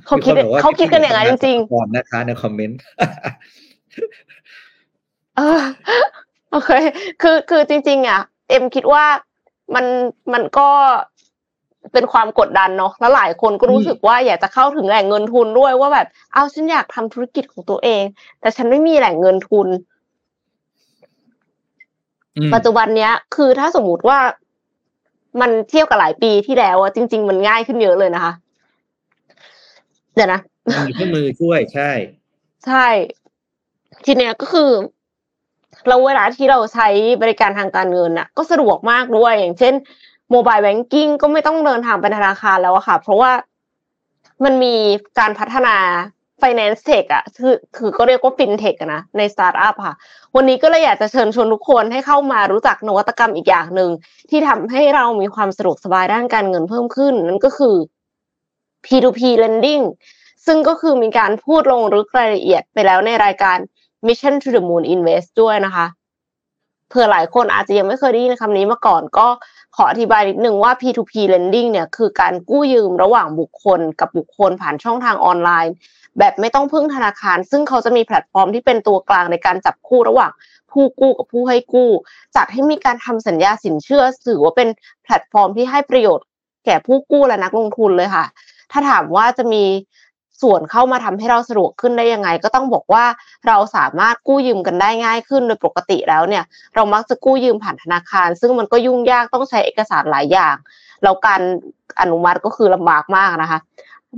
[0.06, 2.80] เขาคิดมีนบอกว่เขาคิดกันอย่างนั้นจริงๆก่อนนะคะในคอมเมนต์
[5.36, 5.62] เออ
[6.50, 6.70] โอเค
[7.22, 9.04] คือคือจริง ๆ อะ เอ็มคิดว่า
[9.74, 9.84] มัน
[10.32, 10.68] มันก็
[11.92, 18.02] เป็นความกดดันเนาะแล้วหลายคนก็รู้สึกว่าอยากจะเข้าถึงแหล่งเงินทุนด้วยว่าแบบ เอาฉันอยากทำธุรกิจของตัวเอง
[18.40, 19.68] แต่ฉันไม่มีแหล่งเงินทุน
[22.36, 24.18] อืมปัจจุบันเนี้ย คือถ้าสมมุติว่า
[25.40, 28.32] มันเทียบกับหลายปีที่แล้วอะจริง ๆ มันง่ายขึ้นเยอะเลยนะคะ
[30.16, 30.40] เดี๋ยวนะ
[30.76, 31.90] มันมีเครื่องมือช่วยใช่
[32.66, 32.86] ใช่
[34.04, 34.70] ทีเนี้ยก็คือ
[35.88, 36.88] เราเวลาที่เราใช้
[37.22, 39.74] บริการทางการเงินน่ะ ก็สะดวกมากด้วย อย่างเช่น
[40.30, 43.32] mobile banking ก็ไม่ต้องเดินทางไปธนาคารแล้วอะค่ะ เพราะว่า
[44.44, 44.74] มันมี
[45.18, 45.76] การพัฒนา
[46.42, 49.94] finance tech อะคือคือก็เรียกว่า fintech อะนะ ในสตาร์ทอัพค่ะ
[50.36, 53.90] วันนี้ก็เลยอยากจะเชิญชวนทุกคนให้เข้ามารู้จักนวัตกรรมอีกอย่างหนึ่ง
[54.30, 57.74] ที่ทำให้เรามีความสะดวกสบายด้านการเงินเพิ่มขึ้น นั่นก็คือ
[58.86, 59.84] P2P lending
[60.46, 63.56] ซึ่งก็คือมีการพูดลงลึกรายละเอียดไปแล้วในรายการ
[64.06, 65.86] Mission to the Moon Invest ด้วยนะคะ
[66.88, 69.28] เผื่อหลายคนอาจจะยังไม่เคยได้ยินคำนี้มาก่อนก็
[69.76, 75.74] ขออธิบายนิดนึงว่า P2P lending เนี่ยคือการกู้ยืมระหว่างบุคคลกับบุคคลผ่านช่องทางออนไลน์
[76.18, 80.32] แบบไม่ต้องพึ่งธนาคาร ซึ่งเขาจะมีแพลตฟอร์มที่เป็นตัวกลางในการจับคู่ระหว่าง
[80.72, 81.90] ผู้กู้กับผู้ให้กู้
[82.36, 84.68] จัดให้มีการทำสัญญาสินเชื่อถือว่าเป็น
[85.04, 86.26] แพลตฟอร์มที่ให้ประโยชน์
[86.66, 88.24] แก่ผู้กู้และนักลงทุนเลยค่ะ
[88.70, 89.64] ถ้าถามว่าจะมี
[90.42, 93.04] ส่วนเข้ามาทำให้เราสะดวกขึ้นได้ยังไง ก็ต้องบอกว่า
[93.46, 96.44] เราสามารถกู้ยืมกันได้ง่ายขึ้นโดยปกติแล้วเนี่ย
[96.74, 100.56] เรามักจะกู้ยืมผ่านธนาคาร ซึ่งมันก็ยุ่งยากต้องใช้เอกสารหลายอย่าง
[101.02, 101.40] แล้วการ
[102.00, 103.58] อนุมัติก็คือลำบากมากนะคะ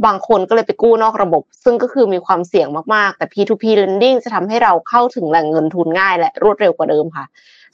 [0.07, 7.25] บางคนก็เลยไปกู้นอกระบบ ซึ่งก็คือมีความเสี่ยงมากๆ แต่ P2P lending จะทำให้เราเข้าถึงแหล่งเงินทุนง่ายและรวดเร็วกว่าเดิมค่ะ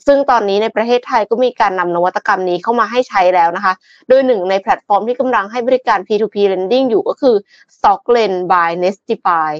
[0.05, 3.73] ซึ่งตอนนี้ในประเทศไทยก็มีการนำนวัตกรรมนี้เข้ามาให้ใช้แล้วนะคะ
[4.07, 7.35] โดยหนึ่งในแพลตฟอร์มที่กำลังให้บริการ P2P lending อยู่ก็คือ
[7.75, 9.51] Stocklend by Nestify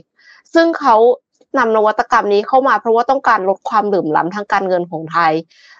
[0.53, 0.95] ซึ่งเขา
[1.57, 5.33] นำนวัตกรรมนี้เข้ามาเพราะว่าต้องการลดความเหลื่อมล้ำทางการเงินของไทย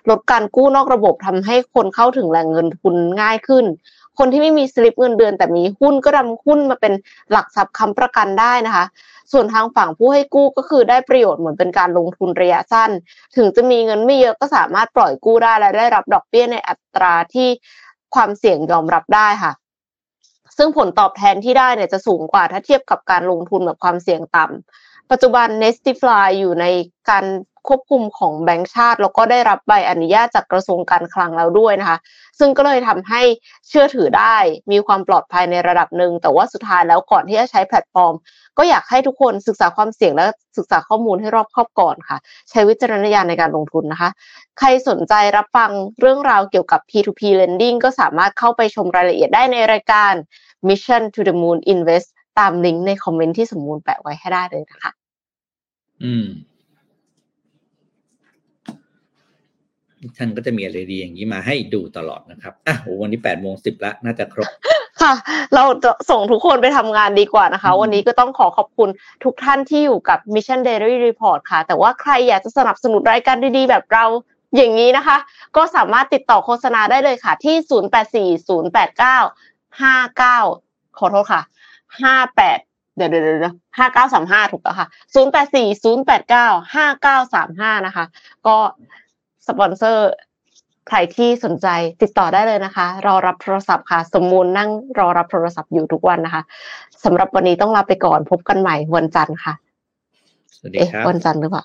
[0.10, 3.66] ลดการกู้นอกระบบทำให้คนเข้าถึงแหล่งเงินทุนง่ายขึ้น
[4.20, 6.94] คนที่ไม่มีสลิปเงินเดือนแต่มีหุ้นก็นำหุ้นมาเป็น
[7.32, 8.86] หลักทรัพย์ค้ำประกันได้นะคะ
[9.32, 12.92] ส่วนทางฝั่งผู้ให้กู้ก็คือได้ประโยชน์เหมือนเป็นการลงทุนระยะสั้น
[13.36, 17.48] ถึงจะมีเงินไม่เยอะก็สามารถปล่อยกู้ได้และได้รับดอกเบี้ยในอัตราที่
[18.16, 19.54] ความเสี่ยงยอมรับได้ค่ะ
[20.58, 26.66] ซึ่งผลตอบแทนที่ได้เนี่ยจะสูงกว่าถ้าเทียบกับการลงทุนแบบความเสี่ยงต่ำปัจจุบัน Nestify อยู่ใน
[27.10, 27.26] การ
[27.68, 31.98] ควบคุมของแบงก์ชาติ แล้วก็ได้รับใบอนุญาตจากกระทรวงการคลังแล้วด้วยนะคะ
[32.40, 33.22] ซึ่งก็เลยทำให้
[33.68, 34.36] เชื่อถือได้
[34.72, 38.14] มีความปลอดภัยในระดับหนึ่ง แต่ว่าสุดท้ายแล้วก่อนที่จะใช้แพลตฟอร์ม
[38.58, 40.26] ก็อยากให้ทุกคนศึกษาความเสี่ยงและ
[40.58, 42.18] ศึกษาข้อมูลให้รอบคอบก่อนค่ะ
[42.50, 44.10] ใช้วิจารณญาณในการลงทุนนะคะ
[44.60, 50.14] ใครสนใจรับฟังเรื่องราวเกี่ยวกับ P2P lending ก็สามารถเข้าไปชมรายละเอียดได้ในรายการ
[50.68, 52.10] Mission to the Moon Invest
[52.40, 54.92] ตามลิงก์ในคอมเมนต์ที่สมมูลแปะไว้ให้ได้เลยนะคะ
[56.04, 56.28] อืม
[60.18, 64.50] ท่านก็จะมีอะไรดีอย่างนี้มาให้ดูตลอดนะครับอะโอ้วันนี้แปดโมงสิบละน่าจะครบ
[65.02, 65.14] ค่ะ
[65.56, 68.90] เราจะส่งทุกคนไปทำงานดีกว่านะคะ วันนี้ก็ต้องขอขอบคุณ
[69.24, 74.06] ทุกท่านที่อยู่กับ Mission Daily Report ค่ะ แต่ว่าใครอยากจะสนับสนุนรายการดีๆ แบบเรา
[74.56, 75.18] อย่างนี้นะคะ
[75.56, 77.56] ก็สามารถติดต่อโฆษณาได้เลยค่ะ ที่
[78.50, 81.42] 08408959 ขอโทษค่ะ
[82.14, 88.06] 58เดี๋ยวเดี๋ยวเดี๋ยวห้าเก้าสามห้าถูกแล้วค่ะศูนย์แปดสี่ศูนย์แปดเก้าห้าเก้าสามห้านะคะ
[88.48, 88.58] ก็
[89.48, 90.10] สปอนเซอร์
[90.90, 91.68] ใครที่สนใจ
[92.02, 94.70] ติดต่อได้เลยนะคะ รอรับโทรศัพท์ค่ะ สมมูลนั่ง
[95.00, 96.44] รอรับโทรศัพท์อยู่ทุกวันนะคะ
[97.04, 99.54] สำหรับวันนี้ต้องลาไปก่อนพบกันใหม่วันจันทร์ค่ะ
[100.58, 101.64] สวัสดีเอ๊ะครับวันจันทร์หรือเปล่า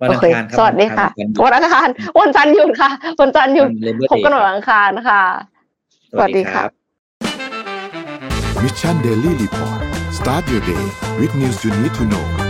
[0.00, 1.06] วันโออังเคคารครับสวัสดีค่ะ
[1.42, 1.88] วัวันนอัอังงคารคาร
[2.20, 5.22] วันจันทร์หยุดค่ะ วันจันทร์หยุดวัน Labor พบกัน Day วันอังคารค่ะ
[6.12, 6.68] สวัสดีครับ
[8.62, 9.80] Mission Daily Report
[10.18, 10.84] start your day
[11.18, 12.41] with news you need to know